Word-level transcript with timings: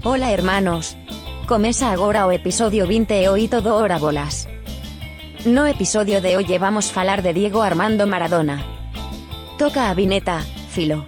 Hola 0.00 0.32
hermanos. 0.32 0.96
Começa 1.46 1.92
agora 1.92 2.26
o 2.26 2.32
episodio 2.32 2.86
28 2.86 3.60
do 3.60 3.74
Hora 3.74 3.98
Bolas. 3.98 4.48
No 5.44 5.66
episodio 5.66 6.20
de 6.20 6.36
hoy 6.36 6.58
vamos 6.58 6.90
falar 6.90 7.22
de 7.22 7.32
Diego 7.32 7.60
Armando 7.60 8.06
Maradona. 8.06 8.64
Toca 9.58 9.90
a 9.90 9.94
vineta, 9.94 10.40
filo. 10.70 11.06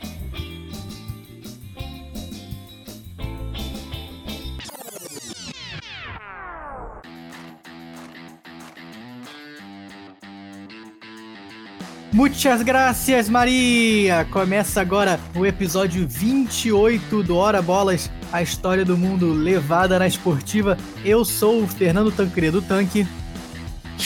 Muitas 12.24 12.62
graças, 12.62 13.28
Maria! 13.28 14.26
Começa 14.30 14.80
agora 14.80 15.20
o 15.36 15.44
episódio 15.44 16.08
28 16.08 17.22
do 17.22 17.36
Hora 17.36 17.60
Bolas, 17.60 18.10
a 18.32 18.40
história 18.40 18.82
do 18.82 18.96
mundo 18.96 19.30
levada 19.30 19.98
na 19.98 20.06
esportiva. 20.06 20.78
Eu 21.04 21.22
sou 21.22 21.62
o 21.62 21.68
Fernando 21.68 22.10
Tancredo 22.10 22.62
Tanque. 22.62 23.06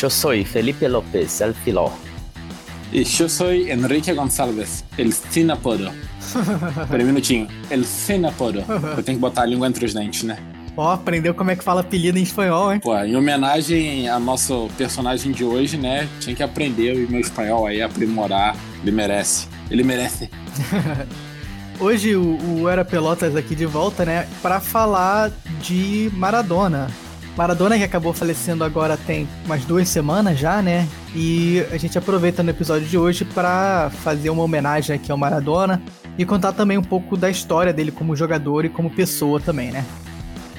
Eu 0.02 0.10
sou 0.10 0.32
Felipe 0.44 0.88
Lopes, 0.88 1.41
el 1.41 1.54
filó. 1.54 1.92
E 2.92 3.06
eu 3.20 3.28
sou 3.28 3.52
Enrique 3.52 4.12
Gonçalves, 4.12 4.84
el 4.98 5.12
Sinapodo. 5.12 5.88
Peraí 6.91 7.05
um 7.05 7.06
minutinho, 7.06 7.46
el 7.70 7.84
Sinapodo. 7.84 8.64
Eu 8.96 9.02
tenho 9.05 9.16
que 9.16 9.22
botar 9.22 9.42
a 9.42 9.46
língua 9.46 9.69
entre 9.69 9.84
os 9.84 9.94
dentes, 9.94 10.24
né? 10.24 10.57
Ó, 10.78 10.92
aprendeu 10.92 11.34
como 11.34 11.50
é 11.50 11.56
que 11.56 11.64
fala 11.64 11.80
apelido 11.80 12.20
em 12.20 12.23
espanhol, 12.23 12.73
hein? 12.73 12.78
Pô, 12.78 12.96
em 12.96 13.16
homenagem 13.16 14.09
ao 14.09 14.20
nosso 14.20 14.70
personagem 14.78 15.32
de 15.32 15.42
hoje, 15.42 15.77
né? 15.77 16.09
Tinha 16.20 16.36
que 16.36 16.42
aprender 16.42 17.05
o 17.05 17.10
meu 17.10 17.20
espanhol 17.20 17.66
aí, 17.66 17.82
aprimorar. 17.82 18.55
Ele 18.80 18.92
merece. 18.92 19.48
Ele 19.69 19.83
merece. 19.83 20.30
Hoje 21.80 22.14
o, 22.14 22.38
o 22.60 22.69
Era 22.69 22.84
Pelotas 22.84 23.34
aqui 23.34 23.56
de 23.56 23.66
volta, 23.66 24.05
né? 24.05 24.28
Para 24.41 24.60
falar 24.60 25.33
de 25.60 26.12
Maradona. 26.14 26.86
Maradona 27.36 27.77
que 27.77 27.83
acabou 27.83 28.12
falecendo 28.12 28.62
agora 28.62 28.97
tem 28.97 29.28
umas 29.47 29.64
duas 29.64 29.89
semanas 29.89 30.39
já, 30.39 30.62
né? 30.62 30.86
E 31.12 31.61
a 31.72 31.77
gente 31.77 31.98
aproveita 31.98 32.41
no 32.45 32.50
episódio 32.50 32.86
de 32.86 32.97
hoje 32.97 33.24
para 33.24 33.91
fazer 33.91 34.30
uma 34.30 34.45
homenagem 34.45 34.95
aqui 34.95 35.11
ao 35.11 35.19
Maradona 35.19 35.83
e 36.17 36.24
contar 36.24 36.52
também 36.52 36.78
um 36.78 36.83
pouco 36.83 37.17
da 37.17 37.28
história 37.28 37.72
dele 37.72 37.91
como 37.91 38.14
jogador 38.14 38.64
e 38.64 38.69
como 38.69 38.89
pessoa 38.91 39.41
também, 39.41 39.72
né? 39.72 39.84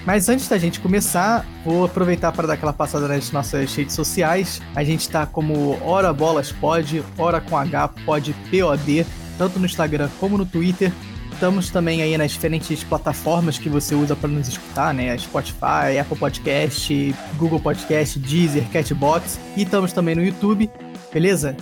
Mas 0.06 0.30
antes 0.30 0.48
da 0.48 0.58
gente 0.58 0.80
começar, 0.80 1.46
vou 1.64 1.86
aproveitar 1.86 2.32
para 2.32 2.48
dar 2.48 2.54
aquela 2.54 2.74
passada 2.74 3.08
nas 3.08 3.32
nossas 3.32 3.76
redes 3.76 3.94
sociais. 3.94 4.62
A 4.76 4.84
gente 4.84 5.02
está 5.02 5.26
como 5.26 5.78
Hora 5.84 6.14
Bolas 6.14 6.52
Pod, 6.52 7.04
Hora 7.18 7.42
com 7.42 7.58
H, 7.58 7.90
Pod 8.06 8.34
POD, 8.50 9.06
tanto 9.38 9.60
no 9.60 9.66
Instagram 9.66 10.10
como 10.20 10.38
no 10.38 10.46
Twitter. 10.46 10.92
Estamos 11.32 11.70
também 11.70 12.02
aí 12.02 12.18
nas 12.18 12.32
diferentes 12.32 12.84
plataformas 12.84 13.58
que 13.58 13.70
você 13.70 13.96
usa 13.96 14.16
para 14.16 14.28
nos 14.28 14.48
escutar, 14.48 14.94
né? 14.94 15.18
Spotify, 15.18 15.98
Apple 16.00 16.18
Podcast, 16.18 17.16
Google 17.38 17.60
Podcast, 17.60 18.20
Deezer, 18.20 18.68
Catbox. 18.72 19.40
E 19.56 19.64
estamos 19.64 19.94
também 19.94 20.16
no 20.16 20.24
YouTube, 20.24 20.70
beleza? 21.14 21.56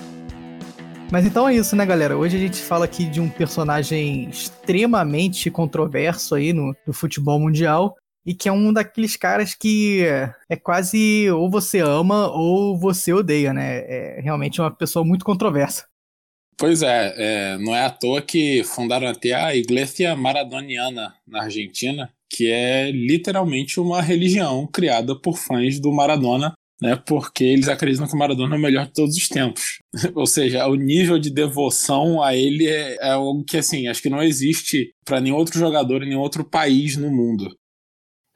Mas 1.11 1.25
então 1.25 1.47
é 1.47 1.55
isso, 1.55 1.75
né, 1.75 1.85
galera? 1.85 2.17
Hoje 2.17 2.37
a 2.37 2.39
gente 2.39 2.61
fala 2.61 2.85
aqui 2.85 3.05
de 3.05 3.21
um 3.21 3.29
personagem 3.29 4.29
extremamente 4.29 5.49
controverso 5.49 6.35
aí 6.35 6.51
no, 6.53 6.75
no 6.85 6.93
futebol 6.93 7.39
mundial 7.39 7.95
e 8.27 8.35
que 8.35 8.49
é 8.49 8.51
um 8.51 8.73
daqueles 8.73 9.15
caras 9.15 9.55
que 9.55 10.03
é 10.49 10.57
quase 10.57 11.31
ou 11.31 11.49
você 11.49 11.79
ama 11.79 12.29
ou 12.29 12.77
você 12.77 13.13
odeia, 13.13 13.53
né? 13.53 13.77
É 13.87 14.19
realmente 14.21 14.59
uma 14.59 14.69
pessoa 14.69 15.05
muito 15.05 15.23
controversa. 15.23 15.85
Pois 16.57 16.81
é, 16.81 17.13
é 17.17 17.57
não 17.57 17.73
é 17.73 17.85
à 17.85 17.89
toa 17.89 18.21
que 18.21 18.65
fundaram 18.65 19.07
até 19.07 19.33
a 19.33 19.55
Igreja 19.55 20.13
Maradoniana 20.13 21.13
na 21.25 21.43
Argentina, 21.43 22.11
que 22.29 22.51
é 22.51 22.91
literalmente 22.91 23.79
uma 23.79 24.01
religião 24.01 24.67
criada 24.67 25.15
por 25.15 25.37
fãs 25.37 25.79
do 25.79 25.93
Maradona, 25.93 26.51
né? 26.81 27.01
Porque 27.07 27.45
eles 27.45 27.69
acreditam 27.69 28.07
que 28.07 28.13
o 28.13 28.19
Maradona 28.19 28.55
é 28.55 28.57
o 28.57 28.61
melhor 28.61 28.87
de 28.87 28.93
todos 28.93 29.15
os 29.15 29.29
tempos. 29.29 29.79
Ou 30.13 30.27
seja, 30.27 30.67
o 30.67 30.75
nível 30.75 31.17
de 31.17 31.29
devoção 31.29 32.21
a 32.21 32.35
ele 32.35 32.67
é, 32.67 32.97
é 32.99 33.11
algo 33.11 33.45
que 33.45 33.55
assim 33.55 33.87
acho 33.87 34.01
que 34.01 34.09
não 34.09 34.21
existe 34.21 34.91
para 35.05 35.21
nenhum 35.21 35.37
outro 35.37 35.57
jogador 35.57 36.03
em 36.03 36.09
nenhum 36.09 36.19
outro 36.19 36.43
país 36.43 36.97
no 36.97 37.09
mundo. 37.09 37.55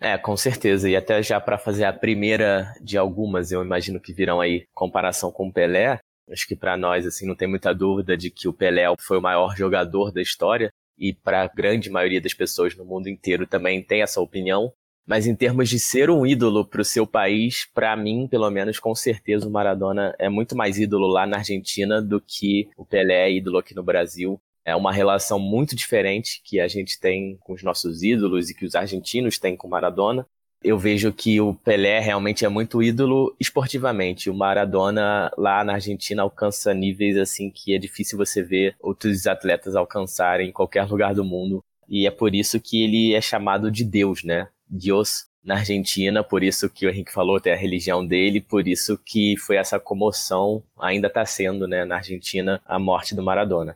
É, 0.01 0.17
com 0.17 0.35
certeza. 0.35 0.89
E 0.89 0.95
até 0.95 1.21
já 1.21 1.39
para 1.39 1.59
fazer 1.59 1.85
a 1.85 1.93
primeira 1.93 2.73
de 2.81 2.97
algumas, 2.97 3.51
eu 3.51 3.63
imagino 3.63 3.99
que 3.99 4.11
virão 4.11 4.41
aí 4.41 4.65
comparação 4.73 5.31
com 5.31 5.47
o 5.47 5.53
Pelé. 5.53 5.99
Acho 6.31 6.47
que 6.47 6.55
para 6.55 6.75
nós 6.75 7.05
assim 7.05 7.27
não 7.27 7.35
tem 7.35 7.47
muita 7.47 7.73
dúvida 7.73 8.17
de 8.17 8.31
que 8.31 8.47
o 8.47 8.53
Pelé 8.53 8.85
foi 8.99 9.19
o 9.19 9.21
maior 9.21 9.55
jogador 9.55 10.11
da 10.11 10.21
história 10.21 10.71
e 10.97 11.13
para 11.13 11.43
a 11.43 11.47
grande 11.47 11.89
maioria 11.89 12.19
das 12.19 12.33
pessoas 12.33 12.75
no 12.75 12.83
mundo 12.83 13.09
inteiro 13.09 13.45
também 13.45 13.83
tem 13.83 14.01
essa 14.01 14.19
opinião. 14.19 14.73
Mas 15.05 15.27
em 15.27 15.35
termos 15.35 15.69
de 15.69 15.79
ser 15.79 16.09
um 16.09 16.25
ídolo 16.25 16.65
para 16.65 16.81
o 16.81 16.85
seu 16.85 17.05
país, 17.05 17.67
para 17.73 17.95
mim, 17.95 18.27
pelo 18.29 18.49
menos, 18.49 18.79
com 18.79 18.95
certeza 18.95 19.47
o 19.47 19.51
Maradona 19.51 20.15
é 20.17 20.29
muito 20.29 20.55
mais 20.55 20.79
ídolo 20.79 21.07
lá 21.07 21.27
na 21.27 21.37
Argentina 21.37 22.01
do 22.01 22.19
que 22.19 22.69
o 22.77 22.85
Pelé 22.85 23.27
é 23.27 23.33
ídolo 23.33 23.59
aqui 23.59 23.75
no 23.75 23.83
Brasil. 23.83 24.39
É 24.63 24.75
uma 24.75 24.91
relação 24.91 25.39
muito 25.39 25.75
diferente 25.75 26.41
que 26.43 26.59
a 26.59 26.67
gente 26.67 26.99
tem 26.99 27.37
com 27.41 27.53
os 27.53 27.63
nossos 27.63 28.03
ídolos 28.03 28.49
e 28.49 28.53
que 28.53 28.65
os 28.65 28.75
argentinos 28.75 29.39
têm 29.39 29.55
com 29.55 29.67
Maradona. 29.67 30.25
Eu 30.63 30.77
vejo 30.77 31.11
que 31.11 31.41
o 31.41 31.55
Pelé 31.55 31.99
realmente 31.99 32.45
é 32.45 32.49
muito 32.49 32.83
ídolo 32.83 33.35
esportivamente. 33.39 34.29
O 34.29 34.33
Maradona 34.35 35.31
lá 35.35 35.63
na 35.63 35.73
Argentina 35.73 36.21
alcança 36.21 36.71
níveis 36.73 37.17
assim 37.17 37.49
que 37.49 37.73
é 37.73 37.79
difícil 37.79 38.15
você 38.17 38.43
ver 38.43 38.75
outros 38.79 39.25
atletas 39.25 39.75
alcançarem 39.75 40.49
em 40.49 40.51
qualquer 40.53 40.87
lugar 40.87 41.15
do 41.15 41.25
mundo. 41.25 41.63
E 41.89 42.05
é 42.05 42.11
por 42.11 42.35
isso 42.35 42.59
que 42.59 42.83
ele 42.83 43.15
é 43.15 43.21
chamado 43.21 43.71
de 43.71 43.83
Deus, 43.83 44.23
né? 44.23 44.47
Deus 44.69 45.25
na 45.43 45.55
Argentina, 45.55 46.23
por 46.23 46.43
isso 46.43 46.69
que 46.69 46.85
o 46.85 46.89
Henrique 46.89 47.11
falou, 47.11 47.41
tem 47.41 47.51
a 47.51 47.57
religião 47.57 48.05
dele, 48.05 48.39
por 48.39 48.67
isso 48.67 48.97
que 49.03 49.35
foi 49.37 49.55
essa 49.55 49.79
comoção, 49.79 50.63
ainda 50.79 51.07
está 51.07 51.25
sendo, 51.25 51.67
né, 51.67 51.83
na 51.83 51.95
Argentina, 51.95 52.61
a 52.65 52.77
morte 52.77 53.15
do 53.15 53.23
Maradona. 53.23 53.75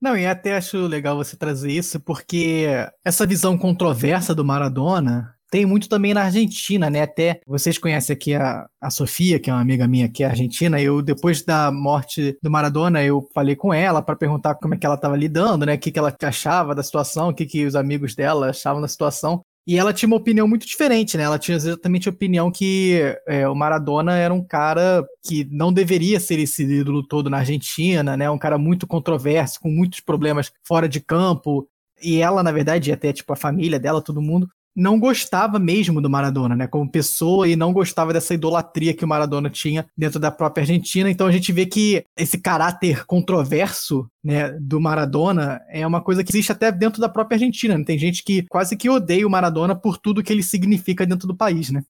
Não, 0.00 0.16
e 0.16 0.26
até 0.26 0.56
acho 0.56 0.78
legal 0.86 1.16
você 1.16 1.36
trazer 1.36 1.70
isso, 1.70 2.00
porque 2.00 2.66
essa 3.04 3.26
visão 3.26 3.58
controversa 3.58 4.34
do 4.34 4.44
Maradona 4.44 5.34
tem 5.50 5.66
muito 5.66 5.88
também 5.88 6.14
na 6.14 6.22
Argentina, 6.22 6.88
né? 6.88 7.02
Até 7.02 7.40
vocês 7.46 7.76
conhecem 7.76 8.14
aqui 8.14 8.34
a, 8.34 8.66
a 8.80 8.88
Sofia, 8.88 9.40
que 9.40 9.50
é 9.50 9.52
uma 9.52 9.60
amiga 9.60 9.86
minha 9.88 10.08
que 10.08 10.22
é 10.22 10.26
argentina. 10.26 10.80
Eu, 10.80 11.02
depois 11.02 11.42
da 11.42 11.72
morte 11.72 12.38
do 12.40 12.50
Maradona, 12.50 13.02
eu 13.02 13.28
falei 13.34 13.56
com 13.56 13.74
ela 13.74 14.00
para 14.00 14.16
perguntar 14.16 14.54
como 14.54 14.74
é 14.74 14.78
que 14.78 14.86
ela 14.86 14.94
estava 14.94 15.16
lidando, 15.16 15.66
né? 15.66 15.74
O 15.74 15.78
que, 15.78 15.90
que 15.90 15.98
ela 15.98 16.14
achava 16.22 16.74
da 16.74 16.82
situação, 16.82 17.28
o 17.28 17.34
que, 17.34 17.44
que 17.44 17.66
os 17.66 17.74
amigos 17.74 18.14
dela 18.14 18.50
achavam 18.50 18.80
da 18.80 18.88
situação. 18.88 19.42
E 19.70 19.78
ela 19.78 19.92
tinha 19.92 20.08
uma 20.08 20.16
opinião 20.16 20.48
muito 20.48 20.66
diferente, 20.66 21.16
né? 21.16 21.22
Ela 21.22 21.38
tinha 21.38 21.56
exatamente 21.56 22.08
a 22.08 22.10
opinião 22.10 22.50
que 22.50 23.00
é, 23.24 23.46
o 23.48 23.54
Maradona 23.54 24.16
era 24.16 24.34
um 24.34 24.42
cara 24.44 25.06
que 25.22 25.46
não 25.48 25.72
deveria 25.72 26.18
ser 26.18 26.40
esse 26.40 26.64
ídolo 26.64 27.06
todo 27.06 27.30
na 27.30 27.38
Argentina, 27.38 28.16
né? 28.16 28.28
Um 28.28 28.36
cara 28.36 28.58
muito 28.58 28.84
controverso, 28.84 29.60
com 29.60 29.70
muitos 29.70 30.00
problemas 30.00 30.50
fora 30.66 30.88
de 30.88 30.98
campo. 30.98 31.68
E 32.02 32.20
ela, 32.20 32.42
na 32.42 32.50
verdade, 32.50 32.90
até 32.90 33.12
tipo 33.12 33.32
a 33.32 33.36
família 33.36 33.78
dela, 33.78 34.02
todo 34.02 34.20
mundo, 34.20 34.48
não 34.74 34.98
gostava 34.98 35.58
mesmo 35.58 36.00
do 36.00 36.10
Maradona, 36.10 36.56
né, 36.56 36.66
como 36.66 36.90
pessoa 36.90 37.48
e 37.48 37.56
não 37.56 37.72
gostava 37.72 38.12
dessa 38.12 38.34
idolatria 38.34 38.94
que 38.94 39.04
o 39.04 39.08
Maradona 39.08 39.50
tinha 39.50 39.86
dentro 39.96 40.18
da 40.18 40.30
própria 40.30 40.62
Argentina. 40.62 41.10
Então 41.10 41.26
a 41.26 41.32
gente 41.32 41.52
vê 41.52 41.66
que 41.66 42.04
esse 42.16 42.38
caráter 42.38 43.04
controverso, 43.04 44.08
né, 44.22 44.50
do 44.60 44.80
Maradona 44.80 45.60
é 45.68 45.86
uma 45.86 46.00
coisa 46.00 46.22
que 46.22 46.30
existe 46.30 46.52
até 46.52 46.70
dentro 46.70 47.00
da 47.00 47.08
própria 47.08 47.36
Argentina. 47.36 47.76
Né? 47.76 47.84
Tem 47.84 47.98
gente 47.98 48.22
que 48.22 48.44
quase 48.48 48.76
que 48.76 48.88
odeia 48.88 49.26
o 49.26 49.30
Maradona 49.30 49.74
por 49.74 49.98
tudo 49.98 50.22
que 50.22 50.32
ele 50.32 50.42
significa 50.42 51.06
dentro 51.06 51.26
do 51.26 51.36
país, 51.36 51.70
né? 51.70 51.82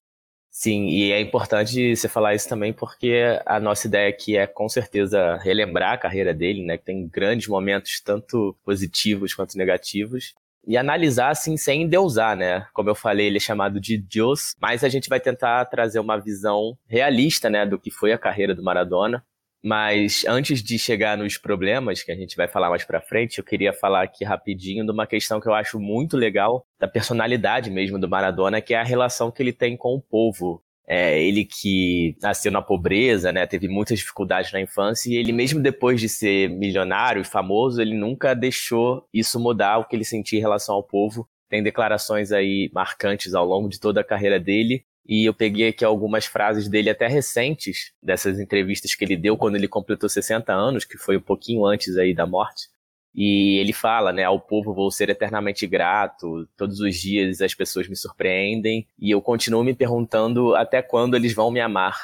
Sim, 0.53 0.87
e 0.89 1.13
é 1.13 1.21
importante 1.21 1.95
você 1.95 2.09
falar 2.09 2.35
isso 2.35 2.49
também 2.49 2.73
porque 2.73 3.39
a 3.45 3.57
nossa 3.57 3.87
ideia 3.87 4.09
aqui 4.09 4.35
é 4.35 4.45
com 4.45 4.67
certeza 4.67 5.37
relembrar 5.37 5.93
a 5.93 5.97
carreira 5.97 6.33
dele, 6.33 6.65
né? 6.65 6.77
Que 6.77 6.83
tem 6.83 7.07
grandes 7.07 7.47
momentos, 7.47 8.01
tanto 8.03 8.53
positivos 8.61 9.33
quanto 9.33 9.57
negativos, 9.57 10.33
e 10.65 10.77
analisar 10.77 11.29
assim 11.29 11.57
sem 11.57 11.83
endeusar, 11.83 12.35
né? 12.35 12.67
Como 12.73 12.89
eu 12.89 12.95
falei, 12.95 13.27
ele 13.27 13.37
é 13.37 13.39
chamado 13.39 13.79
de 13.79 13.97
Deus, 13.97 14.55
mas 14.61 14.83
a 14.83 14.89
gente 14.89 15.09
vai 15.09 15.19
tentar 15.19 15.65
trazer 15.65 15.99
uma 15.99 16.17
visão 16.17 16.77
realista, 16.87 17.49
né, 17.49 17.65
do 17.65 17.79
que 17.79 17.91
foi 17.91 18.11
a 18.11 18.17
carreira 18.17 18.53
do 18.53 18.63
Maradona. 18.63 19.23
Mas 19.63 20.25
antes 20.27 20.63
de 20.63 20.79
chegar 20.79 21.15
nos 21.17 21.37
problemas 21.37 22.01
que 22.01 22.11
a 22.11 22.15
gente 22.15 22.35
vai 22.35 22.47
falar 22.47 22.69
mais 22.69 22.83
para 22.83 22.99
frente, 22.99 23.37
eu 23.37 23.43
queria 23.43 23.71
falar 23.71 24.03
aqui 24.03 24.23
rapidinho 24.23 24.83
de 24.83 24.91
uma 24.91 25.05
questão 25.05 25.39
que 25.39 25.47
eu 25.47 25.53
acho 25.53 25.79
muito 25.79 26.17
legal 26.17 26.65
da 26.79 26.87
personalidade 26.87 27.69
mesmo 27.69 27.99
do 27.99 28.09
Maradona, 28.09 28.59
que 28.59 28.73
é 28.73 28.79
a 28.79 28.83
relação 28.83 29.29
que 29.29 29.41
ele 29.43 29.53
tem 29.53 29.77
com 29.77 29.93
o 29.93 30.01
povo. 30.01 30.63
É, 30.93 31.23
ele 31.23 31.45
que 31.45 32.17
nasceu 32.21 32.51
na 32.51 32.61
pobreza, 32.61 33.31
né, 33.31 33.47
teve 33.47 33.69
muitas 33.69 33.97
dificuldades 33.97 34.51
na 34.51 34.59
infância 34.59 35.09
e 35.09 35.15
ele 35.15 35.31
mesmo 35.31 35.61
depois 35.61 36.01
de 36.01 36.09
ser 36.09 36.49
milionário 36.49 37.21
e 37.21 37.23
famoso, 37.25 37.81
ele 37.81 37.95
nunca 37.95 38.33
deixou 38.33 39.07
isso 39.13 39.39
mudar 39.39 39.77
o 39.77 39.85
que 39.85 39.95
ele 39.95 40.03
sentia 40.03 40.37
em 40.37 40.41
relação 40.41 40.75
ao 40.75 40.83
povo. 40.83 41.25
Tem 41.47 41.63
declarações 41.63 42.33
aí 42.33 42.69
marcantes 42.73 43.33
ao 43.33 43.45
longo 43.45 43.69
de 43.69 43.79
toda 43.79 44.01
a 44.01 44.03
carreira 44.03 44.37
dele 44.37 44.83
e 45.07 45.25
eu 45.25 45.33
peguei 45.33 45.69
aqui 45.69 45.85
algumas 45.85 46.25
frases 46.25 46.67
dele 46.67 46.89
até 46.89 47.07
recentes 47.07 47.93
dessas 48.03 48.37
entrevistas 48.37 48.93
que 48.93 49.05
ele 49.05 49.15
deu 49.15 49.37
quando 49.37 49.55
ele 49.55 49.69
completou 49.69 50.09
60 50.09 50.51
anos, 50.51 50.83
que 50.83 50.97
foi 50.97 51.15
um 51.15 51.21
pouquinho 51.21 51.65
antes 51.65 51.95
aí 51.97 52.13
da 52.13 52.27
morte. 52.27 52.67
E 53.13 53.57
ele 53.59 53.73
fala, 53.73 54.13
né, 54.13 54.23
ao 54.23 54.39
povo 54.39 54.73
vou 54.73 54.89
ser 54.89 55.09
eternamente 55.09 55.67
grato, 55.67 56.47
todos 56.55 56.79
os 56.79 56.95
dias 56.95 57.41
as 57.41 57.53
pessoas 57.53 57.87
me 57.87 57.95
surpreendem 57.95 58.87
e 58.97 59.11
eu 59.11 59.21
continuo 59.21 59.63
me 59.63 59.73
perguntando 59.73 60.55
até 60.55 60.81
quando 60.81 61.15
eles 61.15 61.33
vão 61.33 61.51
me 61.51 61.59
amar. 61.59 61.97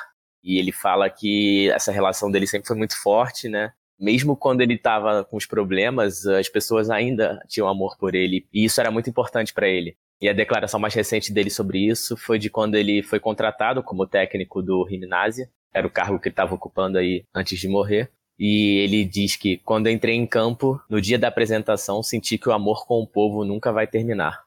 E 0.43 0.59
ele 0.59 0.71
fala 0.71 1.09
que 1.09 1.69
essa 1.71 1.91
relação 1.91 2.29
dele 2.29 2.47
sempre 2.47 2.67
foi 2.67 2.77
muito 2.77 3.01
forte, 3.01 3.47
né? 3.47 3.73
Mesmo 3.99 4.35
quando 4.35 4.61
ele 4.61 4.75
estava 4.75 5.23
com 5.23 5.37
os 5.37 5.45
problemas, 5.45 6.25
as 6.27 6.47
pessoas 6.49 6.89
ainda 6.89 7.41
tinham 7.47 7.67
amor 7.67 7.97
por 7.97 8.13
ele 8.13 8.45
e 8.53 8.65
isso 8.65 8.79
era 8.79 8.91
muito 8.91 9.09
importante 9.09 9.53
para 9.53 9.67
ele. 9.67 9.97
E 10.19 10.27
a 10.27 10.33
declaração 10.33 10.79
mais 10.79 10.93
recente 10.93 11.31
dele 11.31 11.49
sobre 11.49 11.79
isso 11.79 12.17
foi 12.17 12.39
de 12.39 12.49
quando 12.49 12.75
ele 12.75 13.03
foi 13.03 13.19
contratado 13.19 13.83
como 13.83 14.07
técnico 14.07 14.61
do 14.61 14.87
Gimnasia, 14.89 15.49
era 15.73 15.85
o 15.85 15.91
cargo 15.91 16.19
que 16.19 16.27
ele 16.27 16.33
estava 16.33 16.55
ocupando 16.55 16.97
aí 16.97 17.23
antes 17.33 17.59
de 17.59 17.67
morrer. 17.67 18.11
E 18.39 18.79
ele 18.83 19.03
diz 19.03 19.35
que 19.35 19.57
quando 19.57 19.89
entrei 19.89 20.15
em 20.15 20.27
campo, 20.27 20.79
no 20.89 21.01
dia 21.01 21.17
da 21.17 21.27
apresentação, 21.27 22.03
senti 22.03 22.37
que 22.37 22.47
o 22.47 22.53
amor 22.53 22.85
com 22.85 23.01
o 23.01 23.07
povo 23.07 23.43
nunca 23.43 23.71
vai 23.71 23.87
terminar. 23.87 24.43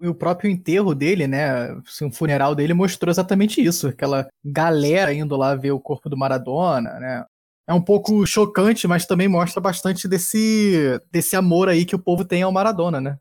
E 0.00 0.06
o 0.06 0.14
próprio 0.14 0.50
enterro 0.50 0.94
dele, 0.94 1.26
né? 1.26 1.72
Assim, 1.86 2.06
o 2.06 2.12
funeral 2.12 2.54
dele 2.54 2.72
mostrou 2.72 3.10
exatamente 3.10 3.60
isso. 3.60 3.88
Aquela 3.88 4.28
galera 4.44 5.12
indo 5.12 5.36
lá 5.36 5.54
ver 5.54 5.72
o 5.72 5.80
corpo 5.80 6.08
do 6.08 6.16
Maradona, 6.16 6.98
né? 7.00 7.24
É 7.66 7.74
um 7.74 7.82
pouco 7.82 8.24
chocante, 8.24 8.88
mas 8.88 9.04
também 9.04 9.28
mostra 9.28 9.60
bastante 9.60 10.08
desse, 10.08 10.98
desse 11.12 11.36
amor 11.36 11.68
aí 11.68 11.84
que 11.84 11.94
o 11.94 11.98
povo 11.98 12.24
tem 12.24 12.42
ao 12.42 12.52
Maradona, 12.52 13.00
né? 13.00 13.18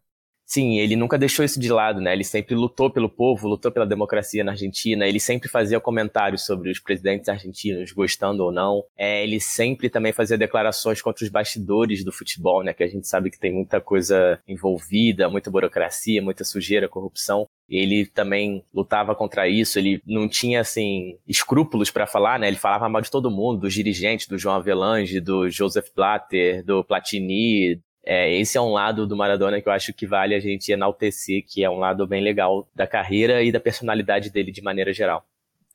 Sim, 0.49 0.79
ele 0.79 0.95
nunca 0.95 1.17
deixou 1.17 1.43
isso 1.43 1.59
de 1.59 1.69
lado, 1.69 1.99
né? 1.99 2.13
Ele 2.13 2.23
sempre 2.23 2.55
lutou 2.55 2.89
pelo 2.89 3.09
povo, 3.09 3.49
lutou 3.49 3.69
pela 3.69 3.85
democracia 3.85 4.45
na 4.45 4.53
Argentina. 4.53 5.05
Ele 5.05 5.19
sempre 5.19 5.49
fazia 5.49 5.77
comentários 5.77 6.45
sobre 6.45 6.71
os 6.71 6.79
presidentes 6.79 7.27
argentinos, 7.27 7.91
gostando 7.91 8.45
ou 8.45 8.49
não. 8.49 8.81
É, 8.97 9.21
ele 9.21 9.41
sempre 9.41 9.89
também 9.89 10.13
fazia 10.13 10.37
declarações 10.37 11.01
contra 11.01 11.25
os 11.25 11.29
bastidores 11.29 12.01
do 12.01 12.13
futebol, 12.13 12.63
né? 12.63 12.71
Que 12.73 12.85
a 12.85 12.87
gente 12.87 13.09
sabe 13.09 13.29
que 13.29 13.37
tem 13.37 13.51
muita 13.51 13.81
coisa 13.81 14.39
envolvida, 14.47 15.29
muita 15.29 15.51
burocracia, 15.51 16.21
muita 16.21 16.45
sujeira, 16.45 16.87
corrupção. 16.87 17.45
Ele 17.69 18.05
também 18.05 18.63
lutava 18.73 19.13
contra 19.13 19.49
isso, 19.49 19.77
ele 19.77 20.01
não 20.07 20.29
tinha, 20.29 20.61
assim, 20.61 21.17
escrúpulos 21.27 21.91
para 21.91 22.07
falar, 22.07 22.39
né? 22.39 22.47
Ele 22.47 22.55
falava 22.55 22.87
mal 22.87 23.01
de 23.01 23.11
todo 23.11 23.29
mundo, 23.29 23.59
dos 23.59 23.73
dirigentes, 23.73 24.27
do 24.27 24.37
João 24.37 24.55
Avelange, 24.55 25.19
do 25.19 25.49
Joseph 25.49 25.89
Blatter, 25.93 26.63
do 26.63 26.85
Platini, 26.85 27.81
é, 28.09 28.39
esse 28.39 28.57
é 28.57 28.61
um 28.61 28.71
lado 28.71 29.05
do 29.05 29.17
Maradona 29.17 29.61
que 29.61 29.67
eu 29.67 29.73
acho 29.73 29.93
que 29.93 30.07
vale 30.07 30.33
a 30.33 30.39
gente 30.39 30.71
enaltecer, 30.71 31.43
que 31.45 31.61
é 31.61 31.69
um 31.69 31.75
lado 31.77 32.07
bem 32.07 32.23
legal 32.23 32.65
da 32.73 32.87
carreira 32.87 33.43
e 33.43 33.51
da 33.51 33.59
personalidade 33.59 34.29
dele 34.29 34.49
de 34.49 34.61
maneira 34.61 34.93
geral. 34.93 35.25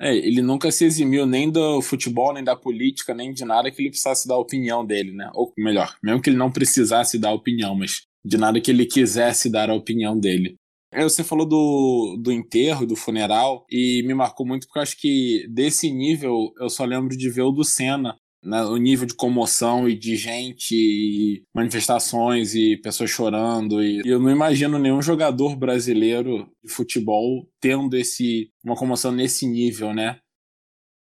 É, 0.00 0.16
ele 0.16 0.40
nunca 0.40 0.70
se 0.70 0.86
eximiu 0.86 1.26
nem 1.26 1.50
do 1.50 1.82
futebol, 1.82 2.32
nem 2.32 2.42
da 2.42 2.56
política, 2.56 3.12
nem 3.12 3.34
de 3.34 3.44
nada 3.44 3.70
que 3.70 3.82
ele 3.82 3.90
precisasse 3.90 4.26
dar 4.26 4.36
a 4.36 4.38
opinião 4.38 4.84
dele, 4.84 5.12
né? 5.12 5.30
Ou 5.34 5.52
melhor, 5.58 5.94
mesmo 6.02 6.22
que 6.22 6.30
ele 6.30 6.38
não 6.38 6.50
precisasse 6.50 7.18
dar 7.18 7.28
a 7.28 7.34
opinião, 7.34 7.74
mas 7.74 8.06
de 8.24 8.38
nada 8.38 8.58
que 8.58 8.70
ele 8.70 8.86
quisesse 8.86 9.50
dar 9.50 9.68
a 9.68 9.74
opinião 9.74 10.18
dele. 10.18 10.54
É, 10.90 11.02
você 11.02 11.22
falou 11.22 11.46
do, 11.46 12.18
do 12.18 12.32
enterro, 12.32 12.86
do 12.86 12.96
funeral, 12.96 13.66
e 13.70 14.02
me 14.06 14.14
marcou 14.14 14.46
muito 14.46 14.66
porque 14.66 14.78
eu 14.78 14.82
acho 14.82 14.98
que 14.98 15.46
desse 15.50 15.90
nível 15.90 16.50
eu 16.58 16.70
só 16.70 16.84
lembro 16.86 17.14
de 17.14 17.28
ver 17.28 17.42
o 17.42 17.52
do 17.52 17.62
Senna 17.62 18.16
né, 18.44 18.62
o 18.64 18.76
nível 18.76 19.06
de 19.06 19.14
comoção 19.14 19.88
e 19.88 19.96
de 19.96 20.16
gente, 20.16 20.74
e 20.74 21.42
manifestações 21.54 22.54
e 22.54 22.76
pessoas 22.76 23.10
chorando. 23.10 23.82
E, 23.82 24.02
eu 24.04 24.18
não 24.18 24.30
imagino 24.30 24.78
nenhum 24.78 25.00
jogador 25.00 25.56
brasileiro 25.56 26.48
de 26.62 26.72
futebol 26.72 27.48
tendo 27.60 27.96
esse, 27.96 28.50
uma 28.64 28.76
comoção 28.76 29.12
nesse 29.12 29.46
nível, 29.46 29.94
né? 29.94 30.18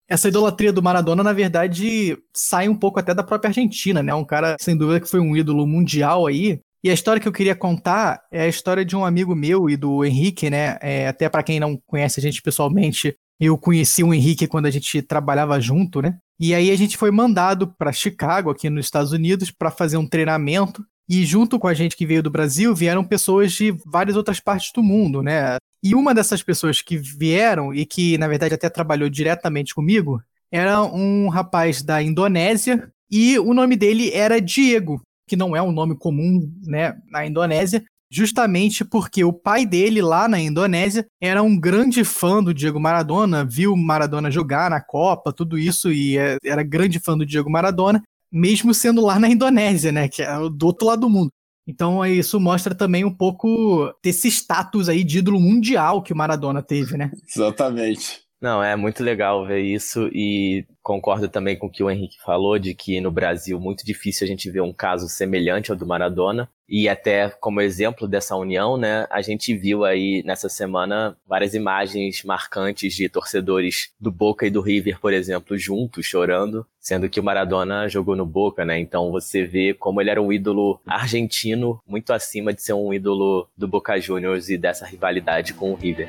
Essa 0.09 0.29
idolatria 0.29 0.73
do 0.73 0.83
Maradona, 0.83 1.23
na 1.23 1.33
verdade, 1.33 2.19
sai 2.35 2.69
um 2.69 2.77
pouco 2.77 3.01
até 3.01 3.15
da 3.15 3.23
própria 3.23 3.49
Argentina, 3.49 4.03
né? 4.03 4.13
Um 4.13 4.25
cara, 4.25 4.57
sem 4.61 4.77
dúvida, 4.77 5.01
que 5.01 5.09
foi 5.09 5.21
um 5.21 5.35
ídolo 5.35 5.67
mundial 5.67 6.27
aí. 6.27 6.61
E 6.85 6.91
a 6.91 6.93
história 6.93 7.21
que 7.21 7.29
eu 7.29 7.33
queria 7.33 7.55
contar 7.55 8.21
é 8.31 8.43
a 8.43 8.49
história 8.49 8.85
de 8.85 8.95
um 8.95 9.05
amigo 9.05 9.35
meu 9.35 9.71
e 9.71 9.77
do 9.77 10.05
Henrique, 10.05 10.51
né? 10.51 10.77
É, 10.83 11.09
até 11.09 11.29
para 11.29 11.43
quem 11.43 11.59
não 11.59 11.81
conhece 11.87 12.21
a 12.21 12.23
gente 12.23 12.43
pessoalmente, 12.43 13.17
eu 13.41 13.57
conheci 13.57 14.05
o 14.05 14.13
Henrique 14.13 14.47
quando 14.47 14.67
a 14.67 14.71
gente 14.71 15.01
trabalhava 15.01 15.59
junto, 15.61 16.03
né? 16.03 16.19
E 16.43 16.57
aí 16.57 16.73
a 16.73 16.77
gente 16.77 16.97
foi 16.97 17.13
mandado 17.13 17.69
para 17.69 17.93
Chicago, 17.93 18.51
aqui 18.51 18.69
nos 18.69 18.87
Estados 18.87 19.13
Unidos, 19.13 19.53
para 19.53 19.71
fazer 19.71 19.97
um 19.97 20.09
treinamento. 20.09 20.85
E 21.09 21.25
junto 21.25 21.57
com 21.57 21.69
a 21.69 21.75
gente 21.75 21.97
que 21.97 22.05
veio 22.05 22.21
do 22.21 22.33
Brasil, 22.33 22.75
vieram 22.75 23.05
pessoas 23.05 23.53
de 23.53 23.71
várias 23.87 24.17
outras 24.17 24.41
partes 24.41 24.73
do 24.73 24.83
mundo, 24.83 25.23
né? 25.23 25.57
E 25.81 25.95
uma 25.95 26.13
dessas 26.13 26.43
pessoas 26.43 26.83
que 26.83 26.97
vieram 26.97 27.73
e 27.73 27.87
que, 27.87 28.19
na 28.19 28.27
verdade, 28.27 28.55
até 28.55 28.69
trabalhou 28.69 29.09
diretamente 29.09 29.73
comigo, 29.73 30.21
era 30.51 30.83
um 30.83 31.29
rapaz 31.29 31.81
da 31.81 32.03
Indonésia 32.03 32.93
e 33.09 33.39
o 33.39 33.55
nome 33.55 33.77
dele 33.77 34.11
era 34.13 34.41
Diego, 34.41 35.01
que 35.29 35.37
não 35.37 35.55
é 35.55 35.63
um 35.63 35.71
nome 35.71 35.95
comum, 35.95 36.53
né, 36.67 36.97
na 37.09 37.25
Indonésia, 37.25 37.85
justamente 38.13 38.85
porque 38.85 39.25
o 39.25 39.33
pai 39.33 39.65
dele 39.65 40.03
lá 40.03 40.29
na 40.29 40.39
Indonésia 40.39 41.07
era 41.19 41.43
um 41.43 41.59
grande 41.59 42.05
fã 42.05 42.43
do 42.43 42.53
Diego 42.53 42.79
Maradona, 42.79 43.43
viu 43.43 43.75
Maradona 43.75 44.31
jogar 44.31 44.69
na 44.69 44.83
Copa, 44.83 45.33
tudo 45.33 45.59
isso 45.59 45.91
e 45.91 46.19
é, 46.19 46.37
era 46.45 46.63
grande 46.63 47.01
fã 47.01 47.17
do 47.17 47.25
Diego 47.25 47.51
Maradona, 47.51 48.03
mesmo 48.31 48.75
sendo 48.75 49.01
lá 49.01 49.19
na 49.19 49.29
Indonésia, 49.29 49.91
né, 49.91 50.09
que 50.09 50.23
é 50.23 50.29
do 50.51 50.67
outro 50.67 50.87
lado 50.87 51.01
do 51.01 51.11
mundo. 51.11 51.31
Então 51.67 52.05
isso 52.05 52.39
mostra 52.39 52.75
também 52.75 53.03
um 53.05 53.15
pouco 53.15 53.91
desse 54.05 54.29
status 54.29 54.91
aí 54.91 55.03
de 55.03 55.21
ídolo 55.21 55.41
mundial 55.41 56.03
que 56.03 56.13
o 56.13 56.17
Maradona 56.17 56.61
teve, 56.61 56.99
né? 56.99 57.11
Exatamente. 57.35 58.21
Não, 58.43 58.61
é 58.61 58.75
muito 58.75 59.05
legal 59.05 59.47
ver 59.47 59.61
isso 59.61 60.11
e 60.13 60.67
concordo 60.83 61.29
também 61.29 61.57
com 61.57 61.69
o 61.69 61.71
que 61.71 61.85
o 61.85 61.89
Henrique 61.89 62.21
falou 62.21 62.59
de 62.59 62.75
que 62.75 63.01
no 63.01 63.13
Brasil 63.13 63.61
muito 63.61 63.87
difícil 63.87 64.25
a 64.25 64.29
gente 64.29 64.51
ver 64.51 64.61
um 64.61 64.73
caso 64.73 65.09
semelhante 65.09 65.71
ao 65.71 65.77
do 65.77 65.87
Maradona 65.87 66.51
e 66.75 66.89
até 66.89 67.29
como 67.29 67.61
exemplo 67.61 68.09
dessa 68.09 68.35
união, 68.35 68.79
né, 68.79 69.07
a 69.11 69.21
gente 69.21 69.55
viu 69.55 69.85
aí 69.85 70.23
nessa 70.25 70.49
semana 70.49 71.15
várias 71.29 71.53
imagens 71.53 72.25
marcantes 72.25 72.95
de 72.95 73.11
torcedores 73.11 73.91
do 74.01 74.11
Boca 74.11 74.47
e 74.47 74.51
do 74.51 74.63
River, 74.63 74.99
por 74.99 75.13
exemplo, 75.13 75.59
juntos 75.59 76.07
chorando, 76.07 76.67
sendo 76.81 77.11
que 77.11 77.21
o 77.21 77.23
Maradona 77.23 77.91
jogou 77.91 78.17
no 78.17 78.25
Boca, 78.25 78.65
né? 78.65 78.81
Então 78.81 79.11
você 79.11 79.45
vê 79.45 79.75
como 79.75 80.01
ele 80.01 80.09
era 80.09 80.23
um 80.23 80.33
ídolo 80.33 80.81
argentino 80.87 81.79
muito 81.87 82.11
acima 82.11 82.55
de 82.55 82.63
ser 82.63 82.73
um 82.73 82.95
ídolo 82.95 83.47
do 83.55 83.69
Boca 83.69 84.01
Juniors 84.01 84.49
e 84.49 84.57
dessa 84.57 84.87
rivalidade 84.87 85.53
com 85.53 85.73
o 85.73 85.75
River. 85.75 86.09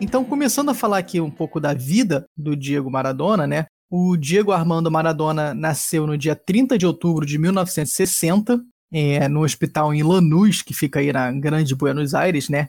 Então, 0.00 0.24
começando 0.24 0.70
a 0.70 0.74
falar 0.74 0.98
aqui 0.98 1.20
um 1.20 1.30
pouco 1.30 1.60
da 1.60 1.72
vida 1.72 2.26
do 2.36 2.56
Diego 2.56 2.90
Maradona, 2.90 3.46
né? 3.46 3.66
O 3.96 4.16
Diego 4.16 4.50
Armando 4.50 4.90
Maradona 4.90 5.54
nasceu 5.54 6.04
no 6.04 6.18
dia 6.18 6.34
30 6.34 6.76
de 6.76 6.84
outubro 6.84 7.24
de 7.24 7.38
1960, 7.38 8.60
é, 8.92 9.28
no 9.28 9.44
hospital 9.44 9.94
em 9.94 10.02
Lanús, 10.02 10.62
que 10.62 10.74
fica 10.74 10.98
aí 10.98 11.12
na 11.12 11.30
Grande 11.30 11.76
Buenos 11.76 12.12
Aires, 12.12 12.48
né? 12.48 12.66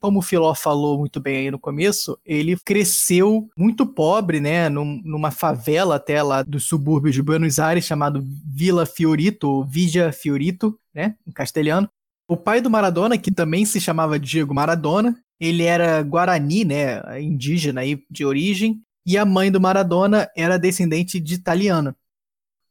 Como 0.00 0.20
o 0.20 0.22
Filó 0.22 0.54
falou 0.54 0.98
muito 0.98 1.20
bem 1.20 1.36
aí 1.36 1.50
no 1.50 1.58
começo, 1.58 2.18
ele 2.24 2.56
cresceu 2.64 3.50
muito 3.54 3.84
pobre, 3.84 4.40
né? 4.40 4.70
Num, 4.70 4.98
numa 5.04 5.30
favela 5.30 5.96
até 5.96 6.22
lá 6.22 6.42
dos 6.42 6.64
subúrbios 6.64 7.14
de 7.14 7.20
Buenos 7.20 7.58
Aires, 7.58 7.84
chamado 7.84 8.24
Vila 8.42 8.86
Fiorito, 8.86 9.50
ou 9.50 9.66
Vigia 9.66 10.10
Fiorito, 10.10 10.80
né? 10.94 11.16
Em 11.26 11.32
castelhano. 11.32 11.86
O 12.26 12.34
pai 12.34 12.62
do 12.62 12.70
Maradona, 12.70 13.18
que 13.18 13.30
também 13.30 13.66
se 13.66 13.78
chamava 13.78 14.18
Diego 14.18 14.54
Maradona, 14.54 15.14
ele 15.38 15.64
era 15.64 16.02
guarani, 16.02 16.64
né, 16.64 17.20
indígena 17.20 17.82
aí 17.82 18.02
de 18.08 18.24
origem, 18.24 18.80
e 19.06 19.18
a 19.18 19.24
mãe 19.24 19.50
do 19.50 19.60
Maradona 19.60 20.28
era 20.36 20.58
descendente 20.58 21.20
de 21.20 21.34
italiana. 21.34 21.96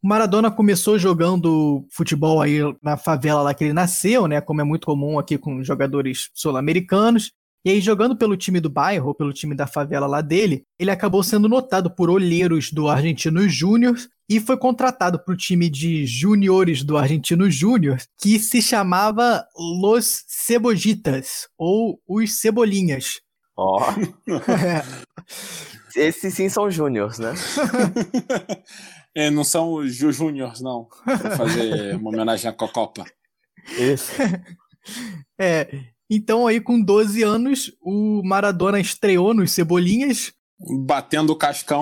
O 0.03 0.07
Maradona 0.07 0.50
começou 0.50 0.97
jogando 0.97 1.85
futebol 1.91 2.41
aí 2.41 2.59
na 2.81 2.97
favela 2.97 3.41
lá 3.41 3.53
que 3.53 3.63
ele 3.63 3.73
nasceu, 3.73 4.27
né, 4.27 4.41
como 4.41 4.61
é 4.61 4.63
muito 4.63 4.85
comum 4.85 5.19
aqui 5.19 5.38
com 5.38 5.63
jogadores 5.63 6.29
sul-americanos, 6.33 7.31
e 7.63 7.69
aí, 7.69 7.79
jogando 7.79 8.15
pelo 8.15 8.35
time 8.35 8.59
do 8.59 8.71
bairro, 8.71 9.09
ou 9.09 9.13
pelo 9.13 9.31
time 9.31 9.53
da 9.53 9.67
favela 9.67 10.07
lá 10.07 10.19
dele, 10.19 10.65
ele 10.79 10.89
acabou 10.89 11.21
sendo 11.21 11.47
notado 11.47 11.91
por 11.91 12.09
olheiros 12.09 12.71
do 12.71 12.88
Argentino 12.88 13.47
Júnior 13.47 13.95
e 14.27 14.39
foi 14.39 14.57
contratado 14.57 15.23
para 15.23 15.31
o 15.31 15.38
time 15.38 15.69
de 15.69 16.07
juniores 16.07 16.83
do 16.83 16.97
Argentino 16.97 17.51
Júnior, 17.51 18.00
que 18.19 18.39
se 18.39 18.63
chamava 18.63 19.45
Los 19.55 20.23
Cebollitas, 20.27 21.47
ou 21.55 22.01
os 22.07 22.39
Cebolinhas. 22.39 23.21
Ó. 23.55 23.79
Oh. 23.79 23.93
Esses 25.95 26.33
sim 26.33 26.50
são 26.50 26.69
júniors, 26.69 27.19
né? 27.19 27.33
é, 29.15 29.29
não 29.29 29.43
são 29.43 29.74
os 29.74 29.95
Júniors, 29.95 30.62
não. 30.62 30.88
Pra 31.03 31.38
fazer 31.38 31.95
uma 31.95 32.10
homenagem 32.10 32.50
à 32.50 32.53
Cocopa. 32.53 33.05
Isso. 33.77 34.12
é, 35.39 35.69
então, 36.10 36.48
aí, 36.48 36.60
com 36.60 36.81
12 36.81 37.24
anos, 37.24 37.71
o 37.81 38.21
Maradona 38.24 38.79
estreou 38.79 39.33
nos 39.33 39.51
Cebolinhas. 39.51 40.33
Batendo 40.86 41.31
o 41.33 41.38
cascão. 41.38 41.81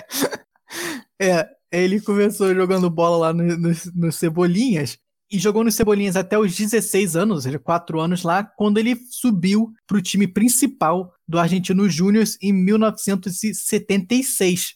é, 1.20 1.48
ele 1.70 2.00
começou 2.00 2.54
jogando 2.54 2.90
bola 2.90 3.28
lá 3.28 3.32
nos 3.32 3.86
no, 3.86 4.06
no 4.06 4.12
Cebolinhas 4.12 4.98
e 5.30 5.38
jogou 5.38 5.62
nos 5.62 5.74
Cebolinhas 5.74 6.16
até 6.16 6.38
os 6.38 6.56
16 6.56 7.16
anos, 7.16 7.36
ou 7.36 7.42
seja, 7.42 7.58
4 7.58 8.00
anos 8.00 8.22
lá, 8.22 8.42
quando 8.42 8.78
ele 8.78 8.96
subiu 9.10 9.72
para 9.86 9.96
o 9.96 10.02
time 10.02 10.26
principal 10.26 11.12
do 11.26 11.38
Argentino 11.38 11.88
Júnior 11.88 12.24
em 12.42 12.52
1976. 12.52 14.74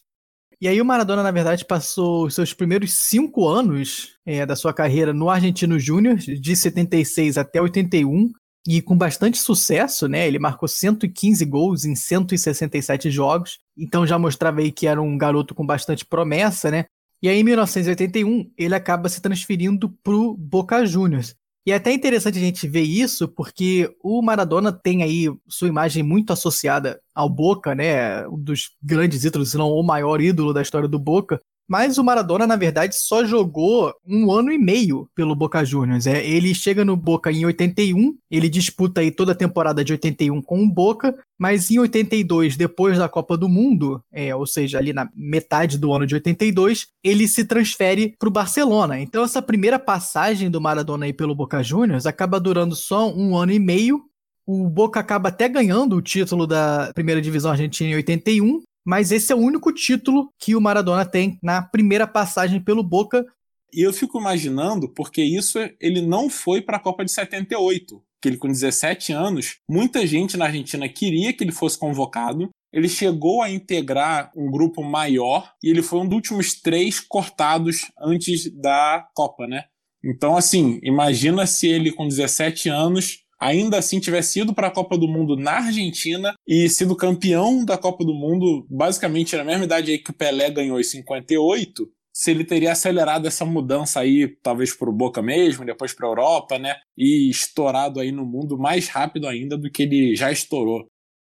E 0.61 0.69
aí 0.69 0.79
o 0.79 0.85
Maradona, 0.85 1.21
na 1.21 1.31
verdade, 1.31 1.65
passou 1.65 2.25
os 2.25 2.35
seus 2.35 2.53
primeiros 2.53 2.93
cinco 2.93 3.47
anos 3.47 4.15
é, 4.25 4.45
da 4.45 4.55
sua 4.55 4.73
carreira 4.73 5.13
no 5.13 5.29
Argentino 5.29 5.77
Júnior, 5.77 6.15
de 6.15 6.55
76 6.55 7.37
até 7.37 7.61
81, 7.61 8.31
e 8.67 8.81
com 8.81 8.97
bastante 8.97 9.37
sucesso, 9.37 10.07
né? 10.07 10.25
Ele 10.25 10.39
marcou 10.39 10.67
115 10.67 11.45
gols 11.45 11.85
em 11.85 11.95
167 11.95 13.11
jogos, 13.11 13.59
então 13.77 14.07
já 14.07 14.17
mostrava 14.17 14.61
aí 14.61 14.71
que 14.71 14.87
era 14.87 15.01
um 15.01 15.17
garoto 15.17 15.53
com 15.53 15.65
bastante 15.65 16.05
promessa, 16.05 16.71
né? 16.71 16.85
E 17.25 17.27
aí, 17.27 17.39
em 17.39 17.43
1981, 17.43 18.51
ele 18.55 18.75
acaba 18.75 19.09
se 19.09 19.19
transferindo 19.19 19.89
pro 20.03 20.37
Boca 20.37 20.85
Juniors. 20.85 21.35
E 21.65 21.71
é 21.71 21.75
até 21.75 21.91
interessante 21.91 22.37
a 22.37 22.41
gente 22.41 22.67
ver 22.67 22.83
isso, 22.83 23.27
porque 23.27 23.91
o 24.03 24.21
Maradona 24.21 24.71
tem 24.71 25.01
aí 25.01 25.25
sua 25.47 25.67
imagem 25.67 26.03
muito 26.03 26.31
associada 26.31 27.01
ao 27.15 27.27
Boca, 27.27 27.73
né? 27.73 28.27
Um 28.27 28.37
dos 28.37 28.75
grandes 28.79 29.23
ídolos, 29.23 29.49
se 29.49 29.57
não 29.57 29.71
o 29.71 29.81
maior 29.81 30.21
ídolo 30.21 30.53
da 30.53 30.61
história 30.61 30.87
do 30.87 30.99
Boca. 30.99 31.41
Mas 31.67 31.97
o 31.97 32.03
Maradona, 32.03 32.45
na 32.45 32.55
verdade, 32.55 32.95
só 32.95 33.25
jogou 33.25 33.93
um 34.07 34.31
ano 34.31 34.51
e 34.51 34.57
meio 34.57 35.09
pelo 35.15 35.35
Boca 35.35 35.65
Juniors. 35.65 36.05
É, 36.05 36.25
ele 36.25 36.53
chega 36.53 36.85
no 36.85 36.95
Boca 36.95 37.31
em 37.31 37.45
81, 37.45 38.15
ele 38.29 38.47
disputa 38.47 39.01
aí 39.01 39.09
toda 39.09 39.31
a 39.31 39.35
temporada 39.35 39.83
de 39.83 39.91
81 39.93 40.41
com 40.43 40.63
o 40.63 40.69
Boca, 40.69 41.15
mas 41.39 41.71
em 41.71 41.79
82, 41.79 42.55
depois 42.55 42.97
da 42.97 43.09
Copa 43.09 43.35
do 43.35 43.49
Mundo, 43.49 44.01
é, 44.11 44.35
ou 44.35 44.45
seja, 44.45 44.77
ali 44.77 44.93
na 44.93 45.09
metade 45.15 45.77
do 45.77 45.91
ano 45.91 46.05
de 46.05 46.13
82, 46.13 46.87
ele 47.03 47.27
se 47.27 47.43
transfere 47.45 48.15
para 48.19 48.29
o 48.29 48.31
Barcelona. 48.31 48.99
Então 48.99 49.23
essa 49.23 49.41
primeira 49.41 49.79
passagem 49.79 50.49
do 50.49 50.61
Maradona 50.61 51.05
aí 51.05 51.13
pelo 51.13 51.35
Boca 51.35 51.63
Juniors 51.63 52.05
acaba 52.05 52.39
durando 52.39 52.75
só 52.75 53.11
um 53.11 53.35
ano 53.35 53.51
e 53.51 53.59
meio. 53.59 54.03
O 54.45 54.69
Boca 54.69 54.99
acaba 54.99 55.29
até 55.29 55.49
ganhando 55.49 55.95
o 55.95 56.01
título 56.01 56.45
da 56.45 56.91
primeira 56.93 57.19
divisão 57.19 57.51
argentina 57.51 57.89
em 57.89 57.95
81, 57.95 58.61
mas 58.85 59.11
esse 59.11 59.31
é 59.31 59.35
o 59.35 59.39
único 59.39 59.73
título 59.73 60.31
que 60.39 60.55
o 60.55 60.61
Maradona 60.61 61.03
tem 61.03 61.39
na 61.41 61.61
primeira 61.61 62.05
passagem 62.05 62.61
pelo 62.61 62.83
Boca. 62.83 63.25
E 63.73 63.81
eu 63.81 63.91
fico 63.91 64.19
imaginando, 64.19 64.87
porque 64.87 65.23
isso 65.23 65.57
ele 65.81 66.01
não 66.01 66.29
foi 66.29 66.61
para 66.61 66.77
a 66.77 66.79
Copa 66.79 67.03
de 67.03 67.11
78, 67.11 68.01
que 68.21 68.29
ele 68.29 68.37
com 68.37 68.47
17 68.47 69.11
anos, 69.11 69.57
muita 69.67 70.05
gente 70.05 70.37
na 70.37 70.45
Argentina 70.45 70.87
queria 70.87 71.33
que 71.33 71.43
ele 71.43 71.51
fosse 71.51 71.77
convocado. 71.77 72.49
Ele 72.71 72.87
chegou 72.87 73.41
a 73.41 73.49
integrar 73.49 74.31
um 74.35 74.51
grupo 74.51 74.83
maior 74.83 75.51
e 75.63 75.69
ele 75.69 75.81
foi 75.81 75.99
um 75.99 76.05
dos 76.05 76.15
últimos 76.15 76.61
três 76.61 76.99
cortados 76.99 77.91
antes 77.99 78.51
da 78.51 79.07
Copa, 79.13 79.47
né? 79.47 79.63
Então, 80.03 80.37
assim, 80.37 80.79
imagina 80.83 81.47
se 81.47 81.67
ele 81.67 81.91
com 81.91 82.07
17 82.07 82.69
anos 82.69 83.24
ainda 83.39 83.77
assim 83.77 83.99
tivesse 83.99 84.39
ido 84.39 84.53
para 84.53 84.67
a 84.67 84.71
Copa 84.71 84.97
do 84.97 85.07
Mundo 85.07 85.35
na 85.35 85.57
Argentina 85.57 86.33
e 86.47 86.69
sido 86.69 86.95
campeão 86.95 87.63
da 87.63 87.77
Copa 87.77 88.03
do 88.03 88.13
Mundo, 88.13 88.65
basicamente 88.69 89.35
na 89.35 89.43
mesma 89.43 89.65
idade 89.65 89.91
aí 89.91 89.97
que 89.97 90.11
o 90.11 90.15
Pelé 90.15 90.49
ganhou 90.49 90.79
em 90.79 90.83
58, 90.83 91.87
se 92.13 92.31
ele 92.31 92.45
teria 92.45 92.71
acelerado 92.71 93.27
essa 93.27 93.43
mudança 93.43 93.99
aí, 93.99 94.27
talvez 94.41 94.73
para 94.73 94.89
o 94.89 94.93
Boca 94.93 95.21
mesmo, 95.21 95.65
depois 95.65 95.93
para 95.93 96.07
a 96.07 96.09
Europa, 96.09 96.57
né? 96.57 96.77
E 96.97 97.29
estourado 97.29 97.99
aí 97.99 98.09
no 98.09 98.25
mundo 98.25 98.57
mais 98.57 98.87
rápido 98.87 99.27
ainda 99.27 99.57
do 99.57 99.69
que 99.69 99.83
ele 99.83 100.15
já 100.15 100.31
estourou. 100.31 100.87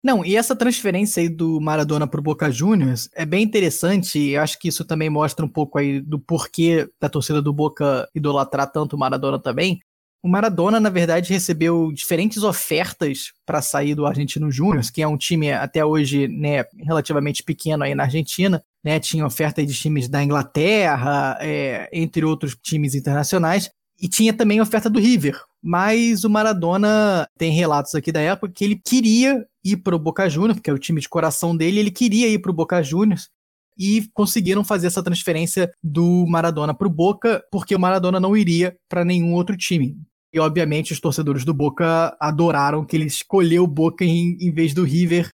Não, 0.03 0.23
e 0.23 0.35
essa 0.35 0.55
transferência 0.55 1.23
aí 1.23 1.29
do 1.29 1.59
Maradona 1.59 2.05
pro 2.05 2.21
Boca 2.21 2.51
Juniors 2.51 3.09
é 3.15 3.25
bem 3.25 3.41
interessante, 3.41 4.19
e 4.19 4.37
acho 4.37 4.59
que 4.59 4.67
isso 4.67 4.85
também 4.85 5.09
mostra 5.09 5.43
um 5.43 5.49
pouco 5.49 5.79
aí 5.79 5.99
do 5.99 6.19
porquê 6.19 6.87
da 7.01 7.09
torcida 7.09 7.41
do 7.41 7.53
Boca 7.53 8.07
idolatrar 8.13 8.71
tanto 8.71 8.95
o 8.95 8.99
Maradona 8.99 9.39
também, 9.39 9.79
o 10.25 10.27
Maradona, 10.27 10.79
na 10.79 10.89
verdade, 10.89 11.31
recebeu 11.31 11.91
diferentes 11.91 12.41
ofertas 12.41 13.31
para 13.45 13.61
sair 13.61 13.93
do 13.93 14.07
Argentino 14.07 14.51
Júnior, 14.51 14.83
que 14.91 15.03
é 15.03 15.07
um 15.07 15.19
time 15.19 15.51
até 15.51 15.85
hoje 15.85 16.27
né, 16.27 16.65
relativamente 16.79 17.43
pequeno 17.43 17.83
aí 17.83 17.93
na 17.93 18.05
Argentina. 18.05 18.59
Né, 18.83 18.99
tinha 18.99 19.23
oferta 19.23 19.63
de 19.63 19.71
times 19.71 20.09
da 20.09 20.23
Inglaterra, 20.23 21.37
é, 21.39 21.87
entre 21.93 22.25
outros 22.25 22.57
times 22.59 22.95
internacionais, 22.95 23.69
e 24.01 24.09
tinha 24.09 24.33
também 24.33 24.59
oferta 24.59 24.89
do 24.89 24.99
River. 24.99 25.39
Mas 25.61 26.23
o 26.23 26.29
Maradona 26.29 27.27
tem 27.37 27.51
relatos 27.51 27.93
aqui 27.93 28.11
da 28.11 28.19
época 28.19 28.51
que 28.51 28.65
ele 28.65 28.81
queria 28.83 29.45
ir 29.63 29.77
para 29.77 29.95
o 29.95 29.99
Boca 29.99 30.27
Juniors, 30.27 30.55
porque 30.55 30.71
é 30.71 30.73
o 30.73 30.79
time 30.79 30.99
de 30.99 31.07
coração 31.07 31.55
dele, 31.55 31.79
ele 31.79 31.91
queria 31.91 32.27
ir 32.29 32.39
para 32.39 32.49
o 32.49 32.55
Boca 32.55 32.81
Juniors, 32.81 33.29
e 33.77 34.09
conseguiram 34.13 34.63
fazer 34.63 34.87
essa 34.87 35.03
transferência 35.03 35.71
do 35.83 36.25
Maradona 36.27 36.73
para 36.73 36.87
o 36.87 36.91
Boca, 36.91 37.43
porque 37.51 37.75
o 37.75 37.79
Maradona 37.79 38.19
não 38.19 38.35
iria 38.35 38.75
para 38.89 39.05
nenhum 39.05 39.33
outro 39.33 39.55
time. 39.55 39.95
E 40.35 40.39
obviamente 40.39 40.91
os 40.91 40.99
torcedores 40.99 41.45
do 41.45 41.53
Boca 41.53 42.13
adoraram 42.19 42.85
que 42.85 42.97
ele 42.97 43.05
escolheu 43.05 43.63
o 43.63 43.67
Boca 43.67 44.03
em, 44.03 44.35
em 44.41 44.51
vez 44.51 44.73
do 44.73 44.83
River. 44.83 45.29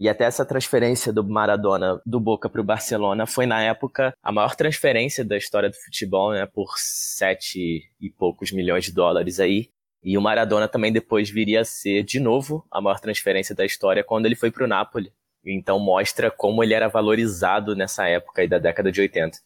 E 0.00 0.08
até 0.08 0.24
essa 0.24 0.44
transferência 0.44 1.12
do 1.12 1.22
Maradona 1.22 2.02
do 2.04 2.18
Boca 2.18 2.50
para 2.50 2.60
o 2.60 2.64
Barcelona 2.64 3.28
foi 3.28 3.46
na 3.46 3.62
época 3.62 4.12
a 4.20 4.32
maior 4.32 4.56
transferência 4.56 5.24
da 5.24 5.36
história 5.36 5.70
do 5.70 5.76
futebol, 5.76 6.32
né, 6.32 6.46
por 6.46 6.74
sete 6.76 7.88
e 8.00 8.10
poucos 8.10 8.50
milhões 8.50 8.86
de 8.86 8.92
dólares 8.92 9.38
aí. 9.38 9.68
E 10.02 10.18
o 10.18 10.20
Maradona 10.20 10.66
também 10.66 10.92
depois 10.92 11.30
viria 11.30 11.60
a 11.60 11.64
ser 11.64 12.02
de 12.02 12.18
novo 12.18 12.66
a 12.72 12.80
maior 12.80 12.98
transferência 12.98 13.54
da 13.54 13.64
história 13.64 14.02
quando 14.02 14.26
ele 14.26 14.34
foi 14.34 14.50
para 14.50 14.64
o 14.64 14.66
Napoli. 14.68 15.12
Então 15.46 15.78
mostra 15.78 16.28
como 16.28 16.64
ele 16.64 16.74
era 16.74 16.88
valorizado 16.88 17.76
nessa 17.76 18.08
época 18.08 18.42
aí 18.42 18.48
da 18.48 18.58
década 18.58 18.90
de 18.90 19.00
80. 19.00 19.38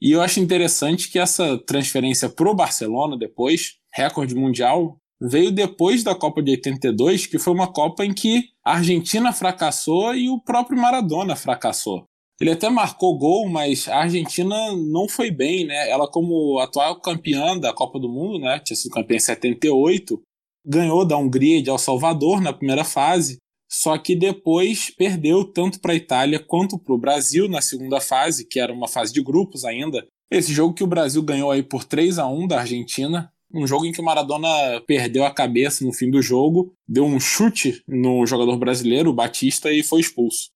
E 0.00 0.12
eu 0.12 0.20
acho 0.20 0.40
interessante 0.40 1.10
que 1.10 1.18
essa 1.18 1.58
transferência 1.58 2.28
pro 2.28 2.54
Barcelona 2.54 3.16
depois 3.16 3.78
recorde 3.92 4.34
mundial, 4.34 4.96
veio 5.20 5.50
depois 5.50 6.04
da 6.04 6.14
Copa 6.14 6.42
de 6.42 6.52
82, 6.52 7.26
que 7.26 7.38
foi 7.38 7.52
uma 7.52 7.72
Copa 7.72 8.04
em 8.04 8.14
que 8.14 8.44
a 8.64 8.74
Argentina 8.76 9.32
fracassou 9.32 10.14
e 10.14 10.28
o 10.28 10.40
próprio 10.40 10.80
Maradona 10.80 11.34
fracassou. 11.34 12.04
Ele 12.40 12.52
até 12.52 12.70
marcou 12.70 13.18
gol, 13.18 13.48
mas 13.48 13.88
a 13.88 13.96
Argentina 13.96 14.54
não 14.76 15.08
foi 15.08 15.28
bem, 15.28 15.66
né? 15.66 15.90
Ela, 15.90 16.06
como 16.06 16.60
atual 16.60 17.00
campeã 17.00 17.58
da 17.58 17.72
Copa 17.72 17.98
do 17.98 18.08
Mundo, 18.08 18.38
né? 18.38 18.60
Tinha 18.60 18.76
sido 18.76 18.92
campeã 18.92 19.16
em 19.16 19.20
78, 19.20 20.20
ganhou 20.64 21.04
da 21.04 21.16
Hungria 21.16 21.58
e 21.58 21.62
de 21.62 21.70
El 21.70 21.78
Salvador 21.78 22.40
na 22.40 22.52
primeira 22.52 22.84
fase, 22.84 23.38
só 23.68 23.98
que 23.98 24.16
depois 24.16 24.90
perdeu 24.90 25.44
tanto 25.44 25.80
para 25.80 25.92
a 25.92 25.96
Itália 25.96 26.38
quanto 26.38 26.78
para 26.78 26.94
o 26.94 26.98
Brasil 26.98 27.48
na 27.48 27.60
segunda 27.60 28.00
fase, 28.00 28.46
que 28.46 28.58
era 28.58 28.72
uma 28.72 28.88
fase 28.88 29.12
de 29.12 29.22
grupos 29.22 29.64
ainda. 29.64 30.06
Esse 30.30 30.52
jogo 30.52 30.74
que 30.74 30.84
o 30.84 30.88
Brasil 30.88 31.22
ganhou 31.22 31.50
aí 31.50 31.62
por 31.62 31.84
3 31.84 32.18
a 32.18 32.26
1 32.26 32.46
da 32.46 32.60
Argentina, 32.60 33.32
um 33.52 33.66
jogo 33.66 33.86
em 33.86 33.92
que 33.92 34.00
o 34.00 34.04
Maradona 34.04 34.48
perdeu 34.86 35.24
a 35.24 35.32
cabeça 35.32 35.84
no 35.84 35.92
fim 35.92 36.10
do 36.10 36.20
jogo, 36.20 36.72
deu 36.86 37.04
um 37.04 37.18
chute 37.18 37.82
no 37.86 38.26
jogador 38.26 38.56
brasileiro, 38.58 39.10
o 39.10 39.14
Batista, 39.14 39.72
e 39.72 39.82
foi 39.82 40.00
expulso. 40.00 40.50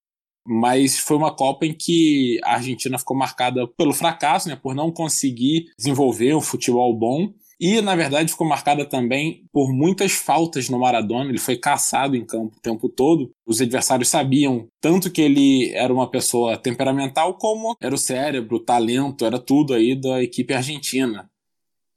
Mas 0.47 0.99
foi 0.99 1.16
uma 1.16 1.35
Copa 1.35 1.64
em 1.64 1.73
que 1.73 2.38
a 2.45 2.54
Argentina 2.54 2.99
ficou 2.99 3.16
marcada 3.16 3.66
pelo 3.66 3.95
fracasso, 3.95 4.49
né, 4.49 4.57
por 4.57 4.75
não 4.75 4.90
conseguir 4.90 5.66
desenvolver 5.78 6.35
um 6.35 6.40
futebol 6.40 6.95
bom. 6.95 7.33
E, 7.64 7.81
na 7.81 7.95
verdade, 7.95 8.33
ficou 8.33 8.45
marcada 8.45 8.85
também 8.85 9.45
por 9.52 9.73
muitas 9.73 10.11
faltas 10.11 10.69
no 10.69 10.81
Maradona. 10.81 11.31
Ele 11.31 11.38
foi 11.38 11.57
caçado 11.57 12.16
em 12.16 12.26
campo 12.26 12.57
o 12.57 12.61
tempo 12.61 12.88
todo. 12.88 13.31
Os 13.47 13.61
adversários 13.61 14.09
sabiam 14.09 14.66
tanto 14.81 15.09
que 15.09 15.23
ele 15.23 15.71
era 15.73 15.95
uma 15.95 16.11
pessoa 16.11 16.59
temperamental, 16.59 17.35
como 17.35 17.76
era 17.81 17.95
o 17.95 17.99
cérebro, 17.99 18.57
o 18.57 18.64
talento, 18.64 19.25
era 19.25 19.38
tudo 19.38 19.75
aí 19.75 19.95
da 19.95 20.21
equipe 20.21 20.52
argentina. 20.52 21.31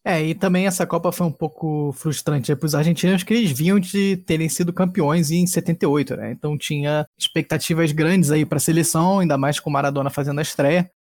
É, 0.07 0.23
e 0.23 0.35
também 0.35 0.67
essa 0.67 0.85
Copa 0.85 1.11
foi 1.11 1.25
um 1.25 1.31
pouco 1.31 1.91
frustrante 1.93 2.55
para 2.55 2.67
os 2.67 2.75
argentinos, 2.75 3.23
que 3.23 3.33
eles 3.33 3.49
vinham 3.49 3.79
de 3.79 4.17
terem 4.17 4.47
sido 4.47 4.71
campeões 4.71 5.31
em 5.31 5.47
78, 5.47 6.15
né? 6.15 6.31
Então 6.31 6.55
tinha 6.55 7.07
expectativas 7.17 7.91
grandes 7.91 8.29
aí 8.29 8.45
para 8.45 8.57
a 8.57 8.61
seleção, 8.61 9.17
ainda 9.17 9.35
mais 9.35 9.59
com 9.59 9.71
o 9.71 9.73
Maradona 9.73 10.11
fazendo 10.11 10.37
a 10.37 10.43
estreia. 10.43 10.91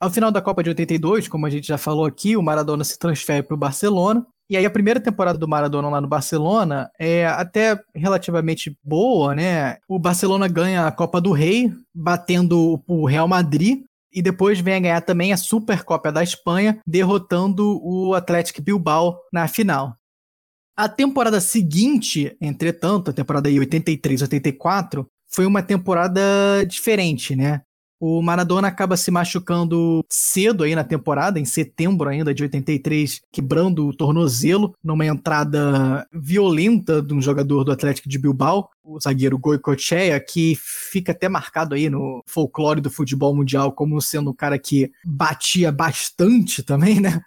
Ao 0.00 0.10
final 0.10 0.30
da 0.30 0.42
Copa 0.42 0.62
de 0.62 0.70
82, 0.70 1.28
como 1.28 1.46
a 1.46 1.50
gente 1.50 1.66
já 1.66 1.78
falou 1.78 2.04
aqui, 2.04 2.36
o 2.36 2.42
Maradona 2.42 2.84
se 2.84 2.98
transfere 2.98 3.42
para 3.42 3.54
o 3.54 3.58
Barcelona. 3.58 4.26
E 4.50 4.56
aí 4.56 4.66
a 4.66 4.70
primeira 4.70 5.00
temporada 5.00 5.38
do 5.38 5.48
Maradona 5.48 5.88
lá 5.88 6.00
no 6.00 6.08
Barcelona 6.08 6.90
é 6.98 7.26
até 7.26 7.80
relativamente 7.94 8.76
boa, 8.84 9.34
né? 9.34 9.78
O 9.88 9.98
Barcelona 9.98 10.46
ganha 10.46 10.86
a 10.86 10.92
Copa 10.92 11.20
do 11.20 11.32
Rei, 11.32 11.72
batendo 11.94 12.82
o 12.86 13.06
Real 13.06 13.26
Madrid 13.26 13.84
e 14.12 14.20
depois 14.22 14.60
vem 14.60 14.74
a 14.74 14.80
ganhar 14.80 15.00
também 15.00 15.32
a 15.32 15.36
Supercopa 15.36 16.12
da 16.12 16.22
Espanha, 16.22 16.78
derrotando 16.86 17.80
o 17.82 18.14
Atlético 18.14 18.62
Bilbao 18.62 19.18
na 19.32 19.48
final. 19.48 19.96
A 20.76 20.88
temporada 20.88 21.40
seguinte, 21.40 22.36
entretanto, 22.40 23.10
a 23.10 23.14
temporada 23.14 23.48
83-84, 23.48 25.06
foi 25.28 25.46
uma 25.46 25.62
temporada 25.62 26.20
diferente, 26.66 27.34
né? 27.34 27.62
O 28.00 28.20
Maradona 28.20 28.68
acaba 28.68 28.96
se 28.96 29.10
machucando 29.10 30.04
cedo 30.10 30.64
aí 30.64 30.74
na 30.74 30.84
temporada, 30.84 31.38
em 31.38 31.44
setembro 31.44 32.08
ainda 32.08 32.34
de 32.34 32.42
83, 32.42 33.20
quebrando 33.32 33.86
o 33.86 33.94
tornozelo 33.94 34.74
numa 34.82 35.06
entrada 35.06 36.06
violenta 36.12 37.00
de 37.00 37.14
um 37.14 37.22
jogador 37.22 37.64
do 37.64 37.72
Atlético 37.72 38.08
de 38.08 38.18
Bilbao, 38.18 38.68
o 38.82 39.00
zagueiro 39.00 39.38
Goicoechea, 39.38 40.20
que 40.20 40.58
fica 40.60 41.12
até 41.12 41.28
marcado 41.28 41.74
aí 41.74 41.88
no 41.88 42.22
folclore 42.26 42.80
do 42.80 42.90
futebol 42.90 43.34
mundial 43.34 43.72
como 43.72 44.00
sendo 44.00 44.30
um 44.30 44.34
cara 44.34 44.58
que 44.58 44.90
batia 45.04 45.72
bastante 45.72 46.62
também, 46.62 47.00
né? 47.00 47.22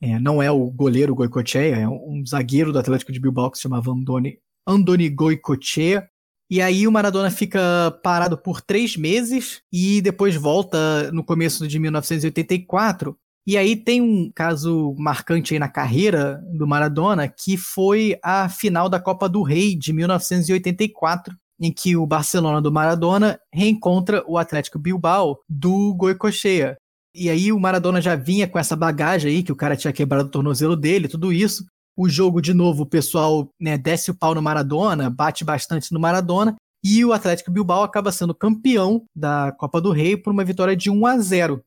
É, 0.00 0.18
não 0.18 0.42
é 0.42 0.50
o 0.50 0.70
goleiro 0.70 1.14
Goicoechea, 1.14 1.76
é 1.76 1.88
um 1.88 2.22
zagueiro 2.26 2.72
do 2.72 2.78
Atlético 2.78 3.12
de 3.12 3.20
Bilbao 3.20 3.50
que 3.50 3.56
se 3.56 3.62
chamava 3.62 3.90
Andoni, 3.90 4.38
Andoni 4.66 5.08
Goicoechea, 5.08 6.06
E 6.48 6.62
aí 6.62 6.86
o 6.86 6.92
Maradona 6.92 7.30
fica 7.30 7.98
parado 8.02 8.38
por 8.38 8.60
três 8.60 8.96
meses 8.96 9.62
e 9.72 10.00
depois 10.00 10.36
volta 10.36 11.10
no 11.12 11.24
começo 11.24 11.66
de 11.66 11.78
1984. 11.78 13.16
E 13.46 13.56
aí 13.56 13.76
tem 13.76 14.00
um 14.00 14.30
caso 14.34 14.94
marcante 14.98 15.54
aí 15.54 15.58
na 15.60 15.68
carreira 15.68 16.42
do 16.52 16.66
Maradona, 16.66 17.28
que 17.28 17.56
foi 17.56 18.18
a 18.22 18.48
final 18.48 18.88
da 18.88 18.98
Copa 19.00 19.28
do 19.28 19.42
Rei 19.42 19.76
de 19.76 19.92
1984, 19.92 21.34
em 21.60 21.72
que 21.72 21.96
o 21.96 22.06
Barcelona 22.06 22.60
do 22.60 22.72
Maradona 22.72 23.40
reencontra 23.52 24.24
o 24.26 24.36
Atlético 24.36 24.78
Bilbao 24.78 25.38
do 25.48 25.94
Goicoechea. 25.94 26.76
E 27.14 27.30
aí 27.30 27.50
o 27.52 27.58
Maradona 27.58 28.00
já 28.00 28.14
vinha 28.14 28.46
com 28.46 28.58
essa 28.58 28.76
bagagem 28.76 29.30
aí, 29.30 29.42
que 29.42 29.52
o 29.52 29.56
cara 29.56 29.76
tinha 29.76 29.92
quebrado 29.92 30.28
o 30.28 30.30
tornozelo 30.30 30.76
dele, 30.76 31.08
tudo 31.08 31.32
isso. 31.32 31.64
O 31.96 32.08
jogo, 32.08 32.42
de 32.42 32.52
novo, 32.52 32.82
o 32.82 32.86
pessoal 32.86 33.48
né, 33.60 33.78
desce 33.78 34.10
o 34.10 34.14
pau 34.14 34.34
no 34.34 34.42
Maradona, 34.42 35.08
bate 35.08 35.44
bastante 35.44 35.92
no 35.92 36.00
Maradona, 36.00 36.54
e 36.84 37.04
o 37.04 37.12
Atlético 37.12 37.50
Bilbao 37.50 37.82
acaba 37.82 38.12
sendo 38.12 38.34
campeão 38.34 39.04
da 39.14 39.50
Copa 39.58 39.80
do 39.80 39.90
Rei 39.90 40.16
por 40.16 40.32
uma 40.32 40.44
vitória 40.44 40.76
de 40.76 40.90
1 40.90 41.06
a 41.06 41.18
0. 41.18 41.64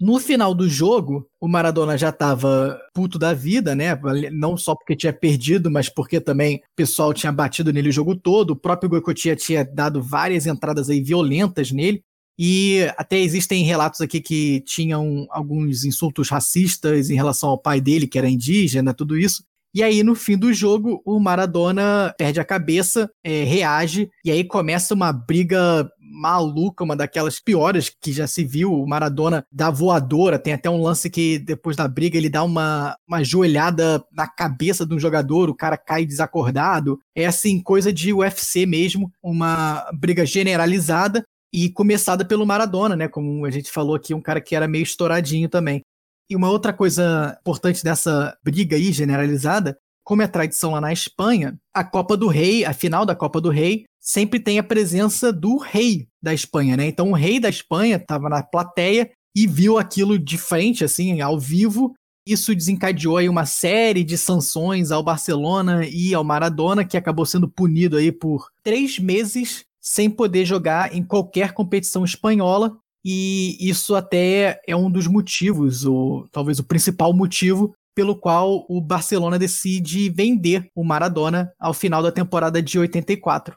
No 0.00 0.18
final 0.18 0.54
do 0.54 0.68
jogo, 0.68 1.26
o 1.38 1.46
Maradona 1.46 1.98
já 1.98 2.08
estava 2.08 2.80
puto 2.94 3.18
da 3.18 3.34
vida, 3.34 3.74
né? 3.74 3.98
Não 4.32 4.56
só 4.56 4.74
porque 4.74 4.96
tinha 4.96 5.12
perdido, 5.12 5.70
mas 5.70 5.90
porque 5.90 6.20
também 6.20 6.56
o 6.56 6.60
pessoal 6.74 7.12
tinha 7.12 7.30
batido 7.30 7.70
nele 7.70 7.90
o 7.90 7.92
jogo 7.92 8.16
todo. 8.16 8.52
O 8.52 8.56
próprio 8.56 8.88
Goicoechea 8.88 9.36
tinha 9.36 9.62
dado 9.62 10.00
várias 10.02 10.46
entradas 10.46 10.88
aí 10.88 11.02
violentas 11.02 11.70
nele. 11.70 12.02
E 12.38 12.90
até 12.96 13.18
existem 13.18 13.62
relatos 13.62 14.00
aqui 14.00 14.22
que 14.22 14.62
tinham 14.62 15.26
alguns 15.28 15.84
insultos 15.84 16.30
racistas 16.30 17.10
em 17.10 17.14
relação 17.14 17.50
ao 17.50 17.58
pai 17.58 17.78
dele, 17.78 18.06
que 18.06 18.16
era 18.16 18.30
indígena, 18.30 18.94
tudo 18.94 19.18
isso. 19.18 19.44
E 19.74 19.82
aí, 19.82 20.02
no 20.02 20.14
fim 20.14 20.36
do 20.36 20.52
jogo, 20.52 21.00
o 21.04 21.20
Maradona 21.20 22.12
perde 22.18 22.40
a 22.40 22.44
cabeça, 22.44 23.08
é, 23.22 23.44
reage, 23.44 24.10
e 24.24 24.30
aí 24.30 24.42
começa 24.42 24.94
uma 24.94 25.12
briga 25.12 25.88
maluca, 26.10 26.82
uma 26.82 26.96
daquelas 26.96 27.38
piores 27.38 27.90
que 28.00 28.12
já 28.12 28.26
se 28.26 28.44
viu. 28.44 28.72
O 28.72 28.86
Maradona 28.86 29.44
da 29.50 29.70
voadora, 29.70 30.38
tem 30.38 30.52
até 30.52 30.68
um 30.68 30.82
lance 30.82 31.08
que 31.08 31.38
depois 31.38 31.76
da 31.76 31.86
briga 31.86 32.18
ele 32.18 32.28
dá 32.28 32.42
uma, 32.42 32.96
uma 33.06 33.22
joelhada 33.22 34.04
na 34.12 34.26
cabeça 34.26 34.84
de 34.84 34.94
um 34.94 34.98
jogador, 34.98 35.48
o 35.48 35.54
cara 35.54 35.76
cai 35.76 36.04
desacordado. 36.04 36.98
É 37.14 37.26
assim, 37.26 37.62
coisa 37.62 37.92
de 37.92 38.12
UFC 38.12 38.66
mesmo, 38.66 39.10
uma 39.22 39.88
briga 39.94 40.26
generalizada 40.26 41.24
e 41.52 41.68
começada 41.70 42.24
pelo 42.24 42.46
Maradona, 42.46 42.96
né? 42.96 43.08
Como 43.08 43.44
a 43.44 43.50
gente 43.50 43.70
falou 43.70 43.94
aqui, 43.96 44.14
um 44.14 44.20
cara 44.20 44.40
que 44.40 44.54
era 44.54 44.68
meio 44.68 44.82
estouradinho 44.82 45.48
também. 45.48 45.82
E 46.30 46.36
uma 46.36 46.48
outra 46.48 46.72
coisa 46.72 47.36
importante 47.40 47.82
dessa 47.82 48.38
briga 48.44 48.76
aí 48.76 48.92
generalizada, 48.92 49.76
como 50.04 50.22
é 50.22 50.28
tradição 50.28 50.70
lá 50.70 50.80
na 50.80 50.92
Espanha, 50.92 51.58
a 51.74 51.82
Copa 51.82 52.16
do 52.16 52.28
Rei, 52.28 52.64
a 52.64 52.72
final 52.72 53.04
da 53.04 53.16
Copa 53.16 53.40
do 53.40 53.50
Rei, 53.50 53.84
sempre 54.00 54.38
tem 54.38 54.56
a 54.56 54.62
presença 54.62 55.32
do 55.32 55.58
rei 55.58 56.06
da 56.22 56.32
Espanha, 56.32 56.76
né? 56.76 56.86
Então 56.86 57.10
o 57.10 57.14
rei 57.14 57.40
da 57.40 57.48
Espanha 57.48 57.96
estava 57.96 58.28
na 58.28 58.44
plateia 58.44 59.10
e 59.36 59.44
viu 59.44 59.76
aquilo 59.76 60.16
de 60.16 60.38
frente, 60.38 60.84
assim, 60.84 61.20
ao 61.20 61.38
vivo. 61.38 61.94
Isso 62.24 62.54
desencadeou 62.54 63.16
aí 63.16 63.28
uma 63.28 63.44
série 63.44 64.04
de 64.04 64.16
sanções 64.16 64.92
ao 64.92 65.02
Barcelona 65.02 65.84
e 65.84 66.14
ao 66.14 66.22
Maradona, 66.22 66.84
que 66.84 66.96
acabou 66.96 67.26
sendo 67.26 67.48
punido 67.48 67.96
aí 67.96 68.12
por 68.12 68.48
três 68.62 69.00
meses 69.00 69.64
sem 69.80 70.08
poder 70.08 70.44
jogar 70.44 70.94
em 70.94 71.02
qualquer 71.02 71.52
competição 71.52 72.04
espanhola 72.04 72.76
e 73.04 73.56
isso 73.60 73.94
até 73.94 74.60
é 74.66 74.76
um 74.76 74.90
dos 74.90 75.06
motivos, 75.06 75.84
ou 75.84 76.28
talvez 76.30 76.58
o 76.58 76.64
principal 76.64 77.12
motivo, 77.12 77.74
pelo 77.94 78.16
qual 78.16 78.64
o 78.68 78.80
Barcelona 78.80 79.38
decide 79.38 80.10
vender 80.10 80.70
o 80.74 80.84
Maradona 80.84 81.52
ao 81.58 81.74
final 81.74 82.02
da 82.02 82.12
temporada 82.12 82.62
de 82.62 82.78
84. 82.78 83.56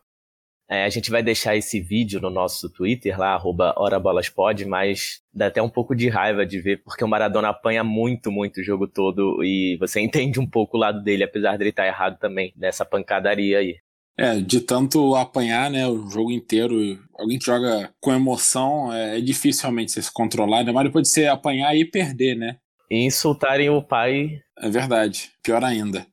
É, 0.70 0.86
a 0.86 0.90
gente 0.90 1.12
vai 1.12 1.22
deixar 1.22 1.56
esse 1.56 1.80
vídeo 1.80 2.20
no 2.22 2.30
nosso 2.30 2.70
Twitter 2.70 3.20
lá, 3.20 3.40
HoraBolasPod, 3.78 4.66
mas 4.66 5.22
dá 5.34 5.48
até 5.48 5.62
um 5.62 5.70
pouco 5.70 5.94
de 5.94 6.10
raiva 6.10 6.46
de 6.46 6.60
ver, 6.60 6.82
porque 6.84 7.04
o 7.04 7.08
Maradona 7.08 7.50
apanha 7.50 7.84
muito, 7.84 8.32
muito 8.32 8.60
o 8.60 8.64
jogo 8.64 8.88
todo 8.88 9.44
e 9.44 9.78
você 9.80 10.00
entende 10.02 10.40
um 10.40 10.50
pouco 10.50 10.78
o 10.78 10.80
lado 10.80 11.04
dele, 11.04 11.24
apesar 11.26 11.58
dele 11.58 11.70
estar 11.70 11.86
errado 11.86 12.18
também 12.18 12.54
nessa 12.56 12.84
pancadaria 12.84 13.60
aí. 13.60 13.78
É, 14.18 14.40
de 14.40 14.62
tanto 14.62 15.16
apanhar, 15.16 15.72
né, 15.72 15.88
o 15.88 16.08
jogo 16.08 16.32
inteiro, 16.32 16.76
alguém 17.18 17.40
que 17.40 17.46
joga 17.46 17.92
com 18.00 18.14
emoção, 18.14 18.94
é, 18.94 19.18
é 19.18 19.22
difícil 19.22 19.64
realmente 19.64 19.92
você 19.92 20.02
se 20.04 20.14
controlar, 20.14 20.60
ainda 20.60 20.72
mais 20.72 20.88
depois 20.88 21.08
de 21.08 21.10
você 21.10 21.26
apanhar 21.26 21.76
e 21.76 21.84
perder, 21.84 22.36
né? 22.36 22.58
E 22.92 23.06
insultarem 23.06 23.70
o 23.70 23.82
pai. 23.82 24.40
É 24.60 24.70
verdade, 24.70 25.32
pior 25.42 25.64
ainda. 25.64 26.06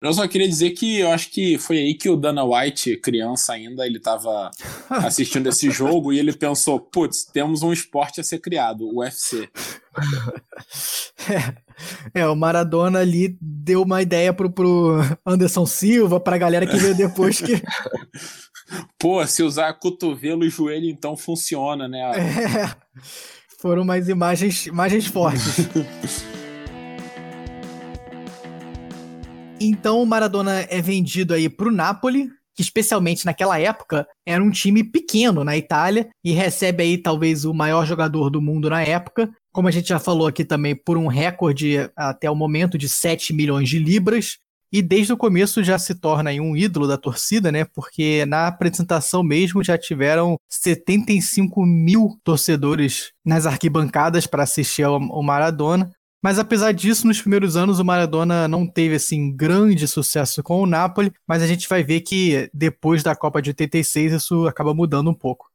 Eu 0.00 0.12
só 0.12 0.28
queria 0.28 0.48
dizer 0.48 0.70
que 0.72 1.00
eu 1.00 1.10
acho 1.10 1.30
que 1.30 1.56
foi 1.56 1.78
aí 1.78 1.94
que 1.94 2.08
o 2.08 2.16
Dana 2.16 2.44
White, 2.44 2.98
criança 2.98 3.54
ainda, 3.54 3.86
ele 3.86 3.98
tava 3.98 4.50
assistindo 4.90 5.48
esse 5.48 5.70
jogo 5.70 6.12
e 6.12 6.18
ele 6.18 6.32
pensou, 6.32 6.78
putz, 6.78 7.24
temos 7.24 7.62
um 7.62 7.72
esporte 7.72 8.20
a 8.20 8.24
ser 8.24 8.38
criado, 8.40 8.86
o 8.86 8.98
UFC. 8.98 9.48
É, 12.14 12.20
é, 12.20 12.26
o 12.28 12.36
Maradona 12.36 13.00
ali 13.00 13.36
deu 13.40 13.82
uma 13.82 14.02
ideia 14.02 14.32
pro, 14.32 14.50
pro 14.50 15.00
Anderson 15.24 15.64
Silva, 15.64 16.20
pra 16.20 16.38
galera 16.38 16.66
que 16.66 16.76
veio 16.76 16.94
depois 16.94 17.40
que... 17.40 17.62
Pô, 18.98 19.24
se 19.26 19.42
usar 19.42 19.72
cotovelo 19.74 20.44
e 20.44 20.50
joelho, 20.50 20.90
então 20.90 21.16
funciona, 21.16 21.86
né? 21.86 22.00
É, 22.16 22.76
foram 23.58 23.84
mais 23.84 24.08
imagens, 24.08 24.66
imagens 24.66 25.06
fortes. 25.06 25.56
Então 29.60 30.02
o 30.02 30.06
Maradona 30.06 30.66
é 30.68 30.82
vendido 30.82 31.32
aí 31.32 31.48
pro 31.48 31.70
Napoli, 31.70 32.28
que 32.54 32.62
especialmente 32.62 33.24
naquela 33.24 33.58
época 33.58 34.06
era 34.24 34.42
um 34.42 34.50
time 34.50 34.84
pequeno 34.84 35.44
na 35.44 35.56
Itália 35.56 36.08
e 36.24 36.32
recebe 36.32 36.82
aí 36.82 36.98
talvez 36.98 37.44
o 37.44 37.54
maior 37.54 37.86
jogador 37.86 38.30
do 38.30 38.40
mundo 38.40 38.68
na 38.68 38.82
época, 38.82 39.30
como 39.52 39.68
a 39.68 39.70
gente 39.70 39.88
já 39.88 39.98
falou 39.98 40.26
aqui 40.26 40.44
também, 40.44 40.74
por 40.74 40.96
um 40.96 41.06
recorde 41.06 41.90
até 41.96 42.30
o 42.30 42.34
momento 42.34 42.76
de 42.76 42.88
7 42.88 43.32
milhões 43.32 43.68
de 43.68 43.78
libras. 43.78 44.38
E 44.72 44.82
desde 44.82 45.12
o 45.12 45.16
começo 45.16 45.62
já 45.62 45.78
se 45.78 45.94
torna 45.94 46.30
um 46.32 46.56
ídolo 46.56 46.88
da 46.88 46.98
torcida, 46.98 47.52
né? 47.52 47.64
Porque 47.64 48.26
na 48.26 48.48
apresentação 48.48 49.22
mesmo 49.22 49.62
já 49.62 49.78
tiveram 49.78 50.36
75 50.50 51.64
mil 51.64 52.18
torcedores 52.24 53.12
nas 53.24 53.46
arquibancadas 53.46 54.26
para 54.26 54.42
assistir 54.42 54.82
ao 54.82 55.22
Maradona. 55.22 55.90
Mas 56.26 56.40
apesar 56.40 56.72
disso, 56.72 57.06
nos 57.06 57.20
primeiros 57.20 57.56
anos 57.56 57.78
o 57.78 57.84
Maradona 57.84 58.48
não 58.48 58.66
teve 58.66 58.96
assim 58.96 59.30
grande 59.30 59.86
sucesso 59.86 60.42
com 60.42 60.60
o 60.60 60.66
Napoli, 60.66 61.12
mas 61.24 61.40
a 61.40 61.46
gente 61.46 61.68
vai 61.68 61.84
ver 61.84 62.00
que 62.00 62.50
depois 62.52 63.00
da 63.04 63.14
Copa 63.14 63.40
de 63.40 63.50
86 63.50 64.12
isso 64.12 64.44
acaba 64.44 64.74
mudando 64.74 65.08
um 65.08 65.14
pouco. 65.14 65.48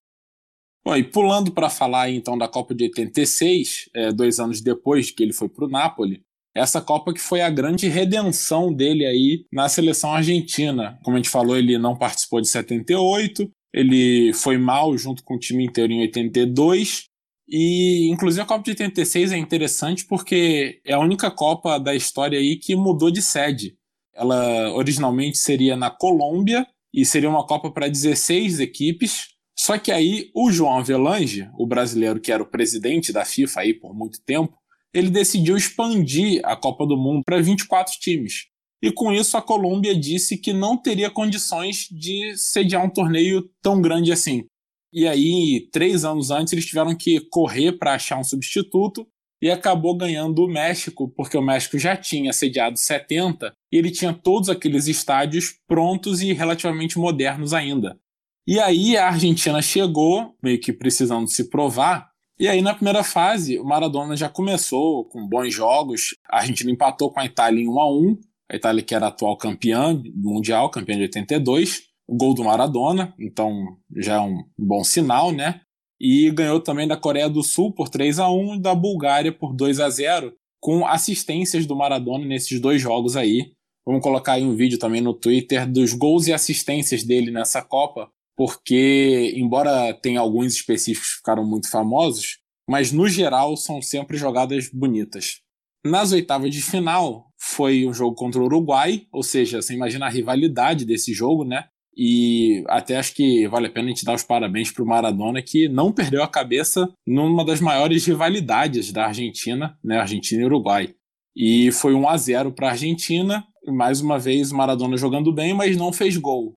Bom, 0.86 0.96
e 0.96 1.04
pulando 1.04 1.52
para 1.52 1.70
falar 1.70 2.10
então 2.10 2.38
da 2.38 2.48
Copa 2.48 2.74
de 2.74 2.86
86, 2.86 3.90
é, 3.94 4.14
dois 4.14 4.40
anos 4.40 4.62
depois 4.62 5.12
que 5.12 5.22
ele 5.22 5.34
foi 5.34 5.50
para 5.50 5.66
o 5.66 5.70
Napoli, 5.70 6.22
essa 6.56 6.80
Copa 6.80 7.14
que 7.14 7.20
foi 7.20 7.42
a 7.42 7.50
grande 7.50 7.90
redenção 7.90 8.74
dele 8.74 9.06
aí 9.06 9.46
na 9.52 9.68
seleção 9.68 10.14
argentina. 10.14 10.98
Como 11.04 11.18
a 11.18 11.20
gente 11.20 11.30
falou, 11.30 11.58
ele 11.58 11.78
não 11.78 11.98
participou 11.98 12.40
de 12.40 12.48
78, 12.48 13.52
ele 13.74 14.32
foi 14.32 14.58
mal 14.58 14.98
junto 14.98 15.22
com 15.22 15.36
o 15.36 15.40
time 15.40 15.66
inteiro 15.66 15.92
em 15.92 16.00
82 16.00 17.11
e, 17.52 18.10
inclusive, 18.10 18.42
a 18.42 18.46
Copa 18.46 18.64
de 18.64 18.72
86 18.72 19.34
é 19.34 19.38
interessante 19.38 20.06
porque 20.06 20.80
é 20.86 20.94
a 20.94 21.00
única 21.00 21.30
Copa 21.30 21.78
da 21.78 21.94
história 21.94 22.40
aí 22.40 22.56
que 22.56 22.78
mudou 22.78 23.12
de 23.12 23.22
sede. 23.22 23.76
Ela 24.16 24.72
originalmente 24.74 25.38
seria 25.38 25.76
na 25.76 25.90
Colômbia 25.90 26.66
e 26.94 27.04
seria 27.04 27.30
uma 27.30 27.46
Copa 27.46 27.70
para 27.70 27.90
16 27.90 28.62
equipes. 28.62 29.32
Só 29.54 29.78
que 29.78 29.92
aí 29.92 30.32
o 30.34 30.50
João 30.50 30.78
Avelange, 30.78 31.50
o 31.60 31.68
brasileiro 31.68 32.22
que 32.22 32.32
era 32.32 32.42
o 32.42 32.50
presidente 32.50 33.12
da 33.12 33.26
FIFA 33.26 33.60
aí 33.60 33.74
por 33.74 33.94
muito 33.94 34.24
tempo, 34.24 34.58
ele 34.94 35.10
decidiu 35.10 35.58
expandir 35.58 36.40
a 36.46 36.56
Copa 36.56 36.86
do 36.86 36.96
Mundo 36.96 37.22
para 37.26 37.42
24 37.42 38.00
times. 38.00 38.46
E 38.82 38.94
com 38.94 39.12
isso 39.12 39.36
a 39.36 39.42
Colômbia 39.42 39.94
disse 39.94 40.38
que 40.38 40.54
não 40.54 40.78
teria 40.78 41.10
condições 41.10 41.88
de 41.92 42.34
sediar 42.38 42.84
um 42.84 42.90
torneio 42.90 43.44
tão 43.62 43.82
grande 43.82 44.12
assim. 44.12 44.46
E 44.94 45.08
aí, 45.08 45.70
três 45.72 46.04
anos 46.04 46.32
antes, 46.32 46.52
eles 46.52 46.66
tiveram 46.66 46.96
que 46.96 47.20
correr 47.30 47.74
para 47.74 47.94
achar 47.94 48.20
um 48.20 48.24
substituto 48.24 49.08
e 49.42 49.50
acabou 49.50 49.96
ganhando 49.98 50.44
o 50.44 50.48
México, 50.48 51.10
porque 51.10 51.38
o 51.38 51.42
México 51.42 51.80
já 51.80 51.98
tinha 51.98 52.32
sediado 52.32 52.78
70 52.78 53.54
e 53.72 53.78
ele 53.78 53.90
tinha 53.90 54.14
todos 54.14 54.50
aqueles 54.50 54.88
estádios 54.88 55.56
prontos 55.68 56.22
e 56.22 56.32
relativamente 56.32 57.00
modernos 57.00 57.54
ainda. 57.54 57.98
E 58.46 58.60
aí 58.60 58.98
a 58.98 59.08
Argentina 59.08 59.62
chegou, 59.62 60.36
meio 60.44 60.60
que 60.60 60.72
precisando 60.72 61.28
se 61.28 61.50
provar, 61.50 62.12
e 62.40 62.48
aí 62.48 62.62
na 62.62 62.74
primeira 62.74 63.04
fase 63.04 63.58
o 63.60 63.64
Maradona 63.64 64.16
já 64.16 64.30
começou 64.30 65.06
com 65.06 65.28
bons 65.28 65.54
jogos, 65.54 66.16
a 66.30 66.40
Argentina 66.40 66.72
empatou 66.72 67.12
com 67.12 67.20
a 67.20 67.26
Itália 67.26 67.64
em 67.64 67.68
1 67.68 67.80
a 67.80 67.92
1, 67.92 68.18
a 68.52 68.56
Itália 68.56 68.84
que 68.84 68.94
era 68.94 69.08
atual 69.08 69.38
campeã 69.38 70.00
mundial, 70.16 70.70
campeã 70.70 70.96
de 70.96 71.04
82, 71.04 71.78
o 71.78 71.82
gol 72.16 72.34
do 72.34 72.44
Maradona, 72.44 73.14
então 73.20 73.78
já 73.98 74.16
é 74.16 74.20
um 74.20 74.44
bom 74.58 74.84
sinal, 74.84 75.32
né? 75.32 75.62
E 76.00 76.32
ganhou 76.32 76.60
também 76.60 76.88
da 76.88 76.98
Coreia 76.98 77.30
do 77.30 77.44
Sul 77.44 77.74
por 77.74 77.90
3 77.90 78.20
a 78.20 78.30
1 78.30 78.56
e 78.56 78.60
da 78.60 78.74
Bulgária 78.76 79.32
por 79.32 79.54
2 79.54 79.80
a 79.80 79.90
0 79.90 80.34
com 80.60 80.86
assistências 80.86 81.66
do 81.66 81.76
Maradona 81.76 82.26
nesses 82.26 82.60
dois 82.60 82.82
jogos 82.82 83.16
aí. 83.16 83.54
Vamos 83.86 84.04
colocar 84.04 84.34
aí 84.34 84.44
um 84.44 84.56
vídeo 84.56 84.78
também 84.78 85.02
no 85.02 85.14
Twitter 85.14 85.70
dos 85.70 85.94
gols 85.94 86.28
e 86.28 86.34
assistências 86.34 87.04
dele 87.04 87.32
nessa 87.32 87.62
Copa, 87.62 88.10
porque, 88.38 89.34
embora 89.36 89.94
tenha 89.94 90.20
alguns 90.20 90.54
específicos 90.54 91.10
que 91.10 91.18
ficaram 91.18 91.46
muito 91.46 91.70
famosos, 91.70 92.38
mas 92.70 92.92
no 92.92 93.08
geral 93.08 93.58
são 93.58 93.82
sempre 93.82 94.18
jogadas 94.18 94.70
bonitas. 94.72 95.42
Nas 95.84 96.12
oitavas 96.12 96.52
de 96.52 96.62
final, 96.62 97.32
foi 97.40 97.88
um 97.88 97.94
jogo 97.94 98.16
contra 98.16 98.40
o 98.40 98.46
Uruguai, 98.46 99.08
ou 99.12 99.24
seja, 99.24 99.62
você 99.62 99.74
imagina 99.74 100.06
a 100.06 100.10
rivalidade 100.10 100.86
desse 100.86 101.12
jogo, 101.12 101.44
né? 101.44 101.66
E 101.96 102.64
até 102.68 102.98
acho 102.98 103.14
que 103.14 103.48
vale 103.48 103.68
a 103.68 103.70
pena 103.70 103.88
a 103.88 103.90
gente 103.90 104.06
dar 104.06 104.16
os 104.16 104.24
parabéns 104.24 104.72
para 104.72 104.84
o 104.84 104.88
Maradona, 104.88 105.42
que 105.42 105.68
não 105.68 105.92
perdeu 105.92 106.24
a 106.24 106.28
cabeça 106.28 106.92
numa 107.06 107.44
das 107.44 107.60
maiores 107.60 108.06
rivalidades 108.06 108.92
da 108.92 109.08
Argentina, 109.08 109.78
né? 109.84 110.00
Argentina 110.00 110.42
e 110.42 110.46
Uruguai. 110.46 110.94
E 111.36 111.72
foi 111.72 111.94
1 111.94 112.10
a 112.10 112.18
0 112.18 112.52
para 112.54 112.68
a 112.68 112.72
Argentina, 112.72 113.46
mais 113.68 114.02
uma 114.02 114.18
vez 114.18 114.52
Maradona 114.52 114.98
jogando 114.98 115.34
bem, 115.34 115.54
mas 115.54 115.78
não 115.78 115.94
fez 115.94 116.18
gol. 116.18 116.54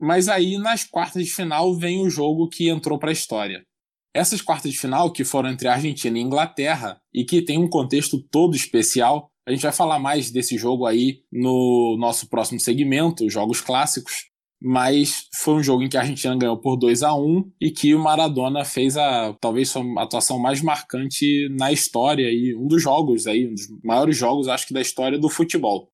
Mas 0.00 0.28
aí 0.28 0.58
nas 0.58 0.84
quartas 0.84 1.24
de 1.24 1.30
final 1.30 1.74
vem 1.74 2.00
o 2.00 2.10
jogo 2.10 2.48
que 2.48 2.68
entrou 2.68 2.98
para 2.98 3.10
a 3.10 3.12
história. 3.12 3.62
Essas 4.14 4.40
quartas 4.40 4.70
de 4.70 4.78
final, 4.78 5.10
que 5.10 5.24
foram 5.24 5.50
entre 5.50 5.66
Argentina 5.66 6.16
e 6.16 6.22
Inglaterra, 6.22 7.00
e 7.12 7.24
que 7.24 7.42
tem 7.42 7.58
um 7.58 7.68
contexto 7.68 8.22
todo 8.30 8.54
especial, 8.54 9.28
a 9.46 9.50
gente 9.50 9.62
vai 9.62 9.72
falar 9.72 9.98
mais 9.98 10.30
desse 10.30 10.56
jogo 10.56 10.86
aí 10.86 11.22
no 11.32 11.96
nosso 11.98 12.28
próximo 12.28 12.60
segmento, 12.60 13.28
Jogos 13.28 13.60
Clássicos. 13.60 14.26
Mas 14.66 15.28
foi 15.34 15.56
um 15.56 15.62
jogo 15.62 15.82
em 15.82 15.90
que 15.90 15.96
a 15.98 16.00
Argentina 16.00 16.34
ganhou 16.34 16.56
por 16.56 16.76
2 16.76 17.02
a 17.02 17.14
1 17.14 17.52
e 17.60 17.70
que 17.70 17.94
o 17.94 18.02
Maradona 18.02 18.64
fez 18.64 18.96
a 18.96 19.34
talvez 19.38 19.68
sua 19.68 19.84
atuação 20.02 20.38
mais 20.38 20.62
marcante 20.62 21.50
na 21.50 21.70
história 21.70 22.30
e 22.30 22.56
um 22.56 22.66
dos 22.66 22.82
jogos 22.82 23.26
aí, 23.26 23.46
um 23.46 23.52
dos 23.52 23.68
maiores 23.84 24.16
jogos 24.16 24.48
acho 24.48 24.66
que 24.66 24.72
da 24.72 24.80
história 24.80 25.18
do 25.18 25.28
futebol. 25.28 25.90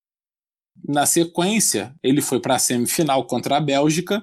Na 0.87 1.05
sequência, 1.05 1.93
ele 2.01 2.23
foi 2.23 2.39
para 2.39 2.55
a 2.55 2.59
semifinal 2.61 3.27
contra 3.27 3.57
a 3.57 3.61
Bélgica. 3.61 4.23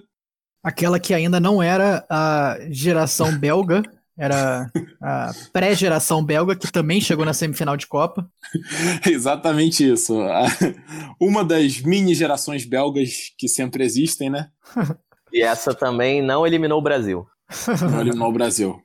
Aquela 0.64 0.98
que 0.98 1.14
ainda 1.14 1.42
não 1.42 1.62
era 1.62 2.06
a 2.10 2.58
geração 2.70 3.38
belga, 3.38 3.84
era 4.18 4.72
a 5.02 5.32
pré-geração 5.54 6.24
belga, 6.24 6.56
que 6.56 6.72
também 6.72 7.00
chegou 7.00 7.24
na 7.24 7.34
semifinal 7.34 7.78
de 7.78 7.86
Copa. 7.86 8.30
Exatamente 9.06 9.88
isso. 9.88 10.18
Uma 11.22 11.44
das 11.46 11.80
mini 11.82 12.16
gerações 12.16 12.66
belgas 12.66 13.32
que 13.38 13.48
sempre 13.48 13.84
existem, 13.84 14.30
né? 14.30 14.50
E 15.34 15.42
essa 15.42 15.74
também 15.74 16.22
não 16.22 16.48
eliminou 16.48 16.80
o 16.80 16.82
Brasil. 16.82 17.28
Não 17.92 18.00
eliminou 18.00 18.30
o 18.30 18.34
Brasil. 18.34 18.82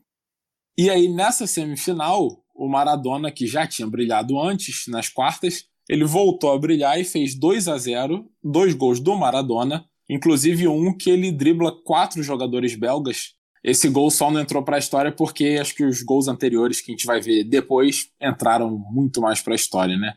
E 0.76 0.90
aí, 0.90 1.06
nessa 1.06 1.46
semifinal, 1.46 2.42
o 2.52 2.68
Maradona, 2.68 3.30
que 3.30 3.46
já 3.46 3.64
tinha 3.64 3.86
brilhado 3.86 4.38
antes, 4.40 4.88
nas 4.88 5.08
quartas, 5.08 5.66
ele 5.88 6.04
voltou 6.04 6.52
a 6.52 6.58
brilhar 6.58 7.00
e 7.00 7.04
fez 7.04 7.34
2 7.34 7.68
a 7.68 7.78
0 7.78 8.26
dois 8.42 8.74
gols 8.74 8.98
do 8.98 9.14
Maradona, 9.14 9.84
inclusive 10.08 10.66
um 10.66 10.92
que 10.96 11.10
ele 11.10 11.30
dribla 11.30 11.72
quatro 11.84 12.22
jogadores 12.22 12.74
belgas. 12.74 13.34
Esse 13.64 13.88
gol 13.88 14.10
só 14.10 14.30
não 14.30 14.40
entrou 14.40 14.62
para 14.62 14.76
a 14.76 14.78
história 14.78 15.12
porque 15.12 15.58
acho 15.60 15.74
que 15.74 15.84
os 15.84 16.02
gols 16.02 16.26
anteriores 16.26 16.80
que 16.80 16.90
a 16.90 16.94
gente 16.94 17.06
vai 17.06 17.20
ver 17.20 17.44
depois 17.44 18.10
entraram 18.20 18.70
muito 18.70 19.20
mais 19.20 19.40
para 19.40 19.54
a 19.54 19.56
história, 19.56 19.96
né? 19.96 20.14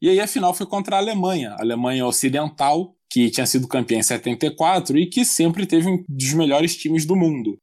E 0.00 0.10
aí 0.10 0.20
a 0.20 0.26
final 0.26 0.52
foi 0.52 0.66
contra 0.66 0.96
a 0.96 0.98
Alemanha, 0.98 1.52
a 1.52 1.62
Alemanha 1.62 2.06
Ocidental, 2.06 2.94
que 3.10 3.30
tinha 3.30 3.46
sido 3.46 3.66
campeã 3.66 3.98
em 3.98 4.02
74 4.02 4.98
e 4.98 5.06
que 5.06 5.24
sempre 5.24 5.64
teve 5.64 5.88
um 5.88 6.04
dos 6.06 6.34
melhores 6.34 6.76
times 6.76 7.06
do 7.06 7.16
mundo. 7.16 7.58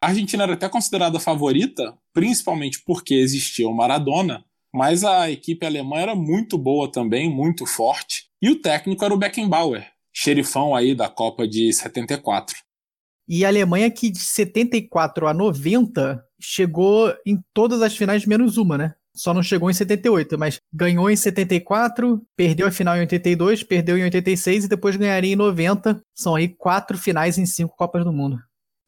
A 0.00 0.08
Argentina 0.08 0.44
era 0.44 0.54
até 0.54 0.68
considerada 0.68 1.18
favorita, 1.18 1.96
principalmente 2.12 2.82
porque 2.84 3.14
existia 3.14 3.68
o 3.68 3.74
Maradona, 3.74 4.44
mas 4.72 5.04
a 5.04 5.30
equipe 5.30 5.66
alemã 5.66 5.96
era 5.98 6.14
muito 6.14 6.56
boa 6.56 6.90
também, 6.90 7.28
muito 7.28 7.66
forte. 7.66 8.28
E 8.40 8.48
o 8.48 8.60
técnico 8.60 9.04
era 9.04 9.14
o 9.14 9.18
Beckenbauer, 9.18 9.90
xerifão 10.12 10.74
aí 10.74 10.94
da 10.94 11.08
Copa 11.08 11.46
de 11.46 11.72
74. 11.72 12.56
E 13.28 13.44
a 13.44 13.48
Alemanha 13.48 13.90
que 13.90 14.10
de 14.10 14.18
74 14.18 15.26
a 15.26 15.34
90 15.34 16.22
chegou 16.40 17.14
em 17.24 17.40
todas 17.54 17.82
as 17.82 17.96
finais 17.96 18.26
menos 18.26 18.56
uma, 18.56 18.76
né? 18.76 18.94
Só 19.14 19.34
não 19.34 19.42
chegou 19.42 19.70
em 19.70 19.74
78, 19.74 20.38
mas 20.38 20.58
ganhou 20.72 21.10
em 21.10 21.16
74, 21.16 22.20
perdeu 22.34 22.66
a 22.66 22.70
final 22.70 22.96
em 22.96 23.00
82, 23.00 23.62
perdeu 23.62 23.98
em 23.98 24.04
86 24.04 24.64
e 24.64 24.68
depois 24.68 24.96
ganharia 24.96 25.34
em 25.34 25.36
90. 25.36 26.02
São 26.14 26.34
aí 26.34 26.48
quatro 26.48 26.96
finais 26.96 27.36
em 27.36 27.44
cinco 27.44 27.76
Copas 27.76 28.04
do 28.04 28.12
Mundo. 28.12 28.38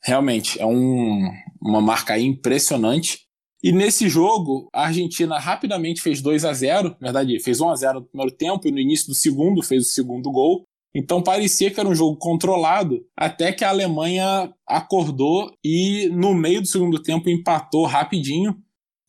Realmente, 0.02 0.60
é 0.60 0.66
um, 0.66 1.30
uma 1.60 1.80
marca 1.80 2.18
impressionante. 2.18 3.20
E 3.62 3.72
nesse 3.72 4.08
jogo, 4.08 4.68
a 4.74 4.86
Argentina 4.86 5.38
rapidamente 5.38 6.02
fez 6.02 6.20
2 6.20 6.44
a 6.44 6.52
0 6.52 6.90
na 7.00 7.12
verdade, 7.12 7.40
fez 7.40 7.60
1 7.60 7.70
a 7.70 7.76
0 7.76 8.00
no 8.00 8.06
primeiro 8.06 8.32
tempo 8.32 8.68
e 8.68 8.70
no 8.70 8.78
início 8.78 9.06
do 9.06 9.14
segundo 9.14 9.62
fez 9.62 9.86
o 9.86 9.90
segundo 9.90 10.30
gol. 10.30 10.64
Então 10.94 11.22
parecia 11.22 11.70
que 11.70 11.80
era 11.80 11.88
um 11.88 11.94
jogo 11.94 12.16
controlado, 12.16 13.04
até 13.16 13.52
que 13.52 13.64
a 13.64 13.70
Alemanha 13.70 14.54
acordou 14.66 15.52
e 15.64 16.08
no 16.12 16.32
meio 16.32 16.60
do 16.60 16.68
segundo 16.68 17.02
tempo 17.02 17.28
empatou 17.28 17.84
rapidinho. 17.84 18.56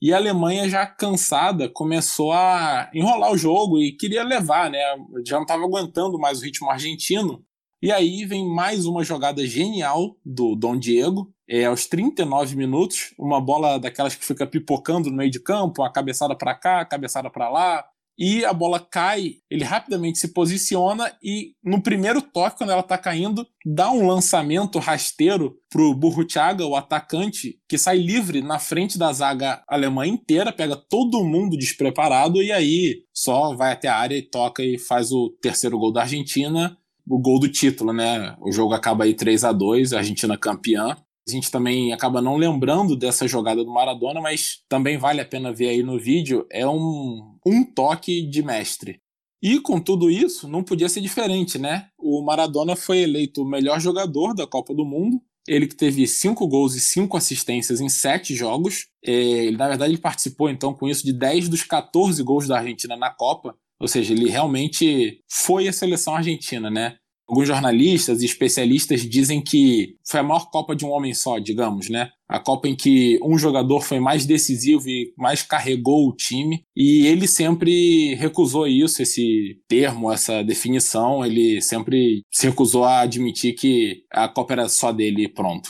E 0.01 0.13
a 0.13 0.17
Alemanha, 0.17 0.67
já 0.67 0.85
cansada, 0.85 1.69
começou 1.69 2.31
a 2.31 2.89
enrolar 2.93 3.31
o 3.31 3.37
jogo 3.37 3.79
e 3.79 3.91
queria 3.91 4.23
levar, 4.23 4.69
né? 4.69 4.79
Já 5.25 5.37
não 5.37 5.43
estava 5.43 5.63
aguentando 5.63 6.19
mais 6.19 6.39
o 6.39 6.43
ritmo 6.43 6.69
argentino. 6.69 7.43
E 7.81 7.91
aí 7.91 8.25
vem 8.25 8.47
mais 8.47 8.85
uma 8.85 9.03
jogada 9.03 9.45
genial 9.45 10.17
do 10.25 10.55
Dom 10.55 10.77
Diego, 10.77 11.31
é, 11.47 11.65
aos 11.65 11.85
39 11.85 12.55
minutos, 12.55 13.13
uma 13.17 13.39
bola 13.39 13.77
daquelas 13.77 14.15
que 14.15 14.25
fica 14.25 14.47
pipocando 14.47 15.09
no 15.09 15.17
meio 15.17 15.29
de 15.29 15.39
campo, 15.39 15.81
uma 15.81 15.91
cabeçada 15.91 16.35
para 16.35 16.55
cá, 16.55 16.83
cabeçada 16.83 17.29
para 17.29 17.49
lá, 17.49 17.85
e 18.17 18.45
a 18.45 18.53
bola 18.53 18.79
cai, 18.79 19.35
ele 19.49 19.63
rapidamente 19.63 20.17
se 20.17 20.33
posiciona 20.33 21.11
e 21.21 21.53
no 21.63 21.81
primeiro 21.81 22.21
toque, 22.21 22.57
quando 22.57 22.71
ela 22.71 22.81
está 22.81 22.97
caindo, 22.97 23.45
dá 23.65 23.91
um 23.91 24.07
lançamento 24.07 24.79
rasteiro 24.79 25.55
pro 25.69 25.93
Burruchaga, 25.93 26.65
o 26.65 26.75
atacante, 26.75 27.59
que 27.67 27.77
sai 27.77 27.97
livre 27.97 28.41
na 28.41 28.57
frente 28.57 28.97
da 28.97 29.11
zaga 29.11 29.61
alemã 29.67 30.07
inteira, 30.07 30.53
pega 30.53 30.75
todo 30.75 31.25
mundo 31.25 31.57
despreparado 31.57 32.41
e 32.41 32.51
aí 32.51 33.03
só 33.13 33.53
vai 33.55 33.73
até 33.73 33.87
a 33.89 33.97
área 33.97 34.15
e 34.15 34.21
toca 34.21 34.63
e 34.63 34.77
faz 34.77 35.11
o 35.11 35.29
terceiro 35.41 35.77
gol 35.77 35.91
da 35.91 36.01
Argentina, 36.01 36.77
o 37.07 37.19
gol 37.19 37.39
do 37.39 37.49
título, 37.49 37.93
né? 37.93 38.35
O 38.41 38.51
jogo 38.51 38.73
acaba 38.73 39.03
aí 39.03 39.13
3 39.13 39.43
a 39.43 39.51
2 39.51 39.93
a 39.93 39.97
Argentina 39.97 40.37
campeã 40.37 40.95
a 41.27 41.31
gente 41.31 41.49
também 41.49 41.91
acaba 41.91 42.21
não 42.21 42.37
lembrando 42.37 42.95
dessa 42.95 43.27
jogada 43.27 43.63
do 43.63 43.73
Maradona, 43.73 44.21
mas 44.21 44.59
também 44.69 44.97
vale 44.97 45.21
a 45.21 45.25
pena 45.25 45.51
ver 45.51 45.69
aí 45.69 45.81
no 45.81 45.99
vídeo. 45.99 46.45
É 46.51 46.67
um, 46.67 47.37
um 47.45 47.63
toque 47.63 48.21
de 48.21 48.43
mestre. 48.43 48.99
E 49.41 49.59
com 49.59 49.79
tudo 49.79 50.09
isso, 50.09 50.47
não 50.47 50.63
podia 50.63 50.89
ser 50.89 51.01
diferente, 51.01 51.57
né? 51.57 51.87
O 51.97 52.21
Maradona 52.23 52.75
foi 52.75 52.99
eleito 52.99 53.41
o 53.41 53.47
melhor 53.47 53.79
jogador 53.79 54.33
da 54.33 54.45
Copa 54.45 54.73
do 54.73 54.85
Mundo. 54.85 55.19
Ele 55.47 55.67
que 55.67 55.75
teve 55.75 56.07
cinco 56.07 56.47
gols 56.47 56.75
e 56.75 56.79
cinco 56.79 57.17
assistências 57.17 57.79
em 57.79 57.89
sete 57.89 58.35
jogos. 58.35 58.87
É, 59.03 59.11
ele, 59.11 59.57
na 59.57 59.67
verdade, 59.67 59.91
ele 59.91 60.01
participou 60.01 60.49
então 60.49 60.73
com 60.73 60.87
isso 60.87 61.05
de 61.05 61.13
10 61.13 61.49
dos 61.49 61.63
14 61.63 62.21
gols 62.23 62.47
da 62.47 62.57
Argentina 62.57 62.95
na 62.95 63.11
Copa. 63.11 63.55
Ou 63.79 63.87
seja, 63.87 64.13
ele 64.13 64.29
realmente 64.29 65.19
foi 65.29 65.67
a 65.67 65.73
seleção 65.73 66.15
argentina, 66.15 66.71
né? 66.71 66.97
Alguns 67.27 67.47
jornalistas 67.47 68.21
e 68.21 68.25
especialistas 68.25 69.01
dizem 69.01 69.41
que 69.41 69.95
foi 70.07 70.19
a 70.19 70.23
maior 70.23 70.49
Copa 70.51 70.75
de 70.75 70.85
um 70.85 70.91
homem 70.91 71.13
só, 71.13 71.39
digamos, 71.39 71.89
né? 71.89 72.09
A 72.29 72.39
Copa 72.39 72.67
em 72.67 72.75
que 72.75 73.19
um 73.23 73.37
jogador 73.37 73.81
foi 73.81 73.99
mais 73.99 74.25
decisivo 74.25 74.87
e 74.87 75.11
mais 75.17 75.41
carregou 75.41 76.07
o 76.07 76.15
time. 76.15 76.63
E 76.75 77.07
ele 77.07 77.27
sempre 77.27 78.13
recusou 78.15 78.67
isso, 78.67 79.01
esse 79.01 79.59
termo, 79.67 80.11
essa 80.11 80.43
definição. 80.43 81.25
Ele 81.25 81.61
sempre 81.61 82.21
se 82.31 82.47
recusou 82.47 82.83
a 82.83 83.01
admitir 83.01 83.53
que 83.53 84.03
a 84.11 84.27
Copa 84.27 84.53
era 84.53 84.69
só 84.69 84.91
dele 84.91 85.23
e 85.23 85.27
pronto. 85.27 85.69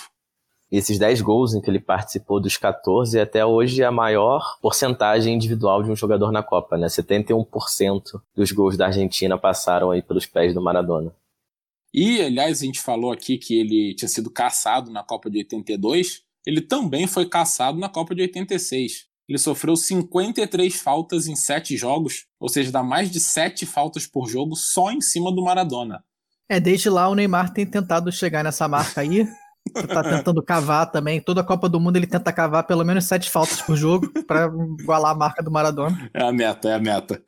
Esses 0.69 0.99
10 0.99 1.21
gols 1.21 1.53
em 1.53 1.61
que 1.61 1.69
ele 1.69 1.79
participou 1.79 2.41
dos 2.41 2.57
14 2.57 3.17
até 3.17 3.45
hoje 3.45 3.81
é 3.81 3.85
a 3.85 3.91
maior 3.91 4.57
porcentagem 4.61 5.33
individual 5.33 5.81
de 5.83 5.89
um 5.89 5.95
jogador 5.95 6.31
na 6.33 6.43
Copa, 6.43 6.75
né? 6.77 6.87
71% 6.87 8.01
dos 8.35 8.51
gols 8.51 8.75
da 8.75 8.87
Argentina 8.87 9.37
passaram 9.37 9.91
aí 9.91 10.01
pelos 10.01 10.25
pés 10.25 10.53
do 10.53 10.61
Maradona. 10.61 11.13
E, 11.97 12.21
aliás, 12.21 12.62
a 12.62 12.65
gente 12.65 12.81
falou 12.81 13.10
aqui 13.10 13.38
que 13.38 13.58
ele 13.58 13.95
tinha 13.95 14.10
sido 14.10 14.29
caçado 14.29 14.91
na 14.91 15.01
Copa 15.01 15.29
de 15.29 15.38
82. 15.38 16.23
Ele 16.45 16.60
também 16.60 17.08
foi 17.08 17.25
caçado 17.25 17.79
na 17.79 17.88
Copa 17.88 18.13
de 18.13 18.21
86. 18.23 19.05
Ele 19.29 19.38
sofreu 19.38 19.77
53 19.77 20.75
faltas 20.75 21.27
em 21.27 21.38
7 21.38 21.77
jogos, 21.77 22.25
ou 22.38 22.49
seja, 22.49 22.69
dá 22.69 22.84
mais 22.84 23.10
de 23.10 23.21
7 23.21 23.65
faltas 23.65 24.05
por 24.05 24.27
jogo 24.27 24.58
só 24.58 24.91
em 24.91 24.99
cima 24.99 25.34
do 25.34 25.41
Maradona. 25.41 26.03
É, 26.49 26.60
desde 26.60 26.89
lá 26.89 27.08
o 27.08 27.15
Neymar 27.15 27.53
tem 27.53 27.65
tentado 27.65 28.12
chegar 28.12 28.43
nessa 28.43 28.67
marca 28.67 28.99
aí. 28.99 29.25
tá 29.88 30.03
tentando 30.03 30.43
cavar 30.43 30.91
também. 30.91 31.21
Toda 31.21 31.39
a 31.39 31.45
Copa 31.45 31.69
do 31.69 31.79
Mundo 31.79 31.95
ele 31.95 32.08
tenta 32.08 32.34
cavar 32.34 32.67
pelo 32.67 32.84
menos 32.84 33.05
7 33.05 33.29
faltas 33.29 33.62
por 33.62 33.77
jogo 33.77 34.12
para 34.27 34.51
igualar 34.81 35.13
a 35.13 35.17
marca 35.17 35.41
do 35.41 35.49
Maradona. 35.49 36.12
É 36.13 36.21
a 36.21 36.34
meta, 36.34 36.67
é 36.67 36.73
a 36.73 36.79
meta. 36.79 37.23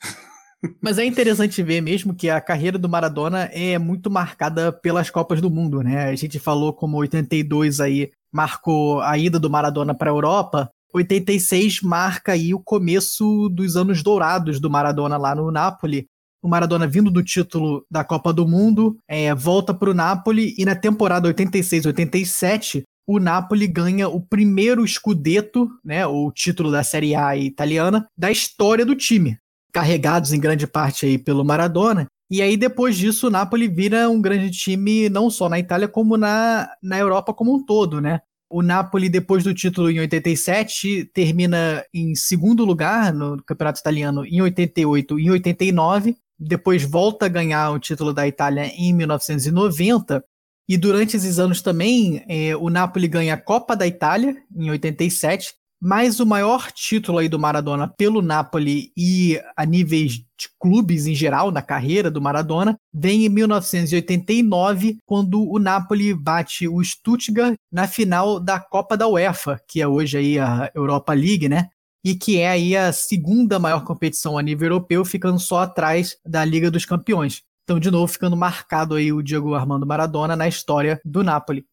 Mas 0.81 0.97
é 0.97 1.05
interessante 1.05 1.61
ver 1.61 1.81
mesmo 1.81 2.15
que 2.15 2.29
a 2.29 2.41
carreira 2.41 2.77
do 2.77 2.89
Maradona 2.89 3.43
é 3.53 3.77
muito 3.77 4.09
marcada 4.09 4.71
pelas 4.71 5.09
Copas 5.09 5.39
do 5.39 5.51
Mundo, 5.51 5.81
né? 5.81 6.05
A 6.05 6.15
gente 6.15 6.39
falou 6.39 6.73
como 6.73 6.97
82 6.97 7.79
aí 7.79 8.11
marcou 8.31 9.01
a 9.01 9.17
ida 9.17 9.39
do 9.39 9.49
Maradona 9.49 9.93
para 9.93 10.09
a 10.09 10.13
Europa. 10.13 10.69
86 10.93 11.81
marca 11.81 12.31
aí 12.31 12.53
o 12.53 12.59
começo 12.59 13.49
dos 13.49 13.75
anos 13.75 14.01
dourados 14.01 14.59
do 14.59 14.69
Maradona 14.69 15.17
lá 15.17 15.35
no 15.35 15.51
Napoli. 15.51 16.07
o 16.41 16.47
Maradona 16.47 16.87
vindo 16.87 17.11
do 17.11 17.23
título 17.23 17.85
da 17.89 18.03
Copa 18.03 18.31
do 18.31 18.47
Mundo, 18.47 18.97
é, 19.07 19.33
volta 19.33 19.73
para 19.73 19.89
o 19.89 19.93
Napoli 19.93 20.55
e 20.57 20.65
na 20.65 20.75
temporada 20.75 21.31
86-87 21.33 22.83
o 23.07 23.19
Napoli 23.19 23.67
ganha 23.67 24.09
o 24.09 24.19
primeiro 24.19 24.83
escudeto, 24.83 25.69
né, 25.83 26.05
o 26.05 26.29
título 26.31 26.69
da 26.69 26.83
Série 26.83 27.15
A 27.15 27.35
italiana, 27.37 28.05
da 28.17 28.29
história 28.29 28.85
do 28.85 28.95
time, 28.95 29.37
carregados 29.77 30.33
em 30.33 30.39
grande 30.39 30.65
parte 30.65 31.05
aí 31.05 31.19
pelo 31.19 31.45
Maradona. 31.45 32.07
E 32.31 32.41
aí, 32.41 32.57
depois 32.57 32.97
disso, 32.97 33.27
o 33.27 33.29
Napoli 33.29 33.67
vira 33.67 34.09
um 34.09 34.19
grande 34.19 34.49
time 34.49 35.07
não 35.07 35.29
só 35.29 35.47
na 35.47 35.59
Itália, 35.59 35.87
como 35.87 36.17
na, 36.17 36.67
na 36.81 36.97
Europa 36.97 37.31
como 37.31 37.53
um 37.55 37.63
todo, 37.63 38.01
né? 38.01 38.21
O 38.49 38.63
Napoli, 38.63 39.07
depois 39.07 39.43
do 39.43 39.53
título 39.53 39.91
em 39.91 39.99
87, 39.99 41.11
termina 41.13 41.85
em 41.93 42.15
segundo 42.15 42.65
lugar 42.65 43.13
no 43.13 43.37
Campeonato 43.43 43.79
Italiano 43.79 44.25
em 44.25 44.41
88 44.41 45.19
e 45.19 45.29
89. 45.29 46.17
Depois 46.39 46.83
volta 46.83 47.27
a 47.27 47.29
ganhar 47.29 47.69
o 47.69 47.77
título 47.77 48.11
da 48.11 48.27
Itália 48.27 48.65
em 48.75 48.91
1990 48.93 50.23
e 50.67 50.75
durante 50.75 51.15
esses 51.15 51.37
anos 51.37 51.61
também, 51.61 52.25
é, 52.27 52.55
o 52.55 52.69
Napoli 52.69 53.07
ganha 53.07 53.35
a 53.35 53.41
Copa 53.41 53.75
da 53.75 53.85
Itália, 53.85 54.35
em 54.55 54.71
87, 54.71 55.53
mas 55.81 56.19
o 56.19 56.25
maior 56.25 56.71
título 56.71 57.19
aí 57.19 57.29
do 57.29 57.39
Maradona 57.39 57.87
pelo 57.87 58.21
Napoli 58.21 58.91
e 58.97 59.39
a 59.55 59.65
níveis 59.65 60.13
de 60.13 60.49
clubes 60.59 61.07
em 61.07 61.15
geral, 61.15 61.51
na 61.51 61.61
carreira 61.61 62.09
do 62.09 62.21
Maradona, 62.21 62.77
vem 62.93 63.25
em 63.25 63.29
1989, 63.29 64.97
quando 65.05 65.47
o 65.49 65.59
Napoli 65.59 66.13
bate 66.13 66.67
o 66.67 66.83
Stuttgart 66.83 67.55
na 67.71 67.87
final 67.87 68.39
da 68.39 68.59
Copa 68.59 68.97
da 68.97 69.07
UEFA, 69.07 69.61
que 69.67 69.81
é 69.81 69.87
hoje 69.87 70.17
aí 70.17 70.39
a 70.39 70.71
Europa 70.73 71.13
League, 71.13 71.49
né? 71.49 71.69
E 72.03 72.15
que 72.15 72.39
é 72.39 72.49
aí 72.49 72.75
a 72.75 72.93
segunda 72.93 73.59
maior 73.59 73.83
competição 73.83 74.37
a 74.37 74.41
nível 74.41 74.67
europeu, 74.67 75.03
ficando 75.03 75.39
só 75.39 75.61
atrás 75.61 76.15
da 76.25 76.45
Liga 76.45 76.71
dos 76.71 76.85
Campeões. 76.85 77.41
Então, 77.63 77.79
de 77.79 77.91
novo, 77.91 78.07
ficando 78.07 78.37
marcado 78.37 78.95
aí 78.95 79.11
o 79.11 79.21
Diego 79.21 79.53
Armando 79.53 79.85
Maradona 79.85 80.35
na 80.35 80.47
história 80.47 81.01
do 81.03 81.21
Napoli. 81.21 81.65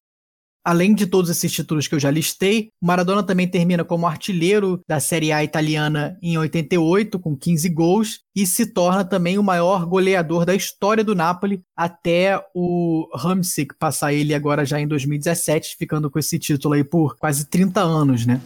Além 0.64 0.94
de 0.94 1.06
todos 1.06 1.30
esses 1.30 1.52
títulos 1.52 1.86
que 1.86 1.94
eu 1.94 2.00
já 2.00 2.10
listei, 2.10 2.70
Maradona 2.82 3.22
também 3.22 3.46
termina 3.46 3.84
como 3.84 4.06
artilheiro 4.06 4.80
da 4.88 4.98
Série 4.98 5.30
A 5.30 5.44
italiana 5.44 6.16
em 6.22 6.38
88, 6.38 7.18
com 7.18 7.36
15 7.36 7.68
gols, 7.68 8.20
e 8.34 8.46
se 8.46 8.72
torna 8.72 9.04
também 9.04 9.36
o 9.36 9.42
maior 9.42 9.84
goleador 9.84 10.46
da 10.46 10.54
história 10.54 11.04
do 11.04 11.14
Napoli, 11.14 11.60
até 11.76 12.42
o 12.54 13.06
Hamsik 13.14 13.74
passar 13.78 14.14
ele 14.14 14.32
agora 14.32 14.64
já 14.64 14.80
em 14.80 14.88
2017, 14.88 15.76
ficando 15.78 16.10
com 16.10 16.18
esse 16.18 16.38
título 16.38 16.74
aí 16.74 16.82
por 16.82 17.16
quase 17.16 17.44
30 17.44 17.82
anos, 17.82 18.24
né? 18.24 18.40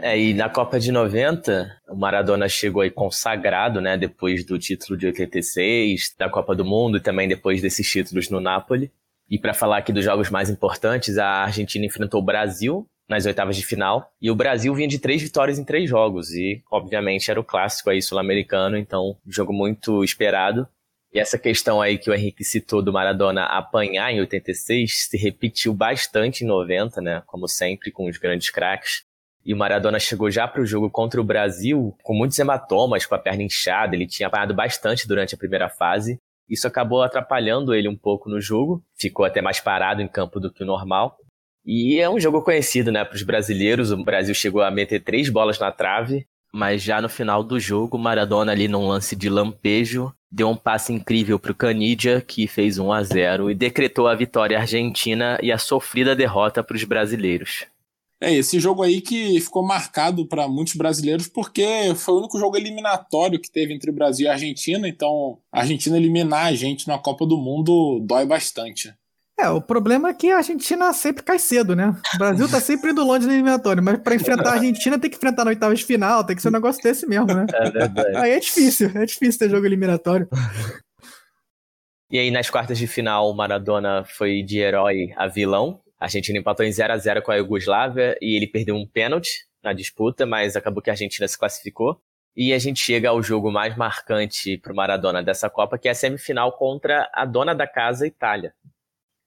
É, 0.00 0.18
e 0.18 0.32
na 0.32 0.48
Copa 0.48 0.78
de 0.78 0.92
90, 0.92 1.80
o 1.88 1.96
Maradona 1.96 2.48
chegou 2.48 2.82
aí 2.82 2.90
consagrado, 2.90 3.80
né, 3.80 3.96
depois 3.96 4.44
do 4.44 4.58
título 4.58 4.96
de 4.96 5.06
86, 5.06 6.14
da 6.16 6.28
Copa 6.28 6.54
do 6.54 6.64
Mundo 6.64 6.98
e 6.98 7.00
também 7.00 7.26
depois 7.26 7.60
desses 7.60 7.90
títulos 7.90 8.30
no 8.30 8.40
Napoli. 8.40 8.92
E 9.28 9.38
para 9.38 9.52
falar 9.52 9.78
aqui 9.78 9.92
dos 9.92 10.04
jogos 10.04 10.30
mais 10.30 10.48
importantes, 10.48 11.18
a 11.18 11.44
Argentina 11.44 11.84
enfrentou 11.84 12.20
o 12.20 12.24
Brasil 12.24 12.86
nas 13.08 13.26
oitavas 13.26 13.56
de 13.56 13.64
final, 13.64 14.12
e 14.20 14.30
o 14.30 14.34
Brasil 14.34 14.74
vinha 14.74 14.86
de 14.86 14.98
três 14.98 15.22
vitórias 15.22 15.58
em 15.58 15.64
três 15.64 15.88
jogos, 15.88 16.30
e 16.30 16.62
obviamente 16.70 17.30
era 17.30 17.40
o 17.40 17.44
clássico 17.44 17.88
aí 17.88 18.02
sul-americano, 18.02 18.76
então 18.76 19.16
jogo 19.26 19.50
muito 19.50 20.04
esperado. 20.04 20.68
E 21.10 21.18
essa 21.18 21.38
questão 21.38 21.80
aí 21.80 21.96
que 21.96 22.10
o 22.10 22.14
Henrique 22.14 22.44
citou 22.44 22.82
do 22.82 22.92
Maradona 22.92 23.44
apanhar 23.44 24.12
em 24.12 24.20
86 24.20 25.08
se 25.08 25.16
repetiu 25.16 25.72
bastante 25.72 26.44
em 26.44 26.46
90, 26.46 27.00
né? 27.00 27.22
Como 27.26 27.48
sempre, 27.48 27.90
com 27.90 28.06
os 28.06 28.18
grandes 28.18 28.50
craques. 28.50 29.07
E 29.44 29.54
o 29.54 29.56
Maradona 29.56 29.98
chegou 29.98 30.30
já 30.30 30.46
para 30.46 30.60
o 30.60 30.66
jogo 30.66 30.90
contra 30.90 31.20
o 31.20 31.24
Brasil 31.24 31.96
com 32.02 32.14
muitos 32.14 32.38
hematomas, 32.38 33.06
com 33.06 33.14
a 33.14 33.18
perna 33.18 33.42
inchada. 33.42 33.94
Ele 33.94 34.06
tinha 34.06 34.26
apanhado 34.26 34.54
bastante 34.54 35.06
durante 35.08 35.34
a 35.34 35.38
primeira 35.38 35.68
fase. 35.68 36.20
Isso 36.48 36.66
acabou 36.66 37.02
atrapalhando 37.02 37.74
ele 37.74 37.88
um 37.88 37.96
pouco 37.96 38.28
no 38.28 38.40
jogo. 38.40 38.82
Ficou 38.96 39.24
até 39.24 39.40
mais 39.40 39.60
parado 39.60 40.02
em 40.02 40.08
campo 40.08 40.40
do 40.40 40.52
que 40.52 40.62
o 40.62 40.66
normal. 40.66 41.16
E 41.64 42.00
é 42.00 42.08
um 42.08 42.18
jogo 42.18 42.42
conhecido, 42.42 42.90
né, 42.90 43.04
para 43.04 43.16
os 43.16 43.22
brasileiros. 43.22 43.90
O 43.90 44.02
Brasil 44.02 44.34
chegou 44.34 44.62
a 44.62 44.70
meter 44.70 45.00
três 45.00 45.28
bolas 45.28 45.58
na 45.58 45.70
trave. 45.70 46.26
Mas 46.52 46.82
já 46.82 47.00
no 47.00 47.08
final 47.08 47.44
do 47.44 47.60
jogo, 47.60 47.98
Maradona 47.98 48.52
ali 48.52 48.68
num 48.68 48.86
lance 48.88 49.14
de 49.14 49.28
lampejo, 49.28 50.12
deu 50.30 50.48
um 50.48 50.56
passe 50.56 50.92
incrível 50.92 51.38
para 51.38 51.52
o 51.52 51.54
Canidia, 51.54 52.22
que 52.22 52.46
fez 52.46 52.78
1 52.78 52.90
a 52.90 53.02
0 53.02 53.50
e 53.50 53.54
decretou 53.54 54.08
a 54.08 54.14
vitória 54.14 54.58
argentina 54.58 55.38
e 55.42 55.52
a 55.52 55.58
sofrida 55.58 56.16
derrota 56.16 56.62
para 56.62 56.76
os 56.76 56.84
brasileiros. 56.84 57.66
É, 58.20 58.34
esse 58.34 58.58
jogo 58.58 58.82
aí 58.82 59.00
que 59.00 59.40
ficou 59.40 59.64
marcado 59.64 60.26
para 60.26 60.48
muitos 60.48 60.74
brasileiros 60.74 61.28
porque 61.28 61.94
foi 61.94 62.14
o 62.14 62.18
único 62.18 62.38
jogo 62.38 62.56
eliminatório 62.56 63.40
que 63.40 63.50
teve 63.50 63.72
entre 63.72 63.92
Brasil 63.92 64.26
e 64.26 64.28
Argentina, 64.28 64.88
então 64.88 65.38
a 65.52 65.60
Argentina 65.60 65.96
eliminar 65.96 66.46
a 66.46 66.54
gente 66.54 66.88
na 66.88 66.98
Copa 66.98 67.24
do 67.24 67.36
Mundo 67.36 68.00
dói 68.00 68.26
bastante. 68.26 68.92
É, 69.38 69.48
o 69.48 69.60
problema 69.60 70.08
é 70.08 70.14
que 70.14 70.32
a 70.32 70.38
Argentina 70.38 70.92
sempre 70.92 71.22
cai 71.22 71.38
cedo, 71.38 71.76
né? 71.76 71.94
O 72.16 72.18
Brasil 72.18 72.48
tá 72.48 72.60
sempre 72.60 72.90
indo 72.90 73.04
longe 73.04 73.24
no 73.24 73.32
eliminatório, 73.32 73.80
mas 73.80 74.00
para 74.00 74.16
enfrentar 74.16 74.50
a 74.50 74.54
Argentina 74.54 74.98
tem 74.98 75.08
que 75.08 75.16
enfrentar 75.16 75.44
na 75.44 75.50
oitava 75.50 75.72
de 75.72 75.84
final, 75.84 76.24
tem 76.24 76.34
que 76.34 76.42
ser 76.42 76.48
um 76.48 76.52
negócio 76.52 76.82
desse 76.82 77.06
mesmo, 77.06 77.26
né? 77.26 77.46
É 77.54 77.70
verdade. 77.70 78.16
Aí 78.16 78.32
é 78.32 78.40
difícil, 78.40 78.90
é 78.92 79.06
difícil 79.06 79.38
ter 79.38 79.48
jogo 79.48 79.64
eliminatório. 79.64 80.28
E 82.10 82.18
aí, 82.18 82.32
nas 82.32 82.50
quartas 82.50 82.78
de 82.78 82.88
final, 82.88 83.30
o 83.30 83.34
Maradona 83.34 84.02
foi 84.02 84.42
de 84.42 84.58
herói 84.58 85.12
a 85.14 85.28
vilão, 85.28 85.78
a 85.98 86.04
Argentina 86.04 86.38
empatou 86.38 86.64
em 86.64 86.72
0 86.72 86.92
a 86.92 86.96
0 86.96 87.22
com 87.22 87.32
a 87.32 87.36
Iugoslávia 87.36 88.16
e 88.20 88.36
ele 88.36 88.46
perdeu 88.46 88.76
um 88.76 88.86
pênalti 88.86 89.46
na 89.62 89.72
disputa, 89.72 90.24
mas 90.24 90.56
acabou 90.56 90.82
que 90.82 90.90
a 90.90 90.92
Argentina 90.92 91.26
se 91.26 91.38
classificou. 91.38 92.00
E 92.36 92.52
a 92.52 92.58
gente 92.58 92.80
chega 92.80 93.08
ao 93.08 93.20
jogo 93.20 93.50
mais 93.50 93.76
marcante 93.76 94.56
para 94.58 94.72
o 94.72 94.76
Maradona 94.76 95.22
dessa 95.22 95.50
Copa, 95.50 95.76
que 95.76 95.88
é 95.88 95.90
a 95.90 95.94
semifinal 95.94 96.52
contra 96.52 97.10
a 97.12 97.24
dona 97.24 97.52
da 97.52 97.66
casa, 97.66 98.06
Itália. 98.06 98.54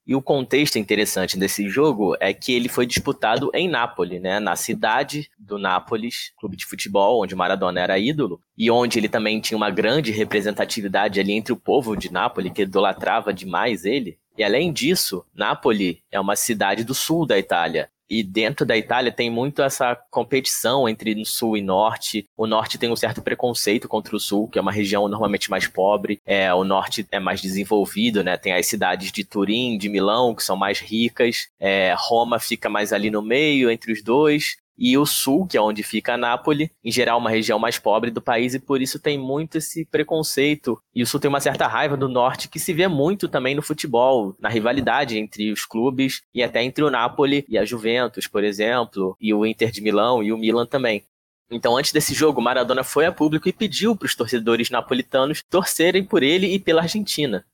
E 0.07 0.15
o 0.15 0.21
contexto 0.21 0.79
interessante 0.79 1.37
desse 1.37 1.69
jogo 1.69 2.15
é 2.19 2.33
que 2.33 2.53
ele 2.53 2.67
foi 2.67 2.85
disputado 2.85 3.51
em 3.53 3.69
Nápoles, 3.69 4.21
né, 4.21 4.39
na 4.39 4.55
cidade 4.55 5.29
do 5.37 5.59
Nápoles, 5.59 6.33
clube 6.37 6.57
de 6.57 6.65
futebol, 6.65 7.21
onde 7.21 7.35
Maradona 7.35 7.81
era 7.81 7.99
ídolo, 7.99 8.41
e 8.57 8.71
onde 8.71 8.97
ele 8.97 9.07
também 9.07 9.39
tinha 9.39 9.57
uma 9.57 9.69
grande 9.69 10.11
representatividade 10.11 11.19
ali 11.19 11.33
entre 11.33 11.53
o 11.53 11.57
povo 11.57 11.95
de 11.95 12.11
Nápoles, 12.11 12.51
que 12.51 12.63
idolatrava 12.63 13.33
demais 13.33 13.85
ele. 13.85 14.17
E 14.37 14.43
além 14.43 14.71
disso, 14.71 15.25
Nápoles 15.33 15.97
é 16.11 16.19
uma 16.19 16.35
cidade 16.35 16.83
do 16.83 16.93
sul 16.93 17.25
da 17.25 17.37
Itália. 17.37 17.89
E 18.09 18.23
dentro 18.23 18.65
da 18.65 18.75
Itália 18.77 19.09
tem 19.09 19.29
muito 19.29 19.61
essa 19.61 19.95
competição 20.09 20.89
entre 20.89 21.23
sul 21.23 21.55
e 21.55 21.61
norte. 21.61 22.27
O 22.35 22.45
norte 22.45 22.77
tem 22.77 22.91
um 22.91 22.95
certo 22.95 23.21
preconceito 23.21 23.87
contra 23.87 24.13
o 24.13 24.19
sul, 24.19 24.49
que 24.49 24.59
é 24.59 24.61
uma 24.61 24.71
região 24.71 25.07
normalmente 25.07 25.49
mais 25.49 25.65
pobre. 25.65 26.19
É, 26.25 26.53
o 26.53 26.65
norte 26.65 27.07
é 27.09 27.21
mais 27.21 27.41
desenvolvido, 27.41 28.21
né? 28.21 28.35
Tem 28.35 28.51
as 28.51 28.65
cidades 28.65 29.13
de 29.13 29.23
Turim, 29.23 29.77
de 29.77 29.87
Milão, 29.87 30.35
que 30.35 30.43
são 30.43 30.57
mais 30.57 30.79
ricas. 30.79 31.47
É, 31.57 31.95
Roma 31.97 32.37
fica 32.37 32.69
mais 32.69 32.91
ali 32.91 33.09
no 33.09 33.21
meio, 33.21 33.71
entre 33.71 33.93
os 33.93 34.03
dois 34.03 34.57
e 34.83 34.97
o 34.97 35.05
sul, 35.05 35.45
que 35.45 35.55
é 35.55 35.61
onde 35.61 35.83
fica 35.83 36.17
Nápoles, 36.17 36.67
em 36.83 36.91
geral 36.91 37.19
uma 37.19 37.29
região 37.29 37.59
mais 37.59 37.77
pobre 37.77 38.09
do 38.09 38.19
país 38.19 38.55
e 38.55 38.59
por 38.59 38.81
isso 38.81 38.99
tem 38.99 39.15
muito 39.15 39.59
esse 39.59 39.85
preconceito. 39.85 40.81
E 40.95 41.03
o 41.03 41.05
sul 41.05 41.19
tem 41.19 41.29
uma 41.29 41.39
certa 41.39 41.67
raiva 41.67 41.95
do 41.95 42.09
norte 42.09 42.49
que 42.49 42.59
se 42.59 42.73
vê 42.73 42.87
muito 42.87 43.29
também 43.29 43.53
no 43.53 43.61
futebol, 43.61 44.35
na 44.39 44.49
rivalidade 44.49 45.19
entre 45.19 45.51
os 45.51 45.65
clubes 45.65 46.23
e 46.33 46.41
até 46.41 46.63
entre 46.63 46.83
o 46.83 46.89
Nápoles 46.89 47.43
e 47.47 47.59
a 47.59 47.63
Juventus, 47.63 48.25
por 48.25 48.43
exemplo, 48.43 49.15
e 49.21 49.31
o 49.31 49.45
Inter 49.45 49.69
de 49.69 49.81
Milão 49.81 50.23
e 50.23 50.33
o 50.33 50.37
Milan 50.37 50.65
também. 50.65 51.03
Então, 51.51 51.77
antes 51.77 51.91
desse 51.91 52.15
jogo, 52.15 52.41
Maradona 52.41 52.83
foi 52.83 53.05
a 53.05 53.11
público 53.11 53.47
e 53.47 53.53
pediu 53.53 53.95
para 53.95 54.05
os 54.07 54.15
torcedores 54.15 54.71
napolitanos 54.71 55.43
torcerem 55.47 56.03
por 56.03 56.23
ele 56.23 56.47
e 56.47 56.57
pela 56.57 56.81
Argentina. 56.81 57.45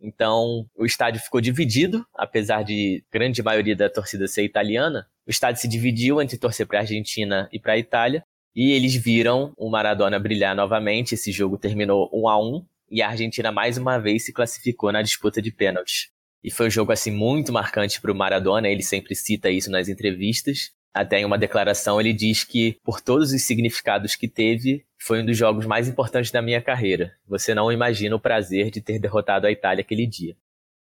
Então, 0.00 0.66
o 0.76 0.86
estádio 0.86 1.20
ficou 1.20 1.40
dividido, 1.40 2.06
apesar 2.14 2.62
de 2.62 3.04
grande 3.12 3.42
maioria 3.42 3.76
da 3.76 3.90
torcida 3.90 4.26
ser 4.26 4.44
italiana. 4.44 5.06
O 5.26 5.30
estádio 5.30 5.60
se 5.60 5.68
dividiu 5.68 6.20
entre 6.22 6.38
torcer 6.38 6.66
para 6.66 6.78
a 6.78 6.82
Argentina 6.82 7.48
e 7.52 7.60
para 7.60 7.74
a 7.74 7.78
Itália. 7.78 8.24
E 8.54 8.72
eles 8.72 8.94
viram 8.94 9.52
o 9.56 9.70
Maradona 9.70 10.18
brilhar 10.18 10.56
novamente. 10.56 11.14
Esse 11.14 11.30
jogo 11.30 11.58
terminou 11.58 12.08
1 12.12 12.28
a 12.28 12.42
1 12.42 12.64
e 12.90 13.02
a 13.02 13.08
Argentina 13.08 13.52
mais 13.52 13.78
uma 13.78 13.98
vez 13.98 14.24
se 14.24 14.32
classificou 14.32 14.90
na 14.90 15.02
disputa 15.02 15.40
de 15.40 15.52
pênaltis. 15.52 16.08
E 16.42 16.50
foi 16.50 16.66
um 16.66 16.70
jogo 16.70 16.90
assim 16.90 17.10
muito 17.10 17.52
marcante 17.52 18.00
para 18.00 18.10
o 18.10 18.14
Maradona, 18.14 18.68
ele 18.68 18.82
sempre 18.82 19.14
cita 19.14 19.50
isso 19.50 19.70
nas 19.70 19.88
entrevistas. 19.88 20.70
Até 20.92 21.20
em 21.20 21.24
uma 21.24 21.38
declaração 21.38 22.00
ele 22.00 22.12
diz 22.12 22.42
que, 22.42 22.76
por 22.82 23.00
todos 23.00 23.32
os 23.32 23.42
significados 23.42 24.16
que 24.16 24.26
teve, 24.26 24.84
foi 25.02 25.22
um 25.22 25.26
dos 25.26 25.36
jogos 25.36 25.66
mais 25.66 25.88
importantes 25.88 26.30
da 26.30 26.42
minha 26.42 26.60
carreira. 26.60 27.12
Você 27.26 27.54
não 27.54 27.72
imagina 27.72 28.14
o 28.14 28.20
prazer 28.20 28.70
de 28.70 28.80
ter 28.80 28.98
derrotado 28.98 29.46
a 29.46 29.50
Itália 29.50 29.82
aquele 29.82 30.06
dia. 30.06 30.36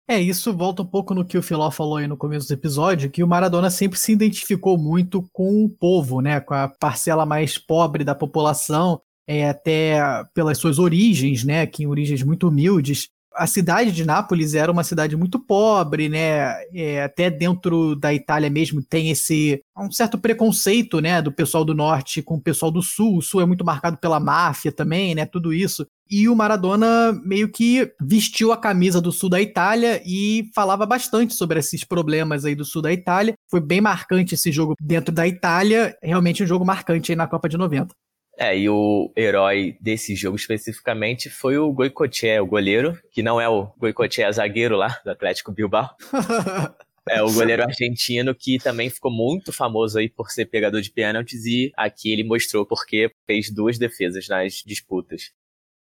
É, 0.08 0.20
isso 0.20 0.52
volta 0.52 0.82
um 0.82 0.86
pouco 0.86 1.14
no 1.14 1.24
que 1.24 1.38
o 1.38 1.42
Filó 1.42 1.70
falou 1.70 1.96
aí 1.96 2.08
no 2.08 2.16
começo 2.16 2.48
do 2.48 2.54
episódio, 2.54 3.08
que 3.08 3.22
o 3.22 3.28
Maradona 3.28 3.70
sempre 3.70 3.98
se 3.98 4.12
identificou 4.12 4.76
muito 4.76 5.22
com 5.32 5.64
o 5.64 5.70
povo, 5.70 6.20
né, 6.20 6.40
com 6.40 6.54
a 6.54 6.68
parcela 6.68 7.24
mais 7.24 7.56
pobre 7.56 8.02
da 8.02 8.14
população, 8.14 9.00
é, 9.26 9.48
até 9.48 10.00
pelas 10.34 10.58
suas 10.58 10.80
origens, 10.80 11.44
né, 11.44 11.66
que 11.66 11.84
em 11.84 11.86
origens 11.86 12.22
muito 12.24 12.48
humildes, 12.48 13.08
a 13.34 13.46
cidade 13.46 13.92
de 13.92 14.04
Nápoles 14.04 14.54
era 14.54 14.70
uma 14.70 14.84
cidade 14.84 15.16
muito 15.16 15.38
pobre, 15.38 16.08
né? 16.08 16.54
É, 16.74 17.02
até 17.02 17.30
dentro 17.30 17.96
da 17.96 18.12
Itália 18.12 18.50
mesmo 18.50 18.82
tem 18.82 19.10
esse 19.10 19.60
um 19.76 19.90
certo 19.90 20.18
preconceito, 20.18 21.00
né, 21.00 21.22
do 21.22 21.32
pessoal 21.32 21.64
do 21.64 21.74
norte 21.74 22.22
com 22.22 22.34
o 22.34 22.40
pessoal 22.40 22.70
do 22.70 22.82
sul. 22.82 23.16
O 23.16 23.22
sul 23.22 23.40
é 23.40 23.46
muito 23.46 23.64
marcado 23.64 23.96
pela 23.96 24.20
máfia 24.20 24.70
também, 24.70 25.14
né? 25.14 25.26
Tudo 25.26 25.52
isso. 25.52 25.86
E 26.10 26.28
o 26.28 26.36
Maradona 26.36 27.12
meio 27.24 27.50
que 27.50 27.90
vestiu 28.00 28.52
a 28.52 28.56
camisa 28.56 29.00
do 29.00 29.10
sul 29.10 29.30
da 29.30 29.40
Itália 29.40 30.02
e 30.04 30.50
falava 30.54 30.84
bastante 30.84 31.32
sobre 31.34 31.58
esses 31.58 31.84
problemas 31.84 32.44
aí 32.44 32.54
do 32.54 32.64
sul 32.64 32.82
da 32.82 32.92
Itália. 32.92 33.34
Foi 33.50 33.60
bem 33.60 33.80
marcante 33.80 34.34
esse 34.34 34.52
jogo 34.52 34.74
dentro 34.80 35.12
da 35.14 35.26
Itália, 35.26 35.96
realmente 36.02 36.42
um 36.42 36.46
jogo 36.46 36.66
marcante 36.66 37.12
aí 37.12 37.16
na 37.16 37.26
Copa 37.26 37.48
de 37.48 37.56
90. 37.56 37.94
É, 38.42 38.58
e 38.58 38.68
o 38.68 39.12
herói 39.16 39.76
desse 39.80 40.16
jogo 40.16 40.34
especificamente 40.34 41.30
foi 41.30 41.56
o 41.58 41.72
Goicoechea, 41.72 42.42
o 42.42 42.46
goleiro, 42.46 43.00
que 43.12 43.22
não 43.22 43.40
é 43.40 43.48
o 43.48 43.68
Goicoechea 43.78 44.32
zagueiro 44.32 44.74
lá 44.74 45.00
do 45.04 45.12
Atlético 45.12 45.52
Bilbao. 45.52 45.88
é 47.08 47.22
o 47.22 47.32
goleiro 47.32 47.62
argentino 47.62 48.34
que 48.34 48.58
também 48.58 48.90
ficou 48.90 49.12
muito 49.12 49.52
famoso 49.52 49.96
aí 49.96 50.08
por 50.08 50.28
ser 50.28 50.46
pegador 50.46 50.80
de 50.80 50.90
pênaltis 50.90 51.46
e 51.46 51.70
aqui 51.76 52.10
ele 52.10 52.24
mostrou 52.24 52.66
porque 52.66 53.12
fez 53.28 53.48
duas 53.48 53.78
defesas 53.78 54.26
nas 54.26 54.54
disputas. 54.66 55.30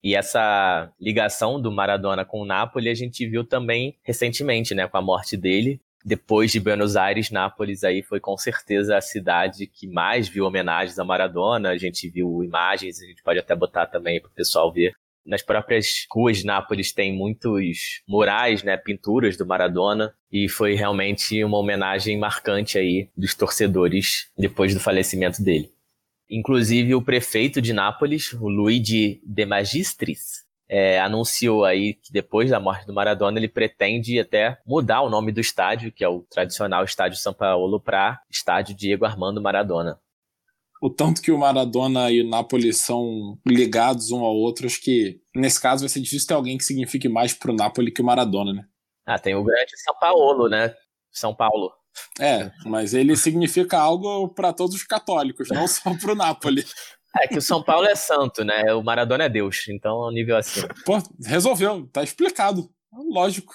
E 0.03 0.13
essa 0.13 0.93
ligação 1.01 1.59
do 1.59 1.71
Maradona 1.71 2.23
com 2.23 2.41
o 2.41 2.45
Napoli 2.45 2.87
a 2.87 2.93
gente 2.93 3.27
viu 3.27 3.43
também 3.43 3.97
recentemente, 4.03 4.75
né, 4.75 4.87
com 4.87 4.97
a 4.97 5.01
morte 5.01 5.35
dele 5.35 5.81
depois 6.03 6.51
de 6.51 6.59
Buenos 6.59 6.95
Aires, 6.95 7.31
Nápoles 7.31 7.83
aí 7.83 8.03
foi 8.03 8.19
com 8.19 8.37
certeza 8.37 8.97
a 8.97 9.01
cidade 9.01 9.67
que 9.67 9.87
mais 9.87 10.27
viu 10.27 10.45
homenagens 10.45 10.99
a 10.99 11.05
Maradona. 11.05 11.69
A 11.69 11.77
gente 11.77 12.09
viu 12.09 12.43
imagens, 12.43 13.01
a 13.01 13.05
gente 13.05 13.23
pode 13.23 13.39
até 13.39 13.55
botar 13.55 13.85
também 13.85 14.19
para 14.19 14.29
o 14.29 14.33
pessoal 14.33 14.71
ver. 14.71 14.93
Nas 15.25 15.41
próprias 15.41 16.05
ruas 16.11 16.39
de 16.39 16.45
Nápoles 16.45 16.91
tem 16.91 17.15
muitos 17.15 18.01
murais, 18.05 18.61
né, 18.61 18.75
pinturas 18.75 19.37
do 19.37 19.45
Maradona, 19.45 20.13
e 20.29 20.49
foi 20.49 20.73
realmente 20.73 21.41
uma 21.43 21.57
homenagem 21.57 22.17
marcante 22.17 22.77
aí 22.77 23.09
dos 23.15 23.33
torcedores 23.33 24.29
depois 24.37 24.73
do 24.73 24.81
falecimento 24.81 25.41
dele. 25.41 25.71
Inclusive 26.29 26.95
o 26.95 27.01
prefeito 27.01 27.61
de 27.61 27.71
Nápoles, 27.71 28.33
o 28.33 28.49
Luigi 28.49 29.21
De 29.25 29.45
Magistris, 29.45 30.42
é, 30.75 30.99
anunciou 30.99 31.63
aí 31.63 31.93
que 31.93 32.11
depois 32.11 32.49
da 32.49 32.59
morte 32.59 32.87
do 32.87 32.93
Maradona 32.93 33.37
ele 33.37 33.47
pretende 33.47 34.19
até 34.19 34.57
mudar 34.65 35.03
o 35.03 35.09
nome 35.09 35.31
do 35.31 35.39
estádio, 35.39 35.91
que 35.91 36.03
é 36.03 36.09
o 36.09 36.21
tradicional 36.21 36.83
Estádio 36.83 37.19
São 37.19 37.31
Paulo, 37.31 37.79
para 37.79 38.19
Estádio 38.27 38.75
Diego 38.75 39.05
Armando 39.05 39.39
Maradona. 39.39 39.99
O 40.81 40.89
tanto 40.89 41.21
que 41.21 41.31
o 41.31 41.37
Maradona 41.37 42.09
e 42.09 42.21
o 42.21 42.27
Napoli 42.27 42.73
são 42.73 43.37
ligados 43.45 44.09
um 44.09 44.25
ao 44.25 44.35
outro, 44.35 44.65
acho 44.65 44.81
que 44.81 45.21
nesse 45.35 45.61
caso 45.61 45.81
vai 45.81 45.89
ser 45.89 45.99
difícil 45.99 46.27
ter 46.27 46.33
alguém 46.33 46.57
que 46.57 46.63
signifique 46.63 47.07
mais 47.07 47.35
pro 47.35 47.53
Napoli 47.53 47.91
que 47.91 48.01
o 48.01 48.05
Maradona, 48.05 48.51
né? 48.51 48.65
Ah, 49.05 49.19
tem 49.19 49.35
o 49.35 49.43
grande 49.43 49.77
São 49.77 49.93
Paulo, 49.99 50.49
né? 50.49 50.73
São 51.11 51.35
Paulo. 51.35 51.71
É, 52.19 52.51
mas 52.65 52.95
ele 52.95 53.15
significa 53.15 53.77
algo 53.77 54.29
para 54.29 54.51
todos 54.51 54.75
os 54.75 54.83
católicos, 54.83 55.49
não 55.49 55.67
só 55.67 55.93
pro 55.93 56.15
Napoli. 56.15 56.65
É 57.21 57.27
que 57.27 57.37
o 57.37 57.41
São 57.41 57.61
Paulo 57.61 57.85
é 57.85 57.95
santo, 57.95 58.43
né? 58.43 58.73
O 58.73 58.83
Maradona 58.83 59.25
é 59.25 59.29
Deus, 59.29 59.65
então 59.67 60.03
é 60.03 60.07
um 60.07 60.11
nível 60.11 60.35
assim. 60.35 60.61
Pô, 60.85 60.97
resolveu, 61.25 61.87
tá 61.91 62.03
explicado. 62.03 62.69
Lógico. 63.11 63.53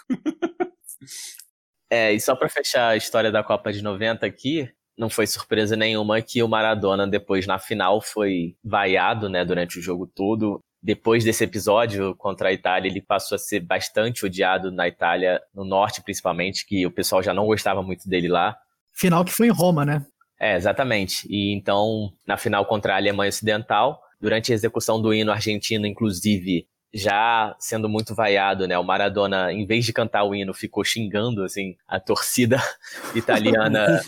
É, 1.90 2.12
e 2.12 2.20
só 2.20 2.36
para 2.36 2.48
fechar 2.48 2.88
a 2.88 2.96
história 2.96 3.32
da 3.32 3.42
Copa 3.42 3.72
de 3.72 3.82
90 3.82 4.26
aqui, 4.26 4.70
não 4.96 5.08
foi 5.08 5.26
surpresa 5.26 5.76
nenhuma 5.76 6.20
que 6.20 6.42
o 6.42 6.48
Maradona 6.48 7.06
depois 7.06 7.46
na 7.46 7.58
final 7.58 8.00
foi 8.00 8.56
vaiado, 8.62 9.28
né, 9.28 9.44
durante 9.44 9.78
o 9.78 9.82
jogo 9.82 10.06
todo. 10.06 10.60
Depois 10.82 11.24
desse 11.24 11.44
episódio 11.44 12.14
contra 12.16 12.50
a 12.50 12.52
Itália, 12.52 12.88
ele 12.88 13.00
passou 13.00 13.36
a 13.36 13.38
ser 13.38 13.60
bastante 13.60 14.26
odiado 14.26 14.70
na 14.70 14.86
Itália, 14.86 15.40
no 15.54 15.64
norte 15.64 16.02
principalmente, 16.02 16.66
que 16.66 16.86
o 16.86 16.90
pessoal 16.90 17.22
já 17.22 17.32
não 17.32 17.46
gostava 17.46 17.82
muito 17.82 18.08
dele 18.08 18.28
lá. 18.28 18.56
Final 18.92 19.24
que 19.24 19.32
foi 19.32 19.46
em 19.46 19.52
Roma, 19.52 19.84
né? 19.84 20.04
É, 20.40 20.56
exatamente. 20.56 21.26
E 21.28 21.52
então, 21.52 22.12
na 22.26 22.36
final 22.36 22.64
contra 22.64 22.94
a 22.94 22.96
Alemanha 22.96 23.28
Ocidental, 23.28 24.00
durante 24.20 24.52
a 24.52 24.54
execução 24.54 25.00
do 25.00 25.12
hino 25.12 25.32
argentino, 25.32 25.86
inclusive, 25.86 26.66
já 26.92 27.54
sendo 27.58 27.88
muito 27.88 28.14
vaiado, 28.14 28.66
né? 28.66 28.78
O 28.78 28.84
Maradona, 28.84 29.52
em 29.52 29.66
vez 29.66 29.84
de 29.84 29.92
cantar 29.92 30.24
o 30.24 30.34
hino, 30.34 30.54
ficou 30.54 30.84
xingando, 30.84 31.42
assim, 31.44 31.76
a 31.86 31.98
torcida 32.00 32.62
italiana. 33.14 34.00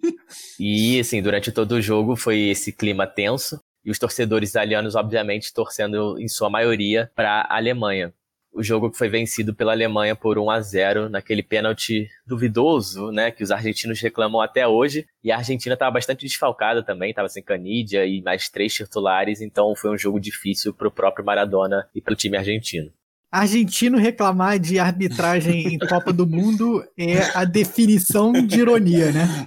e, 0.60 1.00
assim, 1.00 1.22
durante 1.22 1.50
todo 1.50 1.72
o 1.72 1.82
jogo 1.82 2.16
foi 2.16 2.48
esse 2.48 2.72
clima 2.72 3.06
tenso. 3.06 3.60
E 3.84 3.90
os 3.90 3.98
torcedores 3.98 4.50
italianos, 4.50 4.94
obviamente, 4.94 5.52
torcendo, 5.52 6.18
em 6.20 6.28
sua 6.28 6.50
maioria, 6.50 7.10
para 7.14 7.42
a 7.42 7.56
Alemanha 7.56 8.12
o 8.58 8.62
jogo 8.62 8.90
que 8.90 8.98
foi 8.98 9.08
vencido 9.08 9.54
pela 9.54 9.70
Alemanha 9.70 10.16
por 10.16 10.36
1 10.36 10.50
a 10.50 10.60
0 10.60 11.08
naquele 11.08 11.44
pênalti 11.44 12.08
duvidoso, 12.26 13.12
né, 13.12 13.30
que 13.30 13.44
os 13.44 13.52
argentinos 13.52 14.00
reclamam 14.00 14.40
até 14.40 14.66
hoje. 14.66 15.06
E 15.22 15.30
a 15.30 15.36
Argentina 15.36 15.74
estava 15.74 15.92
bastante 15.92 16.26
desfalcada 16.26 16.82
também, 16.82 17.10
estava 17.10 17.28
sem 17.28 17.40
Canidia 17.40 18.04
e 18.04 18.20
mais 18.20 18.48
três 18.48 18.74
titulares, 18.74 19.40
então 19.40 19.76
foi 19.76 19.92
um 19.92 19.96
jogo 19.96 20.18
difícil 20.18 20.74
para 20.74 20.88
o 20.88 20.90
próprio 20.90 21.24
Maradona 21.24 21.88
e 21.94 22.02
para 22.02 22.12
o 22.12 22.16
time 22.16 22.36
argentino. 22.36 22.90
Argentino 23.30 23.96
reclamar 23.96 24.58
de 24.58 24.78
arbitragem 24.78 25.74
em 25.74 25.78
Copa 25.78 26.12
do 26.12 26.26
Mundo 26.26 26.82
é 26.98 27.18
a 27.34 27.44
definição 27.44 28.32
de 28.32 28.58
ironia, 28.58 29.12
né? 29.12 29.46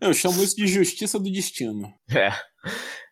Eu 0.00 0.12
chamo 0.12 0.42
isso 0.42 0.54
de 0.54 0.66
justiça 0.66 1.18
do 1.18 1.32
destino. 1.32 1.92
É. 2.14 2.30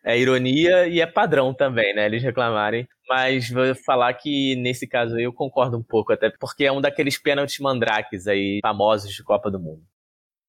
É 0.05 0.17
ironia 0.17 0.87
e 0.87 1.01
é 1.01 1.07
padrão 1.07 1.53
também, 1.53 1.93
né? 1.93 2.05
Eles 2.05 2.23
reclamarem 2.23 2.87
mas 3.09 3.49
vou 3.49 3.73
falar 3.73 4.13
que 4.13 4.55
nesse 4.57 4.85
caso 4.85 5.15
aí 5.15 5.23
eu 5.23 5.33
concordo 5.33 5.77
um 5.77 5.83
pouco, 5.83 6.13
até 6.13 6.29
porque 6.29 6.63
é 6.63 6.71
um 6.71 6.79
daqueles 6.79 7.17
pênaltis 7.17 7.57
mandrakes 7.59 8.27
aí 8.27 8.59
famosos 8.61 9.11
de 9.11 9.23
Copa 9.23 9.49
do 9.49 9.59
Mundo. 9.59 9.81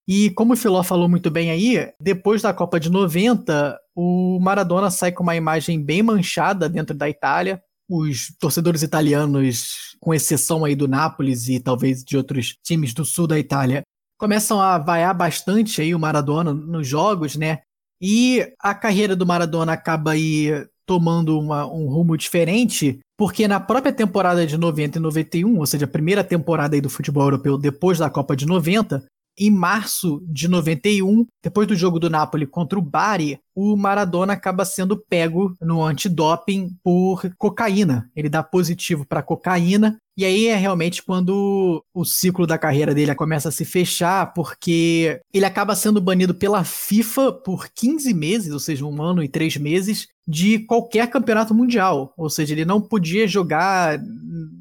E 0.07 0.31
como 0.31 0.53
o 0.53 0.57
Filó 0.57 0.83
falou 0.83 1.09
muito 1.09 1.31
bem 1.31 1.51
aí, 1.51 1.91
depois 2.01 2.43
da 2.43 2.53
Copa 2.53 2.79
de 2.79 2.91
90, 2.91 3.79
o 3.95 4.39
Maradona 4.41 4.91
sai 4.91 5.13
com 5.13 5.23
uma 5.23 5.37
imagem 5.37 5.83
bem 5.83 6.03
manchada 6.03 6.69
dentro 6.69 6.95
da 6.95 7.09
Itália. 7.09 7.63
Os 7.89 8.35
torcedores 8.39 8.83
italianos, 8.83 9.97
com 10.01 10.13
exceção 10.13 10.65
aí 10.65 10.75
do 10.75 10.89
Nápoles 10.89 11.49
e 11.49 11.61
talvez 11.61 12.05
de 12.05 12.17
outros 12.17 12.57
times 12.63 12.93
do 12.93 13.05
sul 13.05 13.27
da 13.27 13.39
Itália, 13.39 13.83
começam 14.19 14.61
a 14.61 14.79
vaiar 14.79 15.15
bastante 15.15 15.81
aí 15.81 15.95
o 15.95 15.99
Maradona 15.99 16.53
nos 16.53 16.87
jogos, 16.87 17.37
né? 17.37 17.61
E 18.01 18.53
a 18.59 18.75
carreira 18.75 19.15
do 19.15 19.27
Maradona 19.27 19.73
acaba 19.73 20.13
aí 20.13 20.67
tomando 20.91 21.39
uma, 21.39 21.65
um 21.73 21.87
rumo 21.87 22.17
diferente, 22.17 22.99
porque 23.17 23.47
na 23.47 23.61
própria 23.61 23.93
temporada 23.93 24.45
de 24.45 24.59
90 24.59 24.99
e 24.99 25.01
91, 25.01 25.57
ou 25.57 25.65
seja, 25.65 25.85
a 25.85 25.89
primeira 25.89 26.25
temporada 26.25 26.75
aí 26.75 26.81
do 26.81 26.91
futebol 26.91 27.23
europeu 27.23 27.57
depois 27.57 27.97
da 27.97 28.11
Copa 28.11 28.35
de 28.35 28.45
90, 28.45 29.05
em 29.39 29.53
março 29.53 30.21
de 30.27 30.49
91, 30.49 31.25
depois 31.45 31.69
do 31.69 31.77
jogo 31.77 32.01
do 32.01 32.11
Napoli 32.11 32.45
contra 32.45 32.77
o 32.77 32.83
Bari, 32.83 33.39
o 33.55 33.77
Maradona 33.77 34.33
acaba 34.33 34.65
sendo 34.65 34.97
pego 34.97 35.55
no 35.61 35.81
antidoping 35.81 36.77
por 36.83 37.23
cocaína. 37.39 38.11
Ele 38.17 38.29
dá 38.29 38.43
positivo 38.43 39.07
para 39.07 39.23
cocaína 39.23 39.97
e 40.21 40.25
aí 40.27 40.49
é 40.49 40.57
realmente 40.57 41.03
quando 41.03 41.83
o 41.95 42.05
ciclo 42.05 42.47
da 42.47 42.59
carreira 42.59 42.95
dele 42.95 43.15
começa 43.15 43.49
a 43.49 43.53
se 43.53 43.65
fechar, 43.65 44.35
porque 44.35 45.19
ele 45.33 45.47
acaba 45.47 45.75
sendo 45.75 45.99
banido 45.99 46.35
pela 46.35 46.63
FIFA 46.63 47.33
por 47.33 47.71
15 47.75 48.13
meses, 48.13 48.53
ou 48.53 48.59
seja, 48.59 48.85
um 48.85 49.03
ano 49.03 49.23
e 49.23 49.29
três 49.29 49.57
meses, 49.57 50.09
de 50.31 50.61
qualquer 50.61 51.11
campeonato 51.11 51.53
mundial. 51.53 52.15
Ou 52.17 52.31
seja, 52.31 52.55
ele 52.55 52.65
não 52.65 52.81
podia 52.81 53.27
jogar 53.27 54.01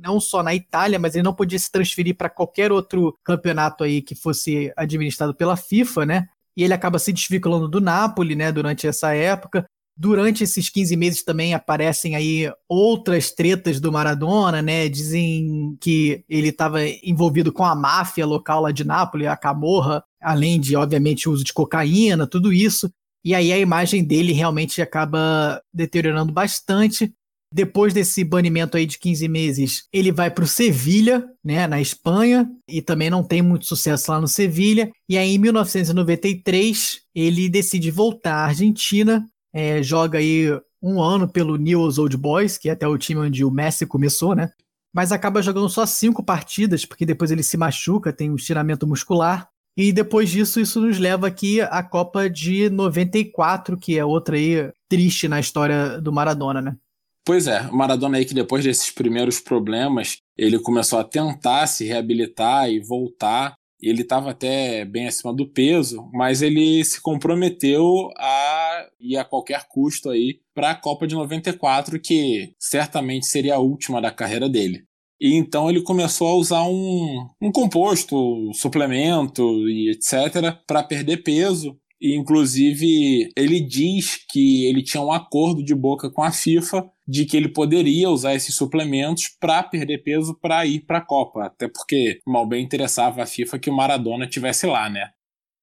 não 0.01 0.19
só 0.19 0.41
na 0.41 0.55
Itália, 0.55 0.97
mas 0.97 1.13
ele 1.13 1.23
não 1.23 1.33
podia 1.33 1.59
se 1.59 1.71
transferir 1.71 2.15
para 2.17 2.27
qualquer 2.27 2.71
outro 2.71 3.15
campeonato 3.23 3.83
aí 3.83 4.01
que 4.01 4.15
fosse 4.15 4.73
administrado 4.75 5.33
pela 5.35 5.55
FIFA, 5.55 6.05
né? 6.07 6.27
E 6.57 6.63
ele 6.63 6.73
acaba 6.73 6.97
se 6.97 7.13
desvinculando 7.13 7.67
do 7.67 7.79
Napoli, 7.79 8.35
né, 8.35 8.51
durante 8.51 8.87
essa 8.87 9.13
época. 9.13 9.63
Durante 9.95 10.43
esses 10.43 10.69
15 10.69 10.95
meses 10.95 11.23
também 11.23 11.53
aparecem 11.53 12.15
aí 12.15 12.51
outras 12.67 13.31
tretas 13.31 13.79
do 13.79 13.91
Maradona, 13.91 14.61
né? 14.61 14.89
Dizem 14.89 15.77
que 15.79 16.23
ele 16.27 16.49
estava 16.49 16.79
envolvido 17.03 17.51
com 17.53 17.63
a 17.63 17.75
máfia 17.75 18.25
local 18.25 18.61
lá 18.61 18.71
de 18.71 18.83
Nápoles, 18.83 19.27
a 19.27 19.37
Camorra, 19.37 20.03
além 20.19 20.59
de, 20.59 20.75
obviamente, 20.75 21.29
o 21.29 21.31
uso 21.31 21.43
de 21.43 21.53
cocaína, 21.53 22.25
tudo 22.25 22.51
isso. 22.51 22.89
E 23.23 23.35
aí 23.35 23.51
a 23.51 23.57
imagem 23.57 24.03
dele 24.03 24.31
realmente 24.31 24.81
acaba 24.81 25.61
deteriorando 25.73 26.31
bastante. 26.31 27.13
Depois 27.51 27.93
desse 27.93 28.23
banimento 28.23 28.77
aí 28.77 28.85
de 28.85 28.99
15 28.99 29.27
meses, 29.27 29.87
ele 29.91 30.11
vai 30.11 30.29
para 30.29 30.43
o 30.43 30.47
Sevilha, 30.47 31.27
né, 31.43 31.65
na 31.65 31.81
Espanha, 31.81 32.47
e 32.67 32.79
também 32.79 33.09
não 33.09 33.23
tem 33.23 33.41
muito 33.41 33.65
sucesso 33.65 34.11
lá 34.11 34.21
no 34.21 34.27
Sevilha. 34.27 34.91
E 35.09 35.17
aí, 35.17 35.33
em 35.33 35.39
1993, 35.39 37.01
ele 37.15 37.49
decide 37.49 37.89
voltar 37.89 38.35
à 38.35 38.45
Argentina 38.45 39.27
é, 39.53 39.81
joga 39.81 40.19
aí 40.19 40.47
um 40.81 41.01
ano 41.01 41.27
pelo 41.27 41.57
Newell's 41.57 41.97
Old 41.97 42.15
Boys, 42.15 42.57
que 42.57 42.69
é 42.69 42.71
até 42.71 42.87
o 42.87 42.97
time 42.97 43.21
onde 43.21 43.43
o 43.43 43.51
Messi 43.51 43.85
começou, 43.85 44.35
né? 44.35 44.51
Mas 44.93 45.11
acaba 45.11 45.41
jogando 45.41 45.69
só 45.69 45.85
cinco 45.85 46.23
partidas, 46.23 46.85
porque 46.85 47.05
depois 47.05 47.31
ele 47.31 47.43
se 47.43 47.57
machuca, 47.57 48.13
tem 48.13 48.31
um 48.31 48.35
estiramento 48.35 48.87
muscular. 48.87 49.47
E 49.81 49.93
depois 49.93 50.29
disso, 50.29 50.59
isso 50.59 50.81
nos 50.81 50.99
leva 50.99 51.25
aqui 51.25 51.61
à 51.61 51.81
Copa 51.81 52.29
de 52.29 52.69
94, 52.69 53.77
que 53.77 53.97
é 53.97 54.03
outra 54.03 54.35
aí 54.35 54.69
triste 54.89 55.25
na 55.29 55.39
história 55.39 56.01
do 56.01 56.11
Maradona, 56.11 56.61
né? 56.61 56.75
Pois 57.23 57.47
é, 57.47 57.61
o 57.61 57.77
Maradona 57.77 58.17
aí 58.17 58.25
que 58.25 58.33
depois 58.33 58.65
desses 58.65 58.91
primeiros 58.91 59.39
problemas, 59.39 60.17
ele 60.37 60.59
começou 60.59 60.99
a 60.99 61.03
tentar 61.05 61.65
se 61.65 61.85
reabilitar 61.85 62.69
e 62.69 62.81
voltar. 62.81 63.53
Ele 63.81 64.01
estava 64.01 64.31
até 64.31 64.83
bem 64.83 65.07
acima 65.07 65.33
do 65.33 65.47
peso, 65.47 66.09
mas 66.11 66.41
ele 66.41 66.83
se 66.83 66.99
comprometeu 66.99 68.09
a 68.17 68.85
ir 68.99 69.15
a 69.15 69.23
qualquer 69.23 69.65
custo 69.69 70.09
aí 70.09 70.41
para 70.53 70.71
a 70.71 70.75
Copa 70.75 71.07
de 71.07 71.15
94, 71.15 72.01
que 72.01 72.53
certamente 72.59 73.27
seria 73.27 73.55
a 73.55 73.59
última 73.59 74.01
da 74.01 74.11
carreira 74.11 74.49
dele. 74.49 74.88
E 75.19 75.35
então 75.35 75.69
ele 75.69 75.81
começou 75.81 76.27
a 76.29 76.35
usar 76.35 76.63
um, 76.63 77.27
um 77.41 77.51
composto, 77.51 78.51
suplemento 78.53 79.67
e 79.69 79.91
etc. 79.91 80.55
para 80.65 80.83
perder 80.83 81.23
peso. 81.23 81.77
E, 82.01 82.15
inclusive, 82.15 83.29
ele 83.35 83.59
diz 83.59 84.25
que 84.31 84.65
ele 84.65 84.81
tinha 84.81 85.03
um 85.03 85.11
acordo 85.11 85.61
de 85.61 85.75
boca 85.75 86.09
com 86.09 86.23
a 86.23 86.31
FIFA 86.31 86.89
de 87.05 87.25
que 87.25 87.35
ele 87.35 87.49
poderia 87.49 88.09
usar 88.09 88.35
esses 88.35 88.55
suplementos 88.55 89.35
para 89.39 89.63
perder 89.63 90.03
peso 90.03 90.37
para 90.39 90.65
ir 90.65 90.81
para 90.81 90.99
a 90.99 91.05
Copa, 91.05 91.45
até 91.45 91.67
porque 91.67 92.19
mal 92.25 92.47
bem 92.47 92.63
interessava 92.63 93.23
a 93.23 93.25
FIFA 93.25 93.59
que 93.59 93.69
o 93.69 93.75
Maradona 93.75 94.27
tivesse 94.27 94.65
lá, 94.65 94.89
né? 94.89 95.09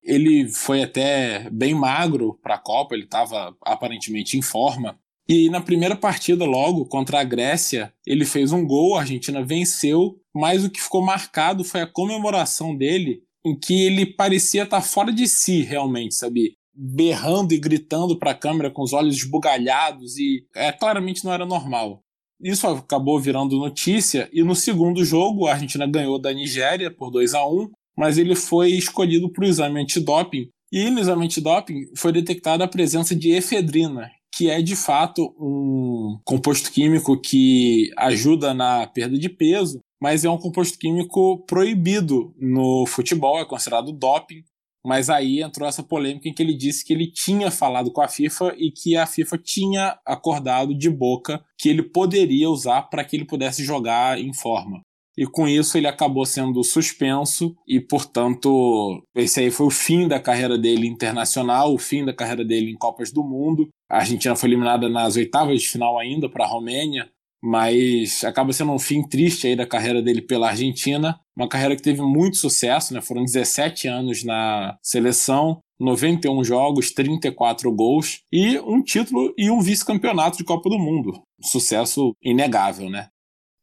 Ele 0.03 0.49
foi 0.49 0.83
até 0.83 1.49
bem 1.51 1.75
magro 1.75 2.39
para 2.43 2.57
a 2.57 2.63
Copa, 2.63 2.95
ele 2.95 3.05
estava 3.05 3.57
aparentemente 3.63 4.37
em 4.37 4.43
forma. 4.43 4.99
E 5.29 5.51
na 5.51 5.61
primeira 5.61 5.97
partida, 5.97 6.45
logo 6.45 6.87
contra 6.87 7.21
a 7.21 7.25
Grécia, 7.25 7.93
ele 8.07 8.25
fez 8.25 8.53
um 8.53 8.65
gol, 8.65 8.95
a 8.95 9.01
Argentina 9.01 9.45
venceu, 9.45 10.21
mas 10.35 10.65
o 10.65 10.71
que 10.71 10.81
ficou 10.81 11.03
marcado 11.03 11.65
foi 11.65 11.81
a 11.81 11.87
comemoração 11.87 12.77
dele 12.77 13.23
em 13.45 13.59
que 13.59 13.85
ele 13.85 14.07
parecia 14.07 14.63
estar 14.63 14.81
fora 14.83 15.13
de 15.13 15.27
si 15.27 15.63
realmente, 15.63 16.15
sabe? 16.15 16.57
Berrando 16.75 17.53
e 17.53 17.59
gritando 17.59 18.19
para 18.19 18.33
a 18.33 18.35
câmera 18.35 18.71
com 18.71 18.83
os 18.83 18.93
olhos 18.93 19.17
esbugalhados 19.17 20.17
e 20.17 20.45
é, 20.55 20.71
claramente 20.71 21.25
não 21.25 21.33
era 21.33 21.47
normal. 21.47 22.03
Isso 22.41 22.67
acabou 22.67 23.19
virando 23.19 23.59
notícia 23.59 24.29
e 24.33 24.43
no 24.43 24.55
segundo 24.55 25.05
jogo 25.05 25.47
a 25.47 25.53
Argentina 25.53 25.87
ganhou 25.87 26.21
da 26.21 26.33
Nigéria 26.33 26.91
por 26.91 27.11
2 27.11 27.35
a 27.35 27.47
1 27.47 27.71
mas 27.97 28.19
ele 28.19 28.35
foi 28.35 28.73
escolhido 28.73 29.33
para 29.33 29.45
o 29.45 29.49
exame 29.49 29.81
antidoping 29.81 30.51
e 30.71 30.91
no 30.91 31.01
exame 31.01 31.25
antidoping 31.25 31.87
foi 31.97 32.13
detectada 32.13 32.65
a 32.65 32.69
presença 32.69 33.15
de 33.15 33.31
efedrina, 33.31 34.11
que 34.37 34.51
é 34.51 34.61
de 34.61 34.77
fato 34.77 35.35
um 35.39 36.19
composto 36.25 36.71
químico 36.71 37.21
que 37.21 37.91
ajuda 37.97 38.53
na 38.53 38.87
perda 38.87 39.19
de 39.19 39.29
peso 39.29 39.81
mas 40.01 40.25
é 40.25 40.31
um 40.31 40.39
composto 40.39 40.79
químico 40.79 41.45
proibido 41.47 42.35
no 42.39 42.87
futebol, 42.87 43.39
é 43.39 43.45
considerado 43.45 43.93
doping. 43.93 44.45
Mas 44.85 45.11
aí 45.11 45.43
entrou 45.43 45.69
essa 45.69 45.83
polêmica 45.83 46.29
em 46.29 46.33
que 46.33 46.41
ele 46.41 46.57
disse 46.57 46.85
que 46.85 46.93
ele 46.93 47.11
tinha 47.11 47.51
falado 47.51 47.91
com 47.91 48.01
a 48.01 48.07
FIFA 48.07 48.55
e 48.57 48.71
que 48.71 48.97
a 48.97 49.05
FIFA 49.05 49.39
tinha 49.39 49.99
acordado 50.07 50.73
de 50.77 50.89
boca 50.89 51.45
que 51.59 51.69
ele 51.69 51.83
poderia 51.83 52.49
usar 52.49 52.83
para 52.83 53.05
que 53.05 53.17
ele 53.17 53.25
pudesse 53.25 53.65
jogar 53.65 54.17
em 54.21 54.33
forma. 54.33 54.81
E 55.17 55.27
com 55.27 55.49
isso 55.49 55.79
ele 55.79 55.87
acabou 55.87 56.27
sendo 56.27 56.63
suspenso 56.63 57.57
e, 57.67 57.81
portanto, 57.81 59.03
esse 59.15 59.41
aí 59.41 59.51
foi 59.51 59.67
o 59.67 59.71
fim 59.71 60.07
da 60.07 60.21
carreira 60.21 60.59
dele 60.59 60.87
internacional, 60.87 61.73
o 61.73 61.79
fim 61.79 62.05
da 62.05 62.13
carreira 62.13 62.45
dele 62.45 62.71
em 62.71 62.77
Copas 62.77 63.11
do 63.11 63.25
Mundo. 63.25 63.69
A 63.91 63.99
Argentina 63.99 64.37
foi 64.37 64.51
eliminada 64.51 64.89
nas 64.89 65.17
oitavas 65.17 65.63
de 65.63 65.69
final 65.69 65.99
ainda 65.99 66.29
para 66.29 66.45
a 66.45 66.49
Romênia, 66.49 67.09
mas 67.43 68.25
acaba 68.25 68.53
sendo 68.53 68.73
um 68.73 68.79
fim 68.79 69.03
triste 69.03 69.47
aí 69.47 69.57
da 69.57 69.67
carreira 69.67 70.03
dele 70.03 70.21
pela 70.21 70.49
Argentina, 70.49 71.19
uma 71.37 71.49
carreira 71.49 71.77
que 71.77 71.83
teve 71.83 72.03
muito 72.03 72.37
sucesso, 72.37 72.93
né? 72.93 73.01
Foram 73.01 73.25
17 73.25 73.89
anos 73.89 74.25
na 74.25 74.77
seleção, 74.83 75.61
91 75.79 76.43
jogos, 76.43 76.91
34 76.91 77.71
gols 77.73 78.21
e 78.33 78.59
um 78.61 78.83
título 78.83 79.33
e 79.37 79.51
um 79.51 79.61
vice-campeonato 79.61 80.39
de 80.39 80.45
Copa 80.45 80.69
do 80.69 80.79
Mundo. 80.79 81.23
Um 81.43 81.47
sucesso 81.47 82.15
inegável, 82.23 82.91
né? 82.91 83.09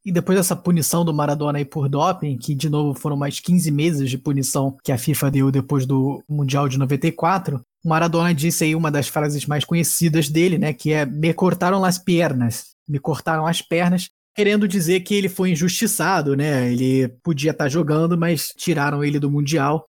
E 0.06 0.12
depois 0.12 0.38
dessa 0.38 0.56
punição 0.56 1.06
do 1.06 1.14
Maradona 1.14 1.60
aí 1.60 1.66
por 1.66 1.88
doping, 1.88 2.38
que 2.38 2.54
de 2.54 2.70
novo 2.70 2.98
foram 2.98 3.16
mais 3.16 3.40
15 3.40 3.72
meses 3.72 4.10
de 4.10 4.18
punição 4.18 4.76
que 4.84 4.92
a 4.92 4.98
FIFA 4.98 5.32
deu 5.32 5.52
depois 5.52 5.86
do 5.86 6.22
Mundial 6.28 6.68
de 6.68 6.78
94, 6.78 7.62
o 7.84 7.90
Maradona 7.90 8.34
disse 8.34 8.66
aí 8.66 8.76
uma 8.76 8.92
das 8.92 9.08
frases 9.08 9.46
mais 9.46 9.64
conhecidas 9.64 10.30
dele, 10.30 10.58
né, 10.58 10.74
que 10.74 10.92
é 10.92 11.06
me 11.06 11.34
cortaram 11.34 11.84
as 11.86 11.98
pernas 11.98 12.74
me 12.88 13.00
cortaram 13.00 13.46
as 13.46 13.62
pernas, 13.62 14.10
querendo 14.36 14.68
dizer 14.68 15.02
que 15.02 15.14
ele 15.16 15.30
foi 15.30 15.52
injustiçado, 15.52 16.36
né? 16.36 16.72
Ele 16.72 17.08
podia 17.24 17.52
estar 17.52 17.70
jogando, 17.70 18.18
mas 18.18 18.54
tiraram 18.56 19.04
ele 19.04 19.20
do 19.20 19.32
Mundial. 19.32 19.86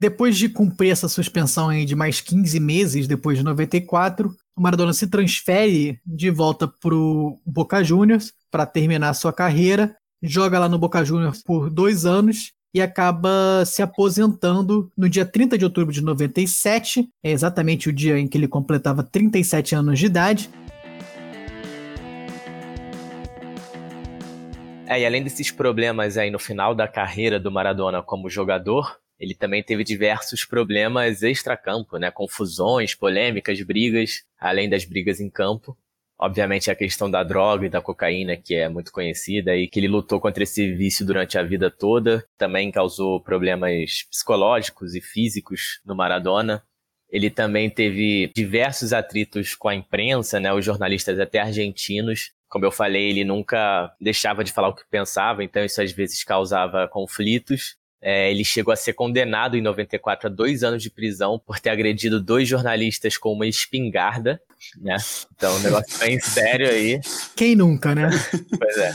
Depois 0.00 0.38
de 0.38 0.48
cumprir 0.48 0.92
essa 0.92 1.10
suspensão 1.10 1.68
aí 1.68 1.84
de 1.84 1.94
mais 1.94 2.22
15 2.22 2.58
meses, 2.58 3.06
depois 3.06 3.36
de 3.36 3.44
94, 3.44 4.34
o 4.56 4.62
Maradona 4.62 4.94
se 4.94 5.06
transfere 5.06 6.00
de 6.06 6.30
volta 6.30 6.66
para 6.66 6.94
o 6.94 7.38
Boca 7.44 7.84
Juniors 7.84 8.32
para 8.50 8.64
terminar 8.64 9.12
sua 9.12 9.30
carreira, 9.30 9.94
joga 10.22 10.58
lá 10.58 10.70
no 10.70 10.78
Boca 10.78 11.04
Juniors 11.04 11.42
por 11.42 11.68
dois 11.68 12.06
anos 12.06 12.52
e 12.74 12.80
acaba 12.80 13.62
se 13.66 13.82
aposentando 13.82 14.90
no 14.96 15.06
dia 15.06 15.26
30 15.26 15.58
de 15.58 15.66
outubro 15.66 15.92
de 15.92 16.00
97, 16.00 17.06
é 17.22 17.30
exatamente 17.30 17.90
o 17.90 17.92
dia 17.92 18.18
em 18.18 18.26
que 18.26 18.38
ele 18.38 18.48
completava 18.48 19.02
37 19.02 19.74
anos 19.74 19.98
de 19.98 20.06
idade, 20.06 20.50
É, 24.86 24.98
e 24.98 25.06
além 25.06 25.22
desses 25.22 25.52
problemas 25.52 26.16
aí 26.16 26.32
no 26.32 26.38
final 26.40 26.74
da 26.74 26.88
carreira 26.88 27.38
do 27.38 27.48
Maradona 27.48 28.02
como 28.02 28.28
jogador, 28.28 28.98
ele 29.20 29.34
também 29.34 29.62
teve 29.62 29.84
diversos 29.84 30.46
problemas 30.46 31.22
extra-campo, 31.22 31.98
né? 31.98 32.10
Confusões, 32.10 32.94
polêmicas, 32.94 33.60
brigas, 33.60 34.24
além 34.38 34.66
das 34.68 34.86
brigas 34.86 35.20
em 35.20 35.28
campo. 35.28 35.76
Obviamente 36.18 36.70
a 36.70 36.74
questão 36.74 37.10
da 37.10 37.22
droga 37.22 37.66
e 37.66 37.70
da 37.70 37.82
cocaína, 37.82 38.36
que 38.36 38.54
é 38.54 38.68
muito 38.68 38.90
conhecida, 38.90 39.54
e 39.54 39.68
que 39.68 39.78
ele 39.78 39.88
lutou 39.88 40.18
contra 40.20 40.42
esse 40.42 40.72
vício 40.72 41.04
durante 41.04 41.38
a 41.38 41.42
vida 41.42 41.70
toda, 41.70 42.26
também 42.38 42.70
causou 42.70 43.20
problemas 43.20 44.04
psicológicos 44.10 44.94
e 44.94 45.00
físicos 45.02 45.80
no 45.84 45.94
Maradona. 45.94 46.62
Ele 47.10 47.28
também 47.28 47.68
teve 47.68 48.30
diversos 48.34 48.92
atritos 48.92 49.54
com 49.54 49.68
a 49.68 49.74
imprensa, 49.74 50.40
né, 50.40 50.52
os 50.52 50.64
jornalistas 50.64 51.18
até 51.18 51.40
argentinos, 51.40 52.32
como 52.48 52.64
eu 52.64 52.72
falei, 52.72 53.10
ele 53.10 53.24
nunca 53.24 53.94
deixava 54.00 54.42
de 54.42 54.52
falar 54.52 54.68
o 54.68 54.74
que 54.74 54.82
pensava, 54.90 55.44
então 55.44 55.64
isso 55.64 55.80
às 55.80 55.92
vezes 55.92 56.24
causava 56.24 56.88
conflitos. 56.88 57.76
É, 58.02 58.30
ele 58.30 58.44
chegou 58.44 58.72
a 58.72 58.76
ser 58.76 58.94
condenado 58.94 59.56
em 59.56 59.60
94 59.60 60.28
a 60.28 60.30
dois 60.30 60.62
anos 60.64 60.82
de 60.82 60.90
prisão 60.90 61.38
por 61.38 61.58
ter 61.60 61.68
agredido 61.68 62.20
dois 62.20 62.48
jornalistas 62.48 63.18
com 63.18 63.32
uma 63.32 63.46
espingarda, 63.46 64.40
né? 64.78 64.96
Então, 65.34 65.54
um 65.56 65.60
negócio 65.60 65.98
bem 65.98 66.18
sério 66.20 66.68
aí. 66.68 66.98
Quem 67.36 67.54
nunca, 67.54 67.94
né? 67.94 68.08
Pois 68.58 68.76
é. 68.78 68.94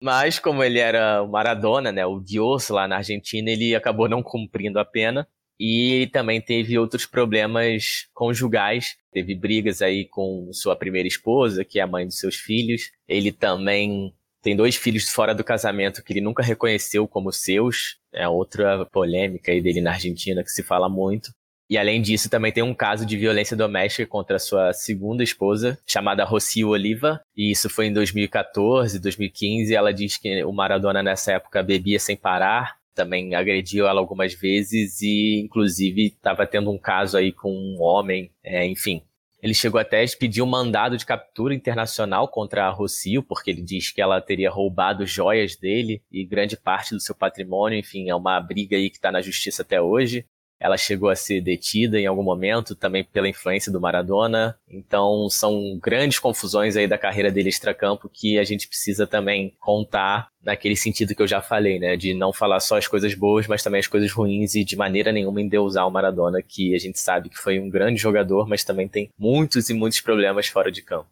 Mas, 0.00 0.38
como 0.38 0.62
ele 0.62 0.78
era 0.78 1.22
o 1.22 1.28
Maradona, 1.28 1.92
né? 1.92 2.06
O 2.06 2.20
Dios 2.20 2.68
lá 2.68 2.88
na 2.88 2.96
Argentina, 2.98 3.50
ele 3.50 3.74
acabou 3.74 4.08
não 4.08 4.22
cumprindo 4.22 4.78
a 4.78 4.84
pena. 4.84 5.26
E 5.60 6.08
também 6.12 6.40
teve 6.40 6.78
outros 6.78 7.04
problemas 7.04 8.06
conjugais. 8.14 8.96
Teve 9.12 9.34
brigas 9.34 9.82
aí 9.82 10.04
com 10.04 10.48
sua 10.52 10.76
primeira 10.76 11.08
esposa, 11.08 11.64
que 11.64 11.80
é 11.80 11.82
a 11.82 11.86
mãe 11.86 12.06
dos 12.06 12.18
seus 12.18 12.36
filhos. 12.36 12.92
Ele 13.08 13.32
também 13.32 14.14
tem 14.42 14.56
dois 14.56 14.76
filhos 14.76 15.08
fora 15.08 15.34
do 15.34 15.44
casamento 15.44 16.02
que 16.02 16.12
ele 16.12 16.20
nunca 16.20 16.42
reconheceu 16.42 17.06
como 17.08 17.32
seus. 17.32 17.98
É 18.12 18.28
outra 18.28 18.86
polêmica 18.86 19.52
aí 19.52 19.60
dele 19.60 19.80
na 19.80 19.92
Argentina 19.92 20.42
que 20.42 20.50
se 20.50 20.62
fala 20.62 20.88
muito. 20.88 21.30
E 21.70 21.76
além 21.76 22.00
disso, 22.00 22.30
também 22.30 22.50
tem 22.50 22.62
um 22.62 22.74
caso 22.74 23.04
de 23.04 23.16
violência 23.16 23.54
doméstica 23.54 24.06
contra 24.06 24.38
sua 24.38 24.72
segunda 24.72 25.22
esposa, 25.22 25.78
chamada 25.86 26.24
Rocio 26.24 26.68
Oliva. 26.68 27.20
E 27.36 27.50
isso 27.50 27.68
foi 27.68 27.86
em 27.86 27.92
2014, 27.92 28.98
2015. 28.98 29.74
Ela 29.74 29.92
diz 29.92 30.16
que 30.16 30.42
o 30.44 30.52
Maradona 30.52 31.02
nessa 31.02 31.32
época 31.32 31.62
bebia 31.62 31.98
sem 31.98 32.16
parar 32.16 32.78
também 32.98 33.32
agrediu 33.36 33.86
ela 33.86 34.00
algumas 34.00 34.34
vezes 34.34 35.00
e, 35.02 35.40
inclusive, 35.44 36.06
estava 36.06 36.44
tendo 36.44 36.68
um 36.68 36.76
caso 36.76 37.16
aí 37.16 37.30
com 37.30 37.52
um 37.52 37.80
homem, 37.80 38.28
é, 38.42 38.66
enfim. 38.66 39.02
Ele 39.40 39.54
chegou 39.54 39.80
até 39.80 40.02
a 40.02 40.06
pedir 40.18 40.42
um 40.42 40.46
mandado 40.46 40.96
de 40.96 41.06
captura 41.06 41.54
internacional 41.54 42.28
contra 42.28 42.66
a 42.66 42.70
Rocio, 42.70 43.22
porque 43.22 43.50
ele 43.50 43.62
diz 43.62 43.92
que 43.92 44.00
ela 44.00 44.20
teria 44.20 44.50
roubado 44.50 45.06
joias 45.06 45.54
dele 45.54 46.02
e 46.10 46.24
grande 46.24 46.56
parte 46.56 46.94
do 46.94 47.00
seu 47.00 47.14
patrimônio. 47.14 47.78
Enfim, 47.78 48.08
é 48.08 48.14
uma 48.14 48.40
briga 48.40 48.76
aí 48.76 48.90
que 48.90 48.96
está 48.96 49.12
na 49.12 49.22
justiça 49.22 49.62
até 49.62 49.80
hoje. 49.80 50.26
Ela 50.60 50.76
chegou 50.76 51.08
a 51.08 51.14
ser 51.14 51.40
detida 51.40 52.00
em 52.00 52.06
algum 52.06 52.22
momento, 52.22 52.74
também 52.74 53.04
pela 53.04 53.28
influência 53.28 53.70
do 53.70 53.80
Maradona. 53.80 54.58
Então, 54.68 55.28
são 55.30 55.78
grandes 55.80 56.18
confusões 56.18 56.76
aí 56.76 56.88
da 56.88 56.98
carreira 56.98 57.30
dele 57.30 57.48
extracampo 57.48 58.08
que 58.08 58.38
a 58.38 58.44
gente 58.44 58.66
precisa 58.66 59.06
também 59.06 59.54
contar 59.60 60.28
naquele 60.42 60.74
sentido 60.74 61.14
que 61.14 61.22
eu 61.22 61.28
já 61.28 61.40
falei, 61.40 61.78
né? 61.78 61.96
De 61.96 62.12
não 62.12 62.32
falar 62.32 62.58
só 62.60 62.76
as 62.76 62.88
coisas 62.88 63.14
boas, 63.14 63.46
mas 63.46 63.62
também 63.62 63.78
as 63.78 63.86
coisas 63.86 64.10
ruins 64.10 64.54
e 64.54 64.64
de 64.64 64.76
maneira 64.76 65.12
nenhuma 65.12 65.40
endeusar 65.40 65.86
o 65.86 65.90
Maradona, 65.90 66.42
que 66.42 66.74
a 66.74 66.78
gente 66.78 66.98
sabe 66.98 67.28
que 67.28 67.38
foi 67.38 67.60
um 67.60 67.70
grande 67.70 68.00
jogador, 68.00 68.48
mas 68.48 68.64
também 68.64 68.88
tem 68.88 69.10
muitos 69.18 69.70
e 69.70 69.74
muitos 69.74 70.00
problemas 70.00 70.48
fora 70.48 70.72
de 70.72 70.82
campo. 70.82 71.08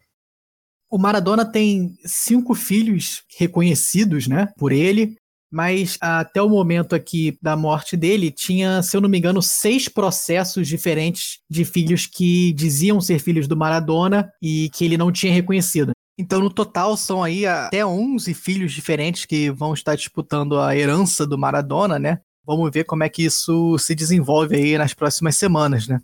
O 0.89 0.97
Maradona 0.97 1.45
tem 1.45 1.97
cinco 2.05 2.55
filhos 2.55 3.23
reconhecidos, 3.37 4.27
né, 4.27 4.47
por 4.57 4.71
ele 4.71 5.17
mas 5.51 5.97
até 6.01 6.41
o 6.41 6.49
momento 6.49 6.95
aqui 6.95 7.37
da 7.41 7.55
morte 7.55 7.95
dele, 7.95 8.31
tinha, 8.31 8.81
se 8.83 8.95
eu 8.95 9.01
não 9.01 9.09
me 9.09 9.17
engano, 9.17 9.41
seis 9.41 9.87
processos 9.87 10.67
diferentes 10.67 11.39
de 11.49 11.63
filhos 11.63 12.05
que 12.05 12.53
diziam 12.53 12.99
ser 12.99 13.19
filhos 13.19 13.47
do 13.47 13.57
Maradona 13.57 14.31
e 14.41 14.69
que 14.73 14.83
ele 14.83 14.97
não 14.97 15.11
tinha 15.11 15.33
reconhecido. 15.33 15.91
Então, 16.19 16.39
no 16.39 16.49
total, 16.49 16.97
são 16.97 17.23
aí 17.23 17.45
até 17.45 17.85
11 17.85 18.33
filhos 18.33 18.73
diferentes 18.73 19.25
que 19.25 19.51
vão 19.51 19.73
estar 19.73 19.95
disputando 19.95 20.59
a 20.59 20.75
herança 20.75 21.27
do 21.27 21.37
Maradona, 21.37 21.99
né? 21.99 22.19
Vamos 22.43 22.71
ver 22.71 22.85
como 22.85 23.03
é 23.03 23.09
que 23.09 23.23
isso 23.23 23.77
se 23.77 23.93
desenvolve 23.93 24.55
aí 24.55 24.77
nas 24.77 24.93
próximas 24.93 25.37
semanas, 25.37 25.87
né? 25.87 26.01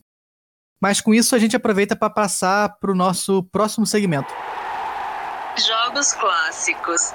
Mas 0.80 1.02
com 1.02 1.14
isso, 1.14 1.36
a 1.36 1.39
gente 1.39 1.56
aproveita 1.56 1.96
para 1.96 2.10
passar 2.10 2.78
para 2.78 2.91
o 2.91 2.96
nosso 2.96 3.41
próximo 3.44 3.86
segmento. 3.86 4.32
Jogos 5.58 6.14
clássicos. 6.14 7.14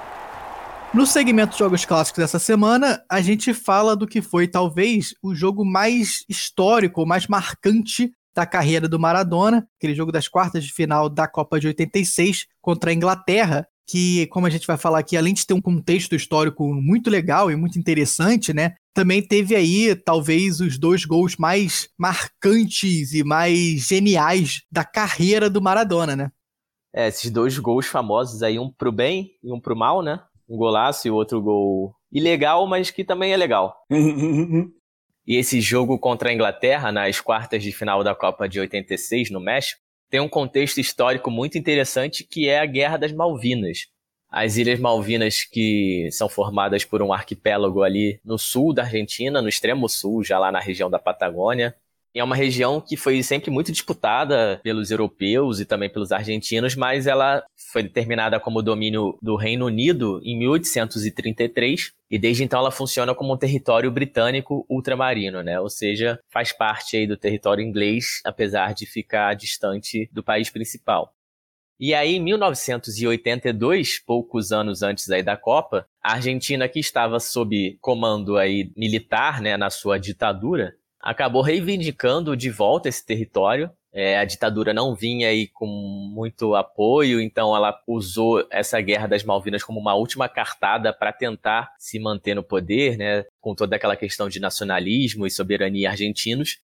No 0.94 1.06
segmento 1.06 1.56
Jogos 1.56 1.84
Clássicos 1.84 2.18
dessa 2.18 2.38
semana, 2.38 3.04
a 3.10 3.20
gente 3.20 3.52
fala 3.52 3.94
do 3.94 4.06
que 4.06 4.22
foi 4.22 4.48
talvez 4.48 5.14
o 5.22 5.34
jogo 5.34 5.64
mais 5.64 6.24
histórico, 6.28 7.04
mais 7.04 7.26
marcante 7.26 8.10
da 8.34 8.46
carreira 8.46 8.88
do 8.88 8.98
Maradona, 8.98 9.68
aquele 9.76 9.94
jogo 9.94 10.10
das 10.10 10.28
quartas 10.28 10.64
de 10.64 10.72
final 10.72 11.08
da 11.10 11.28
Copa 11.28 11.60
de 11.60 11.66
86 11.66 12.46
contra 12.60 12.90
a 12.90 12.94
Inglaterra, 12.94 13.68
que, 13.86 14.26
como 14.28 14.46
a 14.46 14.50
gente 14.50 14.66
vai 14.66 14.78
falar 14.78 15.00
aqui, 15.00 15.16
além 15.16 15.34
de 15.34 15.46
ter 15.46 15.54
um 15.54 15.60
contexto 15.60 16.14
histórico 16.14 16.64
muito 16.74 17.10
legal 17.10 17.50
e 17.50 17.56
muito 17.56 17.78
interessante, 17.78 18.54
né? 18.54 18.74
Também 18.94 19.22
teve 19.22 19.54
aí, 19.54 19.94
talvez, 19.94 20.58
os 20.60 20.78
dois 20.78 21.04
gols 21.04 21.36
mais 21.36 21.88
marcantes 21.98 23.12
e 23.12 23.22
mais 23.22 23.86
geniais 23.86 24.62
da 24.72 24.84
carreira 24.84 25.50
do 25.50 25.60
Maradona, 25.60 26.16
né? 26.16 26.30
É, 26.94 27.08
esses 27.08 27.30
dois 27.30 27.58
gols 27.58 27.86
famosos 27.86 28.42
aí, 28.42 28.58
um 28.58 28.72
pro 28.72 28.90
bem 28.90 29.30
e 29.42 29.52
um 29.52 29.60
pro 29.60 29.76
mal, 29.76 30.02
né? 30.02 30.20
Um 30.48 30.56
golaço 30.56 31.06
e 31.06 31.10
outro 31.10 31.40
gol 31.40 31.94
ilegal, 32.10 32.66
mas 32.66 32.90
que 32.90 33.04
também 33.04 33.32
é 33.32 33.36
legal. 33.36 33.76
E 35.26 35.36
esse 35.36 35.60
jogo 35.60 35.98
contra 35.98 36.30
a 36.30 36.32
Inglaterra, 36.32 36.90
nas 36.90 37.20
quartas 37.20 37.62
de 37.62 37.70
final 37.70 38.02
da 38.02 38.14
Copa 38.14 38.48
de 38.48 38.58
86, 38.58 39.30
no 39.30 39.38
México, 39.38 39.82
tem 40.08 40.20
um 40.20 40.28
contexto 40.28 40.80
histórico 40.80 41.30
muito 41.30 41.58
interessante 41.58 42.24
que 42.24 42.48
é 42.48 42.58
a 42.58 42.64
Guerra 42.64 42.96
das 42.96 43.12
Malvinas. 43.12 43.88
As 44.30 44.56
Ilhas 44.56 44.80
Malvinas, 44.80 45.44
que 45.44 46.08
são 46.12 46.30
formadas 46.30 46.84
por 46.84 47.02
um 47.02 47.12
arquipélago 47.12 47.82
ali 47.82 48.18
no 48.24 48.38
sul 48.38 48.72
da 48.72 48.84
Argentina, 48.84 49.42
no 49.42 49.48
extremo 49.50 49.86
sul, 49.86 50.24
já 50.24 50.38
lá 50.38 50.50
na 50.50 50.60
região 50.60 50.88
da 50.88 50.98
Patagônia, 50.98 51.74
é 52.14 52.24
uma 52.24 52.36
região 52.36 52.80
que 52.80 52.96
foi 52.96 53.22
sempre 53.22 53.50
muito 53.50 53.70
disputada 53.70 54.60
pelos 54.62 54.90
europeus 54.90 55.60
e 55.60 55.64
também 55.64 55.88
pelos 55.88 56.10
argentinos, 56.10 56.74
mas 56.74 57.06
ela 57.06 57.44
foi 57.70 57.82
determinada 57.82 58.40
como 58.40 58.62
domínio 58.62 59.18
do 59.20 59.36
Reino 59.36 59.66
Unido 59.66 60.20
em 60.24 60.38
1833 60.38 61.92
e 62.10 62.18
desde 62.18 62.42
então 62.42 62.60
ela 62.60 62.70
funciona 62.70 63.14
como 63.14 63.34
um 63.34 63.36
território 63.36 63.90
britânico 63.90 64.64
ultramarino, 64.68 65.42
né? 65.42 65.60
Ou 65.60 65.68
seja, 65.68 66.18
faz 66.28 66.52
parte 66.52 66.96
aí 66.96 67.06
do 67.06 67.16
território 67.16 67.62
inglês, 67.62 68.20
apesar 68.24 68.72
de 68.72 68.86
ficar 68.86 69.34
distante 69.34 70.08
do 70.12 70.22
país 70.22 70.48
principal. 70.48 71.14
E 71.80 71.94
aí, 71.94 72.16
em 72.16 72.20
1982, 72.20 74.00
poucos 74.00 74.50
anos 74.50 74.82
antes 74.82 75.08
aí 75.10 75.22
da 75.22 75.36
Copa, 75.36 75.86
a 76.02 76.14
Argentina, 76.14 76.68
que 76.68 76.80
estava 76.80 77.20
sob 77.20 77.78
comando 77.80 78.36
aí 78.36 78.72
militar, 78.76 79.40
né, 79.40 79.56
na 79.56 79.70
sua 79.70 79.96
ditadura, 79.96 80.74
acabou 81.00 81.40
reivindicando 81.40 82.36
de 82.36 82.50
volta 82.50 82.88
esse 82.88 83.06
território. 83.06 83.70
É, 83.92 84.18
a 84.18 84.24
ditadura 84.24 84.74
não 84.74 84.94
vinha 84.94 85.28
aí 85.28 85.48
com 85.48 85.66
muito 85.66 86.54
apoio, 86.54 87.20
então 87.20 87.56
ela 87.56 87.74
usou 87.86 88.46
essa 88.50 88.80
guerra 88.80 89.06
das 89.06 89.24
Malvinas 89.24 89.62
como 89.62 89.80
uma 89.80 89.94
última 89.94 90.28
cartada 90.28 90.92
para 90.92 91.12
tentar 91.12 91.72
se 91.78 91.98
manter 91.98 92.34
no 92.34 92.42
poder, 92.42 92.98
né, 92.98 93.24
com 93.40 93.54
toda 93.54 93.76
aquela 93.76 93.96
questão 93.96 94.28
de 94.28 94.40
nacionalismo 94.40 95.26
e 95.26 95.30
soberania 95.30 95.90
argentinos. 95.90 96.58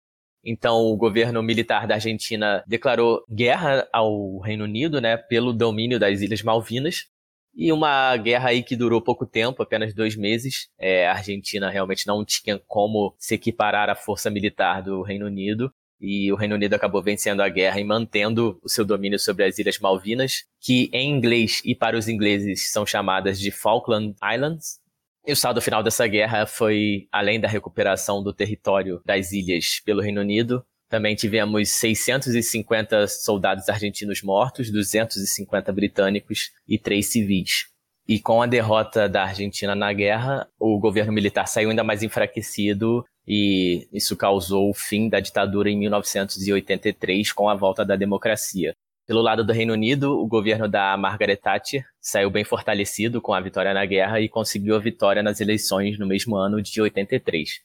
Então, 0.43 0.87
o 0.87 0.97
governo 0.97 1.43
militar 1.43 1.87
da 1.87 1.97
Argentina 1.97 2.65
declarou 2.67 3.23
guerra 3.31 3.87
ao 3.93 4.39
Reino 4.39 4.65
Unido, 4.65 5.01
né, 5.01 5.17
pelo 5.17 5.53
domínio 5.53 5.99
das 5.99 6.23
Ilhas 6.23 6.43
Malvinas. 6.43 7.07
E 7.55 7.73
uma 7.73 8.17
guerra 8.17 8.51
aí 8.51 8.63
que 8.63 8.77
durou 8.77 9.03
pouco 9.03 9.27
tempo, 9.27 9.63
apenas 9.63 9.93
dois 9.93 10.17
meses. 10.17 10.69
É, 10.79 11.09
a 11.09 11.15
Argentina 11.15 11.69
realmente 11.69 12.07
não 12.07 12.25
tinha 12.25 12.59
como 12.67 13.15
se 13.19 13.35
equiparar 13.35 13.91
à 13.91 13.95
força 13.95 14.31
militar 14.31 14.83
do 14.83 15.03
Reino 15.03 15.27
Unido. 15.27 15.71
E 16.01 16.33
o 16.33 16.37
Reino 16.37 16.55
Unido 16.55 16.75
acabou 16.75 17.03
vencendo 17.03 17.43
a 17.43 17.49
guerra 17.49 17.79
e 17.79 17.85
mantendo 17.85 18.59
o 18.63 18.69
seu 18.69 18.85
domínio 18.85 19.19
sobre 19.19 19.45
as 19.45 19.59
Ilhas 19.59 19.79
Malvinas, 19.79 20.45
que 20.61 20.89
em 20.93 21.11
inglês 21.11 21.61
e 21.65 21.75
para 21.75 21.99
os 21.99 22.09
ingleses 22.09 22.71
são 22.71 22.87
chamadas 22.87 23.39
de 23.39 23.51
Falkland 23.51 24.15
Islands. 24.35 24.81
E 25.27 25.33
o 25.33 25.37
saldo 25.37 25.61
final 25.61 25.83
dessa 25.83 26.07
guerra 26.07 26.47
foi, 26.47 27.07
além 27.13 27.39
da 27.39 27.47
recuperação 27.47 28.23
do 28.23 28.33
território 28.33 29.03
das 29.05 29.33
ilhas 29.33 29.81
pelo 29.85 30.01
Reino 30.01 30.23
Unido, 30.23 30.65
também 30.89 31.15
tivemos 31.15 31.69
650 31.71 33.07
soldados 33.07 33.69
argentinos 33.69 34.23
mortos, 34.23 34.73
250 34.73 35.73
britânicos 35.73 36.51
e 36.67 36.77
três 36.77 37.07
civis. 37.07 37.67
E 38.09 38.19
com 38.19 38.43
a 38.43 38.47
derrota 38.47 39.09
da 39.09 39.23
Argentina 39.23 39.75
na 39.75 39.93
guerra, 39.93 40.49
o 40.59 40.79
governo 40.79 41.13
militar 41.13 41.47
saiu 41.47 41.71
ainda 41.71 41.85
mais 41.85 42.03
enfraquecido 42.03 43.05
e 43.27 43.89
isso 43.93 44.17
causou 44.17 44.69
o 44.69 44.75
fim 44.75 45.09
da 45.09 45.21
ditadura 45.21 45.71
em 45.71 45.79
1983 45.79 47.33
com 47.33 47.49
a 47.49 47.55
volta 47.55 47.85
da 47.85 47.95
democracia. 47.95 48.75
Pelo 49.07 49.23
lado 49.23 49.45
do 49.45 49.53
Reino 49.53 49.73
Unido, 49.73 50.21
o 50.21 50.27
governo 50.27 50.69
da 50.69 50.97
Margaret 50.97 51.37
Thatcher 51.37 51.85
saiu 52.01 52.31
bem 52.31 52.45
fortalecido 52.45 53.21
com 53.21 53.35
a 53.35 53.41
vitória 53.41 53.75
na 53.75 53.85
guerra 53.85 54.21
e 54.21 54.29
conseguiu 54.29 54.77
a 54.77 54.79
vitória 54.79 55.23
nas 55.23 55.41
eleições 55.41 55.99
no 55.99 56.07
mesmo 56.07 56.37
ano 56.37 56.63
de 56.63 56.81
83. 56.81 57.61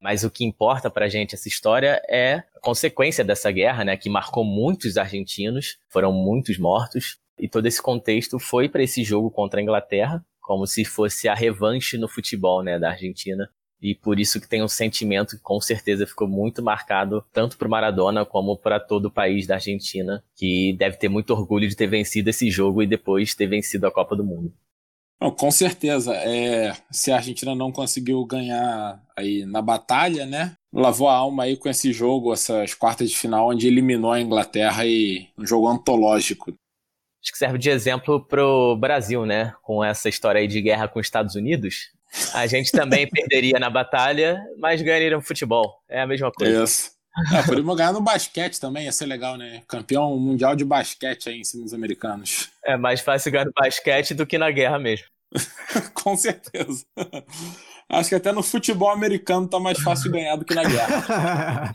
Mas 0.00 0.24
o 0.24 0.30
que 0.30 0.44
importa 0.44 0.90
pra 0.90 1.08
gente 1.08 1.34
essa 1.34 1.46
história 1.46 2.02
é 2.08 2.42
a 2.56 2.60
consequência 2.60 3.22
dessa 3.22 3.50
guerra, 3.50 3.84
né, 3.84 3.96
que 3.96 4.08
marcou 4.08 4.44
muitos 4.44 4.96
argentinos, 4.96 5.78
foram 5.88 6.12
muitos 6.12 6.58
mortos, 6.58 7.18
e 7.40 7.48
todo 7.48 7.66
esse 7.66 7.82
contexto 7.82 8.38
foi 8.38 8.68
para 8.68 8.82
esse 8.82 9.02
jogo 9.02 9.30
contra 9.30 9.60
a 9.60 9.62
Inglaterra, 9.62 10.24
como 10.40 10.66
se 10.66 10.84
fosse 10.84 11.28
a 11.28 11.34
revanche 11.34 11.96
no 11.96 12.08
futebol, 12.08 12.62
né, 12.62 12.78
da 12.78 12.90
Argentina. 12.90 13.48
E 13.82 13.94
por 13.94 14.20
isso 14.20 14.38
que 14.38 14.48
tem 14.48 14.62
um 14.62 14.68
sentimento 14.68 15.36
que 15.36 15.42
com 15.42 15.58
certeza 15.58 16.06
ficou 16.06 16.28
muito 16.28 16.62
marcado 16.62 17.24
tanto 17.32 17.56
para 17.56 17.68
Maradona 17.68 18.26
como 18.26 18.56
para 18.56 18.78
todo 18.78 19.06
o 19.06 19.10
país 19.10 19.46
da 19.46 19.54
Argentina, 19.54 20.22
que 20.36 20.74
deve 20.74 20.98
ter 20.98 21.08
muito 21.08 21.30
orgulho 21.32 21.66
de 21.66 21.74
ter 21.74 21.86
vencido 21.86 22.28
esse 22.28 22.50
jogo 22.50 22.82
e 22.82 22.86
depois 22.86 23.34
ter 23.34 23.46
vencido 23.46 23.86
a 23.86 23.90
Copa 23.90 24.14
do 24.14 24.22
Mundo. 24.22 24.52
Não, 25.20 25.30
com 25.30 25.50
certeza. 25.50 26.14
É, 26.14 26.74
se 26.90 27.12
a 27.12 27.16
Argentina 27.16 27.54
não 27.54 27.70
conseguiu 27.70 28.24
ganhar 28.24 29.02
aí 29.14 29.44
na 29.44 29.60
batalha, 29.60 30.24
né? 30.24 30.54
Lavou 30.72 31.08
a 31.08 31.14
alma 31.14 31.44
aí 31.44 31.56
com 31.56 31.68
esse 31.68 31.92
jogo, 31.92 32.32
essas 32.32 32.72
quartas 32.72 33.10
de 33.10 33.16
final, 33.16 33.48
onde 33.48 33.66
eliminou 33.66 34.12
a 34.12 34.20
Inglaterra 34.20 34.86
e 34.86 35.28
um 35.38 35.46
jogo 35.46 35.68
antológico. 35.68 36.54
Acho 37.22 37.32
que 37.32 37.38
serve 37.38 37.58
de 37.58 37.70
exemplo 37.70 38.24
pro 38.24 38.76
Brasil, 38.76 39.26
né? 39.26 39.52
Com 39.62 39.84
essa 39.84 40.08
história 40.08 40.40
aí 40.40 40.48
de 40.48 40.60
guerra 40.60 40.88
com 40.88 40.98
os 40.98 41.06
Estados 41.06 41.34
Unidos. 41.34 41.90
A 42.34 42.46
gente 42.46 42.72
também 42.72 43.06
perderia 43.10 43.58
na 43.58 43.68
batalha, 43.68 44.42
mas 44.58 44.80
ganharia 44.80 45.10
no 45.10 45.22
futebol. 45.22 45.82
É 45.88 46.00
a 46.00 46.06
mesma 46.06 46.32
coisa. 46.32 46.64
Isso. 46.64 46.90
É, 47.34 47.42
podemos 47.42 47.76
ganhar 47.76 47.92
no 47.92 48.00
basquete 48.00 48.58
também, 48.60 48.84
ia 48.84 48.92
ser 48.92 49.06
legal, 49.06 49.36
né? 49.36 49.62
Campeão 49.66 50.16
mundial 50.16 50.54
de 50.54 50.64
basquete 50.64 51.28
aí 51.28 51.40
em 51.40 51.44
cima 51.44 51.64
dos 51.64 51.74
americanos. 51.74 52.50
É 52.64 52.76
mais 52.76 53.00
fácil 53.00 53.32
ganhar 53.32 53.46
no 53.46 53.52
basquete 53.52 54.14
do 54.14 54.26
que 54.26 54.38
na 54.38 54.50
guerra 54.50 54.78
mesmo. 54.78 55.06
Com 55.92 56.16
certeza. 56.16 56.84
Acho 57.88 58.08
que 58.08 58.14
até 58.14 58.30
no 58.30 58.42
futebol 58.42 58.90
americano 58.90 59.48
tá 59.48 59.58
mais 59.58 59.78
fácil 59.80 60.10
ganhar 60.12 60.36
do 60.36 60.44
que 60.44 60.54
na 60.54 60.62
guerra. 60.64 61.74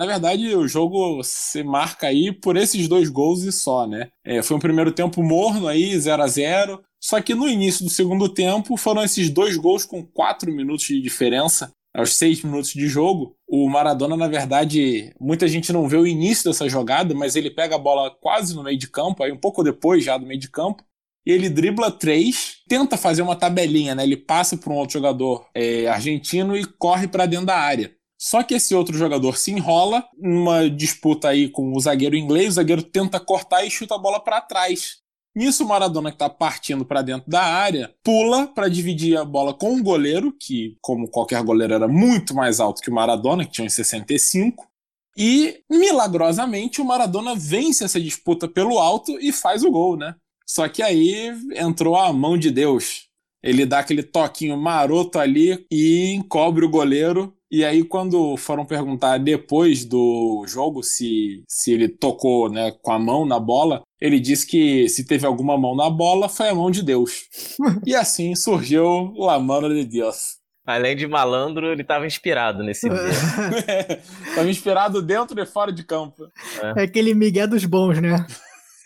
Na 0.00 0.06
verdade, 0.06 0.56
o 0.56 0.66
jogo 0.66 1.22
se 1.22 1.62
marca 1.62 2.06
aí 2.06 2.32
por 2.32 2.56
esses 2.56 2.88
dois 2.88 3.10
gols 3.10 3.42
e 3.42 3.52
só, 3.52 3.86
né? 3.86 4.08
É, 4.24 4.42
foi 4.42 4.56
um 4.56 4.60
primeiro 4.60 4.90
tempo 4.92 5.22
morno 5.22 5.68
aí, 5.68 5.94
0 6.00 6.22
a 6.22 6.26
0 6.26 6.82
Só 6.98 7.20
que 7.20 7.34
no 7.34 7.46
início 7.46 7.84
do 7.84 7.90
segundo 7.90 8.26
tempo 8.26 8.78
foram 8.78 9.04
esses 9.04 9.28
dois 9.28 9.58
gols 9.58 9.84
com 9.84 10.02
quatro 10.02 10.50
minutos 10.50 10.86
de 10.86 11.02
diferença 11.02 11.70
aos 11.94 12.16
seis 12.16 12.42
minutos 12.42 12.72
de 12.72 12.88
jogo, 12.88 13.36
o 13.46 13.68
Maradona, 13.68 14.16
na 14.16 14.28
verdade, 14.28 15.12
muita 15.20 15.46
gente 15.48 15.72
não 15.72 15.88
vê 15.88 15.96
o 15.96 16.06
início 16.06 16.44
dessa 16.44 16.68
jogada, 16.68 17.12
mas 17.14 17.36
ele 17.36 17.50
pega 17.50 17.74
a 17.74 17.78
bola 17.78 18.10
quase 18.22 18.54
no 18.54 18.62
meio 18.62 18.78
de 18.78 18.88
campo, 18.88 19.22
aí 19.22 19.32
um 19.32 19.36
pouco 19.36 19.62
depois 19.62 20.04
já 20.04 20.16
do 20.16 20.24
meio 20.24 20.38
de 20.38 20.48
campo, 20.48 20.84
e 21.26 21.32
ele 21.32 21.50
dribla 21.50 21.90
três, 21.90 22.58
tenta 22.68 22.96
fazer 22.96 23.22
uma 23.22 23.34
tabelinha, 23.36 23.94
né? 23.94 24.04
Ele 24.04 24.16
passa 24.16 24.56
para 24.56 24.72
um 24.72 24.76
outro 24.76 24.94
jogador 24.94 25.46
é, 25.52 25.88
argentino 25.88 26.56
e 26.56 26.64
corre 26.64 27.08
para 27.08 27.26
dentro 27.26 27.46
da 27.46 27.56
área. 27.56 27.92
Só 28.20 28.42
que 28.42 28.52
esse 28.52 28.74
outro 28.74 28.98
jogador 28.98 29.38
se 29.38 29.50
enrola 29.50 30.06
numa 30.18 30.68
disputa 30.68 31.30
aí 31.30 31.48
com 31.48 31.72
o 31.72 31.80
zagueiro 31.80 32.14
inglês, 32.14 32.48
o 32.48 32.52
zagueiro 32.52 32.82
tenta 32.82 33.18
cortar 33.18 33.64
e 33.64 33.70
chuta 33.70 33.94
a 33.94 33.98
bola 33.98 34.20
para 34.20 34.42
trás. 34.42 34.98
Nisso, 35.34 35.64
o 35.64 35.68
Maradona, 35.68 36.10
que 36.10 36.16
está 36.16 36.28
partindo 36.28 36.84
para 36.84 37.00
dentro 37.00 37.30
da 37.30 37.40
área, 37.40 37.94
pula 38.04 38.46
para 38.46 38.68
dividir 38.68 39.16
a 39.16 39.24
bola 39.24 39.54
com 39.54 39.74
o 39.74 39.82
goleiro, 39.82 40.36
que, 40.38 40.76
como 40.82 41.08
qualquer 41.08 41.42
goleiro, 41.42 41.72
era 41.72 41.88
muito 41.88 42.34
mais 42.34 42.60
alto 42.60 42.82
que 42.82 42.90
o 42.90 42.94
Maradona, 42.94 43.46
que 43.46 43.52
tinha 43.52 43.66
uns 43.66 43.72
65. 43.72 44.68
E, 45.16 45.62
milagrosamente, 45.70 46.82
o 46.82 46.84
Maradona 46.84 47.34
vence 47.34 47.84
essa 47.84 48.00
disputa 48.00 48.46
pelo 48.46 48.78
alto 48.78 49.18
e 49.18 49.32
faz 49.32 49.64
o 49.64 49.70
gol, 49.70 49.96
né? 49.96 50.14
Só 50.46 50.68
que 50.68 50.82
aí 50.82 51.32
entrou 51.54 51.96
a 51.96 52.12
mão 52.12 52.36
de 52.36 52.50
Deus. 52.50 53.08
Ele 53.42 53.64
dá 53.64 53.78
aquele 53.78 54.02
toquinho 54.02 54.56
maroto 54.56 55.18
ali 55.18 55.64
e 55.70 56.12
encobre 56.14 56.64
o 56.64 56.70
goleiro. 56.70 57.34
E 57.50 57.64
aí, 57.64 57.82
quando 57.82 58.36
foram 58.36 58.64
perguntar 58.64 59.18
depois 59.18 59.84
do 59.84 60.44
jogo 60.46 60.84
se, 60.84 61.42
se 61.48 61.72
ele 61.72 61.88
tocou 61.88 62.48
né, 62.48 62.70
com 62.80 62.92
a 62.92 62.98
mão 62.98 63.26
na 63.26 63.40
bola, 63.40 63.82
ele 64.00 64.20
disse 64.20 64.46
que 64.46 64.88
se 64.88 65.04
teve 65.04 65.26
alguma 65.26 65.58
mão 65.58 65.74
na 65.74 65.90
bola, 65.90 66.28
foi 66.28 66.48
a 66.48 66.54
mão 66.54 66.70
de 66.70 66.82
Deus. 66.82 67.24
e 67.84 67.94
assim 67.94 68.36
surgiu 68.36 69.12
La 69.16 69.38
Mano 69.40 69.68
de 69.68 69.84
Deus. 69.84 70.38
Além 70.64 70.94
de 70.94 71.06
malandro, 71.06 71.72
ele 71.72 71.82
estava 71.82 72.06
inspirado 72.06 72.62
nesse 72.62 72.86
dia. 72.88 72.98
Estava 74.28 74.48
inspirado 74.48 75.02
dentro 75.02 75.40
e 75.40 75.46
fora 75.46 75.72
de 75.72 75.82
campo. 75.82 76.28
É 76.76 76.82
aquele 76.82 77.14
migué 77.14 77.46
dos 77.46 77.64
bons, 77.64 78.00
né? 78.00 78.24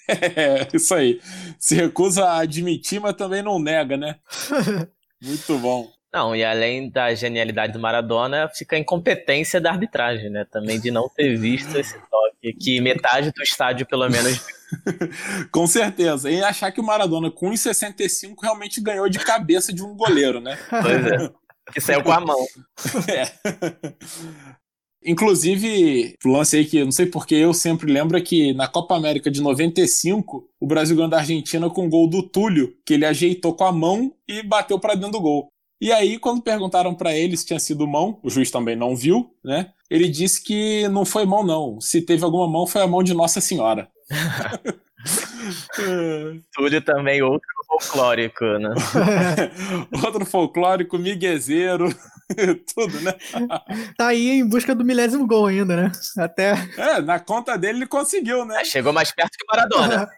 É, 0.36 0.68
isso 0.74 0.94
aí. 0.94 1.20
Se 1.58 1.74
recusa 1.74 2.24
a 2.24 2.40
admitir, 2.40 3.00
mas 3.00 3.14
também 3.14 3.42
não 3.42 3.58
nega, 3.58 3.96
né? 3.96 4.16
Muito 5.22 5.58
bom. 5.58 5.90
Não, 6.12 6.36
e 6.36 6.44
além 6.44 6.88
da 6.90 7.12
genialidade 7.14 7.72
do 7.72 7.80
Maradona, 7.80 8.48
fica 8.48 8.76
a 8.76 8.78
incompetência 8.78 9.60
da 9.60 9.70
arbitragem, 9.72 10.30
né? 10.30 10.46
Também 10.50 10.78
de 10.78 10.90
não 10.90 11.08
ter 11.08 11.36
visto 11.36 11.76
esse 11.76 11.94
toque, 11.94 12.52
que 12.52 12.80
metade 12.80 13.32
do 13.32 13.42
estádio, 13.42 13.84
pelo 13.84 14.08
menos. 14.08 14.40
com 15.50 15.66
certeza. 15.66 16.30
E 16.30 16.40
achar 16.42 16.70
que 16.70 16.80
o 16.80 16.84
Maradona, 16.84 17.32
com 17.32 17.50
1,65, 17.50 18.36
realmente 18.40 18.80
ganhou 18.80 19.08
de 19.08 19.18
cabeça 19.18 19.72
de 19.72 19.82
um 19.82 19.96
goleiro, 19.96 20.40
né? 20.40 20.56
Pois 20.70 21.06
é. 21.06 21.30
Que 21.72 21.80
saiu 21.80 22.02
com 22.02 22.12
a 22.12 22.20
mão. 22.20 22.46
É. 23.08 24.54
Inclusive, 25.04 26.14
o 26.24 26.28
lance 26.28 26.56
aí 26.56 26.64
que 26.64 26.82
não 26.82 26.90
sei 26.90 27.06
porque 27.06 27.34
eu 27.34 27.52
sempre 27.52 27.92
lembro 27.92 28.16
é 28.16 28.20
que 28.20 28.54
na 28.54 28.66
Copa 28.66 28.96
América 28.96 29.30
de 29.30 29.42
95, 29.42 30.48
o 30.58 30.66
Brasil 30.66 30.96
ganhou 30.96 31.10
da 31.10 31.18
Argentina 31.18 31.68
com 31.68 31.86
o 31.86 31.90
gol 31.90 32.08
do 32.08 32.22
Túlio, 32.22 32.74
que 32.86 32.94
ele 32.94 33.04
ajeitou 33.04 33.54
com 33.54 33.64
a 33.64 33.72
mão 33.72 34.12
e 34.26 34.42
bateu 34.42 34.78
para 34.78 34.94
dentro 34.94 35.12
do 35.12 35.20
gol. 35.20 35.48
E 35.80 35.92
aí, 35.92 36.18
quando 36.18 36.40
perguntaram 36.40 36.94
para 36.94 37.14
ele 37.14 37.36
se 37.36 37.44
tinha 37.44 37.58
sido 37.58 37.86
mão, 37.86 38.18
o 38.22 38.30
juiz 38.30 38.50
também 38.50 38.74
não 38.74 38.96
viu, 38.96 39.30
né? 39.44 39.70
Ele 39.90 40.08
disse 40.08 40.42
que 40.42 40.88
não 40.88 41.04
foi 41.04 41.26
mão, 41.26 41.44
não. 41.44 41.78
Se 41.80 42.00
teve 42.00 42.24
alguma 42.24 42.48
mão, 42.48 42.66
foi 42.66 42.80
a 42.80 42.86
mão 42.86 43.02
de 43.02 43.12
Nossa 43.12 43.40
Senhora. 43.40 43.88
Túlio 46.54 46.80
também, 46.80 47.22
outro 47.22 47.48
folclórico, 47.66 48.44
né? 48.44 48.70
outro 50.04 50.24
folclórico, 50.24 50.98
miguezeiro, 50.98 51.88
tudo, 52.74 53.00
né? 53.00 53.14
tá 53.96 54.08
aí 54.08 54.30
em 54.30 54.46
busca 54.46 54.74
do 54.74 54.84
milésimo 54.84 55.26
gol 55.26 55.46
ainda, 55.46 55.76
né? 55.76 55.92
Até. 56.18 56.54
É, 56.76 57.00
na 57.00 57.18
conta 57.18 57.56
dele 57.56 57.78
ele 57.78 57.86
conseguiu, 57.86 58.44
né? 58.44 58.64
chegou 58.64 58.92
mais 58.92 59.12
perto 59.12 59.36
que 59.36 59.44
o 59.44 59.48
Maradona. 59.48 60.08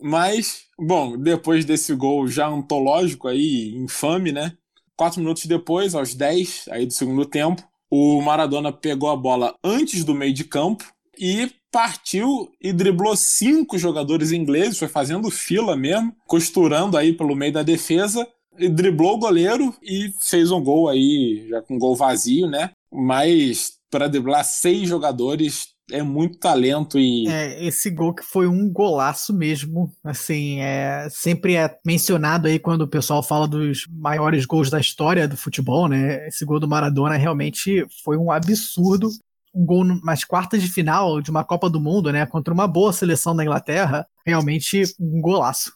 Mas, 0.00 0.64
bom, 0.78 1.16
depois 1.16 1.64
desse 1.64 1.94
gol 1.94 2.28
já 2.28 2.46
antológico 2.46 3.28
aí, 3.28 3.74
infame, 3.76 4.30
né? 4.30 4.52
Quatro 4.94 5.20
minutos 5.20 5.46
depois, 5.46 5.94
aos 5.94 6.14
10 6.14 6.68
aí 6.70 6.86
do 6.86 6.92
segundo 6.92 7.24
tempo, 7.24 7.62
o 7.90 8.20
Maradona 8.20 8.72
pegou 8.72 9.10
a 9.10 9.16
bola 9.16 9.54
antes 9.64 10.04
do 10.04 10.14
meio 10.14 10.32
de 10.32 10.44
campo 10.44 10.84
e 11.18 11.50
partiu 11.76 12.50
e 12.58 12.72
driblou 12.72 13.14
cinco 13.14 13.76
jogadores 13.76 14.32
ingleses, 14.32 14.78
foi 14.78 14.88
fazendo 14.88 15.30
fila 15.30 15.76
mesmo, 15.76 16.10
costurando 16.26 16.96
aí 16.96 17.12
pelo 17.12 17.36
meio 17.36 17.52
da 17.52 17.62
defesa, 17.62 18.26
e 18.58 18.66
driblou 18.66 19.16
o 19.16 19.18
goleiro 19.18 19.74
e 19.82 20.10
fez 20.22 20.50
um 20.50 20.64
gol 20.64 20.88
aí, 20.88 21.46
já 21.50 21.60
com 21.60 21.74
um 21.74 21.78
gol 21.78 21.94
vazio, 21.94 22.48
né? 22.48 22.70
Mas 22.90 23.72
para 23.90 24.08
driblar 24.08 24.42
seis 24.42 24.88
jogadores 24.88 25.76
é 25.92 26.02
muito 26.02 26.38
talento 26.38 26.98
e. 26.98 27.28
É, 27.28 27.64
esse 27.64 27.90
gol 27.90 28.14
que 28.14 28.24
foi 28.24 28.46
um 28.46 28.72
golaço 28.72 29.34
mesmo. 29.34 29.92
Assim, 30.02 30.60
é, 30.60 31.06
sempre 31.10 31.56
é 31.56 31.78
mencionado 31.84 32.48
aí 32.48 32.58
quando 32.58 32.82
o 32.82 32.88
pessoal 32.88 33.22
fala 33.22 33.46
dos 33.46 33.86
maiores 33.90 34.46
gols 34.46 34.70
da 34.70 34.80
história 34.80 35.28
do 35.28 35.36
futebol, 35.36 35.88
né? 35.88 36.26
Esse 36.26 36.44
gol 36.44 36.58
do 36.58 36.66
Maradona 36.66 37.16
realmente 37.16 37.86
foi 38.02 38.16
um 38.16 38.30
absurdo. 38.30 39.10
Um 39.56 39.64
gol 39.64 39.84
nas 39.84 40.22
quartas 40.22 40.62
de 40.62 40.68
final 40.68 41.20
de 41.22 41.30
uma 41.30 41.42
Copa 41.42 41.70
do 41.70 41.80
Mundo, 41.80 42.12
né? 42.12 42.26
Contra 42.26 42.52
uma 42.52 42.68
boa 42.68 42.92
seleção 42.92 43.34
da 43.34 43.42
Inglaterra. 43.42 44.06
Realmente 44.24 44.82
um 45.00 45.20
golaço. 45.20 45.72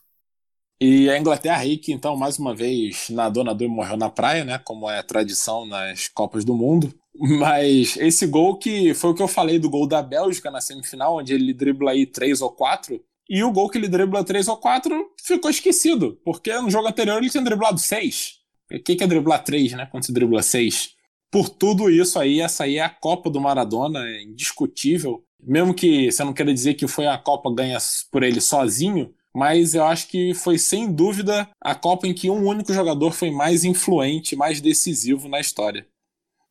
E 0.83 1.11
a 1.11 1.19
Inglaterra 1.19 1.61
aí, 1.61 1.77
que 1.77 1.93
então, 1.93 2.17
mais 2.17 2.39
uma 2.39 2.55
vez, 2.55 3.11
nadou, 3.11 3.45
nadou 3.45 3.67
e 3.67 3.71
morreu 3.71 3.97
na 3.97 4.09
praia, 4.09 4.45
né? 4.45 4.59
Como 4.59 4.89
é 4.89 5.03
tradição 5.03 5.67
nas 5.67 6.09
Copas 6.09 6.45
do 6.45 6.55
Mundo. 6.55 6.95
Mas 7.15 7.97
esse 7.97 8.27
gol 8.27 8.57
que 8.57 8.95
foi 8.95 9.11
o 9.11 9.15
que 9.15 9.23
eu 9.23 9.29
falei 9.29 9.59
do 9.59 9.69
gol 9.69 9.87
da 9.87 10.03
Bélgica 10.03 10.51
na 10.51 10.61
semifinal, 10.61 11.17
onde 11.17 11.35
ele 11.35 11.53
dribla 11.53 11.91
aí 11.91 12.07
três 12.07 12.41
ou 12.41 12.51
quatro, 12.51 12.99
e 13.29 13.45
o 13.45 13.53
gol 13.53 13.69
que 13.69 13.79
ele 13.79 13.89
dribla 13.89 14.25
três 14.25 14.49
ou 14.49 14.57
quatro 14.57 15.13
ficou 15.23 15.51
esquecido, 15.51 16.19
porque 16.25 16.53
no 16.61 16.71
jogo 16.71 16.89
anterior 16.89 17.19
ele 17.19 17.31
tinha 17.31 17.45
driblado 17.45 17.79
seis. 17.79 18.41
O 18.73 18.83
que 18.83 19.03
é 19.03 19.07
driblar 19.07 19.45
três, 19.45 19.73
né? 19.73 19.87
Quando 19.87 20.07
se 20.07 20.13
dribla 20.13 20.43
seis. 20.43 20.95
Por 21.31 21.49
tudo 21.49 21.89
isso 21.89 22.19
aí, 22.19 22.41
essa 22.41 22.65
aí 22.65 22.77
é 22.77 22.83
a 22.83 22.91
Copa 22.91 23.31
do 23.31 23.41
Maradona, 23.41 24.01
é 24.01 24.23
indiscutível. 24.23 25.25
Mesmo 25.43 25.73
que 25.73 26.11
você 26.11 26.25
não 26.25 26.33
queira 26.33 26.53
dizer 26.53 26.75
que 26.75 26.89
foi 26.89 27.07
a 27.07 27.17
Copa 27.17 27.55
ganha 27.55 27.79
por 28.11 28.23
ele 28.23 28.41
sozinho, 28.41 29.15
mas 29.35 29.75
eu 29.75 29.85
acho 29.85 30.09
que 30.09 30.35
foi 30.35 30.59
sem 30.59 30.93
dúvida 30.93 31.49
a 31.61 31.75
Copa 31.75 32.07
em 32.07 32.15
que 32.15 32.29
um 32.29 32.47
único 32.47 32.73
jogador 32.73 33.13
foi 33.13 33.31
mais 33.31 33.65
influente, 33.65 34.37
mais 34.37 34.61
decisivo 34.61 35.29
na 35.29 35.41
história. 35.41 35.87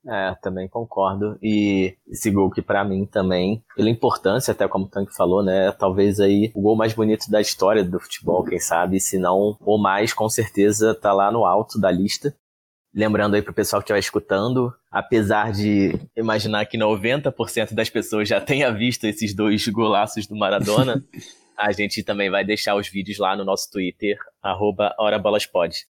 É, 0.08 0.34
também 0.42 0.68
concordo. 0.68 1.38
E 1.44 1.96
esse 2.08 2.32
gol 2.32 2.50
que 2.50 2.62
para 2.62 2.86
mim 2.86 3.06
também, 3.06 3.62
pela 3.76 3.90
importância, 3.90 4.54
até 4.54 4.68
como 4.68 4.86
o 4.86 4.88
Tanque 4.88 5.14
falou, 5.16 5.44
né, 5.44 5.72
talvez 5.74 6.20
aí 6.20 6.52
o 6.56 6.62
gol 6.62 6.76
mais 6.76 6.94
bonito 6.94 7.30
da 7.30 7.42
história 7.42 7.84
do 7.84 8.00
futebol, 8.00 8.44
quem 8.44 8.60
sabe, 8.60 9.00
se 9.00 9.18
não 9.18 9.58
ou 9.60 9.78
mais, 9.78 10.14
com 10.14 10.30
certeza 10.30 10.96
tá 10.96 11.12
lá 11.12 11.32
no 11.32 11.46
alto 11.46 11.80
da 11.80 11.92
lista. 11.92 12.34
Lembrando 12.94 13.36
aí 13.36 13.42
pro 13.42 13.54
pessoal 13.54 13.82
que 13.82 13.86
estiver 13.86 14.00
escutando, 14.00 14.74
apesar 14.90 15.52
de 15.52 15.94
imaginar 16.16 16.66
que 16.66 16.78
90% 16.78 17.74
das 17.74 17.90
pessoas 17.90 18.28
já 18.28 18.42
tenha 18.42 18.72
visto 18.72 19.06
esses 19.06 19.34
dois 19.34 19.68
golaços 19.68 20.26
do 20.26 20.36
Maradona, 20.36 21.04
a 21.58 21.72
gente 21.72 22.02
também 22.04 22.30
vai 22.30 22.44
deixar 22.44 22.76
os 22.76 22.88
vídeos 22.88 23.20
lá 23.20 23.36
no 23.36 23.46
nosso 23.46 23.70
Twitter, 23.70 24.18
arroba 24.42 24.96
HoraBolasPod. 25.00 25.86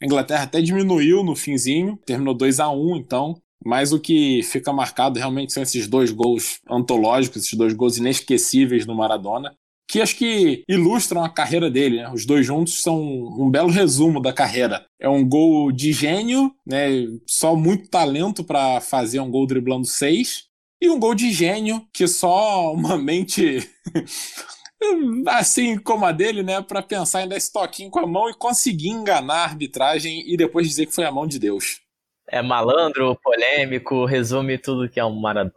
A 0.00 0.06
Inglaterra 0.06 0.44
até 0.44 0.60
diminuiu 0.60 1.24
no 1.24 1.34
finzinho, 1.34 1.98
terminou 2.06 2.34
2 2.34 2.60
a 2.60 2.70
1 2.70 2.96
então. 2.96 3.40
Mas 3.64 3.92
o 3.92 3.98
que 3.98 4.40
fica 4.44 4.72
marcado 4.72 5.18
realmente 5.18 5.52
são 5.52 5.62
esses 5.62 5.88
dois 5.88 6.12
gols 6.12 6.60
antológicos, 6.70 7.42
esses 7.42 7.58
dois 7.58 7.74
gols 7.74 7.98
inesquecíveis 7.98 8.86
no 8.86 8.94
Maradona, 8.94 9.52
que 9.88 10.02
acho 10.02 10.16
que 10.16 10.62
ilustram 10.68 11.24
a 11.24 11.30
carreira 11.30 11.70
dele. 11.70 12.02
Né? 12.02 12.10
Os 12.12 12.26
dois 12.26 12.44
juntos 12.46 12.82
são 12.82 13.00
um 13.00 13.50
belo 13.50 13.70
resumo 13.70 14.20
da 14.20 14.32
carreira. 14.32 14.84
É 15.00 15.08
um 15.08 15.26
gol 15.26 15.72
de 15.72 15.92
gênio, 15.92 16.52
né? 16.66 16.88
só 17.26 17.56
muito 17.56 17.88
talento 17.88 18.44
para 18.44 18.80
fazer 18.80 19.18
um 19.20 19.30
gol 19.30 19.46
driblando 19.46 19.86
seis, 19.86 20.48
e 20.80 20.88
um 20.88 21.00
gol 21.00 21.14
de 21.14 21.32
gênio 21.32 21.84
que 21.92 22.06
só 22.06 22.72
uma 22.72 22.96
mente 22.96 23.68
assim 25.26 25.76
como 25.76 26.06
a 26.06 26.12
dele, 26.12 26.42
né, 26.42 26.62
para 26.62 26.82
pensar 26.82 27.22
em 27.22 27.28
dar 27.28 27.36
esse 27.36 27.52
toquinho 27.52 27.90
com 27.90 27.98
a 27.98 28.06
mão 28.06 28.30
e 28.30 28.34
conseguir 28.34 28.90
enganar 28.90 29.38
a 29.38 29.44
arbitragem 29.44 30.22
e 30.30 30.36
depois 30.36 30.68
dizer 30.68 30.86
que 30.86 30.94
foi 30.94 31.04
a 31.04 31.10
mão 31.10 31.26
de 31.26 31.38
Deus. 31.38 31.80
É 32.28 32.42
malandro, 32.42 33.18
polêmico, 33.22 34.04
resume 34.04 34.58
tudo 34.58 34.88
que 34.88 35.00
é 35.00 35.04
um 35.04 35.18
Maradona. 35.18 35.54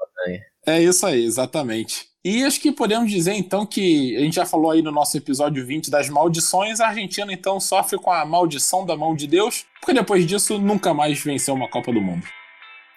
É 0.65 0.81
isso 0.81 1.05
aí, 1.05 1.23
exatamente. 1.23 2.10
E 2.23 2.43
acho 2.43 2.61
que 2.61 2.71
podemos 2.71 3.09
dizer 3.09 3.33
então 3.33 3.65
que 3.65 4.15
a 4.15 4.19
gente 4.19 4.35
já 4.35 4.45
falou 4.45 4.69
aí 4.69 4.83
no 4.83 4.91
nosso 4.91 5.17
episódio 5.17 5.65
20 5.65 5.89
das 5.89 6.07
maldições, 6.07 6.79
a 6.79 6.89
Argentina 6.89 7.33
então 7.33 7.59
sofre 7.59 7.97
com 7.97 8.11
a 8.11 8.23
maldição 8.23 8.85
da 8.85 8.95
mão 8.95 9.15
de 9.15 9.25
Deus, 9.25 9.65
porque 9.79 9.91
depois 9.91 10.27
disso 10.27 10.59
nunca 10.59 10.93
mais 10.93 11.19
venceu 11.19 11.55
uma 11.55 11.67
Copa 11.67 11.91
do 11.91 11.99
Mundo. 11.99 12.23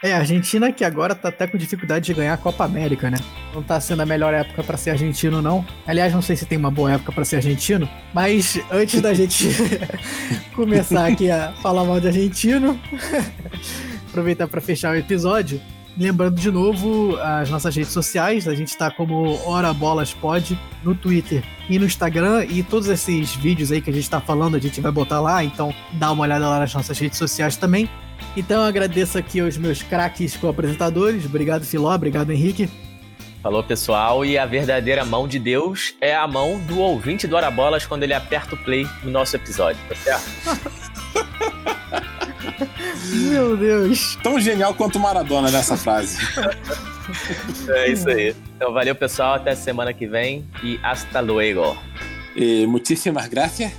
É, 0.03 0.13
a 0.13 0.19
Argentina 0.19 0.71
que 0.71 0.85
agora 0.85 1.15
tá 1.15 1.31
até 1.31 1.47
com 1.47 1.57
dificuldade 1.57 2.05
de 2.05 2.13
ganhar 2.13 2.35
a 2.35 2.37
Copa 2.37 2.67
América, 2.67 3.11
né? 3.11 3.17
Não 3.55 3.63
tá 3.63 3.81
sendo 3.81 4.03
a 4.03 4.07
melhor 4.07 4.35
época 4.35 4.63
para 4.63 4.77
ser 4.77 4.91
argentino, 4.91 5.41
não. 5.41 5.65
Aliás, 5.87 6.13
não 6.13 6.21
sei 6.21 6.37
se 6.37 6.45
tem 6.45 6.59
uma 6.59 6.71
boa 6.71 6.93
época 6.93 7.11
para 7.11 7.25
ser 7.25 7.37
argentino, 7.37 7.89
mas 8.13 8.61
antes 8.71 9.01
da 9.01 9.15
gente 9.15 9.49
começar 10.55 11.07
aqui 11.07 11.31
a 11.31 11.55
falar 11.63 11.85
mal 11.85 11.99
de 11.99 12.09
argentino, 12.09 12.79
aproveitar 14.07 14.47
para 14.49 14.61
fechar 14.61 14.93
o 14.93 14.99
episódio, 14.99 15.59
Lembrando 15.97 16.41
de 16.41 16.51
novo 16.51 17.17
as 17.19 17.49
nossas 17.49 17.75
redes 17.77 17.93
sociais, 17.93 18.49
a 18.49 18.55
gente 18.55 18.69
está 18.69 18.91
como 18.91 19.39
Hora 19.47 19.73
Bolas 19.73 20.13
Pod 20.13 20.59
no 20.83 20.93
Twitter 20.95 21.45
e 21.71 21.79
no 21.79 21.87
Instagram 21.87 22.45
e 22.47 22.65
todos 22.65 22.89
esses 22.89 23.35
vídeos 23.37 23.71
aí 23.71 23.81
que 23.81 23.91
a 23.91 23.93
gente 23.93 24.03
está 24.03 24.21
falando 24.21 24.57
a 24.57 24.59
gente 24.59 24.81
vai 24.81 24.91
botar 24.91 25.21
lá, 25.21 25.45
então 25.45 25.73
dá 25.93 26.11
uma 26.11 26.25
olhada 26.25 26.49
lá 26.49 26.59
nas 26.59 26.75
nossas 26.75 26.99
redes 26.99 27.17
sociais 27.17 27.57
também. 27.57 27.89
Então 28.37 28.63
eu 28.63 28.67
agradeço 28.67 29.17
aqui 29.17 29.39
aos 29.39 29.57
meus 29.57 29.83
craques 29.83 30.37
co-apresentadores. 30.37 31.25
Obrigado, 31.25 31.65
Filó. 31.65 31.95
Obrigado, 31.95 32.31
Henrique. 32.31 32.69
Falou, 33.41 33.63
pessoal. 33.63 34.25
E 34.25 34.37
a 34.37 34.47
verdadeira 34.47 35.05
mão 35.05 35.29
de 35.29 35.39
Deus 35.39 35.95
é 36.01 36.15
a 36.17 36.27
mão 36.27 36.59
do 36.61 36.79
ouvinte 36.81 37.27
do 37.27 37.37
Arabolas 37.37 37.87
quando 37.87 38.03
ele 38.03 38.15
aperta 38.15 38.55
o 38.55 38.59
play 38.59 38.89
no 39.03 39.11
nosso 39.11 39.37
episódio, 39.37 39.81
tá 39.89 39.95
certo? 39.95 41.71
Meu 43.31 43.57
Deus. 43.57 44.17
Tão 44.23 44.39
genial 44.41 44.75
quanto 44.75 44.99
Maradona 44.99 45.51
nessa 45.51 45.77
frase. 45.77 46.19
é 47.69 47.91
isso 47.91 48.09
aí. 48.09 48.35
Então 48.57 48.73
valeu, 48.73 48.95
pessoal. 48.95 49.35
Até 49.35 49.55
semana 49.55 49.93
que 49.93 50.07
vem. 50.07 50.45
E 50.63 50.79
hasta 50.83 51.21
luego. 51.21 51.77
E 52.37 52.67
muitíssimas 52.67 53.29
gracias. 53.29 53.73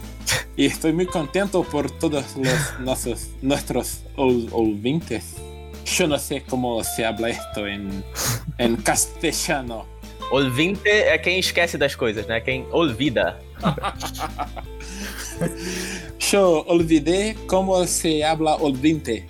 Y 0.57 0.65
estoy 0.65 0.93
muy 0.93 1.05
contento 1.05 1.63
por 1.63 1.91
todos 1.91 2.35
los 2.37 2.79
nuestros, 2.79 3.29
nuestros 3.41 4.03
ol- 4.15 4.47
ouvintes. 4.51 5.35
Yo 5.85 6.07
no 6.07 6.17
sé 6.17 6.41
cómo 6.49 6.83
se 6.83 7.05
habla 7.05 7.29
esto 7.29 7.67
en, 7.67 8.03
en 8.57 8.75
castellano. 8.77 9.85
Olvinte 10.31 10.89
é 10.89 11.17
quem 11.19 11.37
esquece 11.37 11.77
das 11.77 11.95
coisas, 11.95 12.25
né? 12.25 12.39
Quem 12.41 12.65
olvida. 12.71 13.37
Yo 16.31 16.63
olvidé 16.67 17.35
cómo 17.47 17.85
se 17.85 18.23
habla 18.23 18.55
olvinte. 18.55 19.27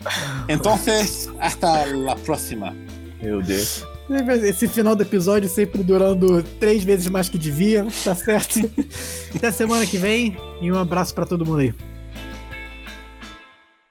Entonces, 0.48 1.30
hasta 1.40 1.86
la 1.88 2.16
próxima. 2.16 2.76
Meu 3.22 3.42
Deus. 3.42 3.84
Esse 4.44 4.68
final 4.68 4.96
do 4.96 5.02
episódio 5.02 5.50
sempre 5.50 5.82
durando 5.84 6.44
três 6.60 6.84
vezes 6.84 7.08
mais 7.08 7.28
que 7.28 7.40
devia, 7.40 7.88
tá 8.04 8.14
certo? 8.14 8.60
Até 9.36 9.52
semana 9.52 9.86
que 9.86 9.98
vem 9.98 10.38
e 10.62 10.72
um 10.72 10.78
abraço 10.78 11.14
pra 11.14 11.26
todo 11.26 11.46
mundo 11.46 11.60
aí. 11.60 11.74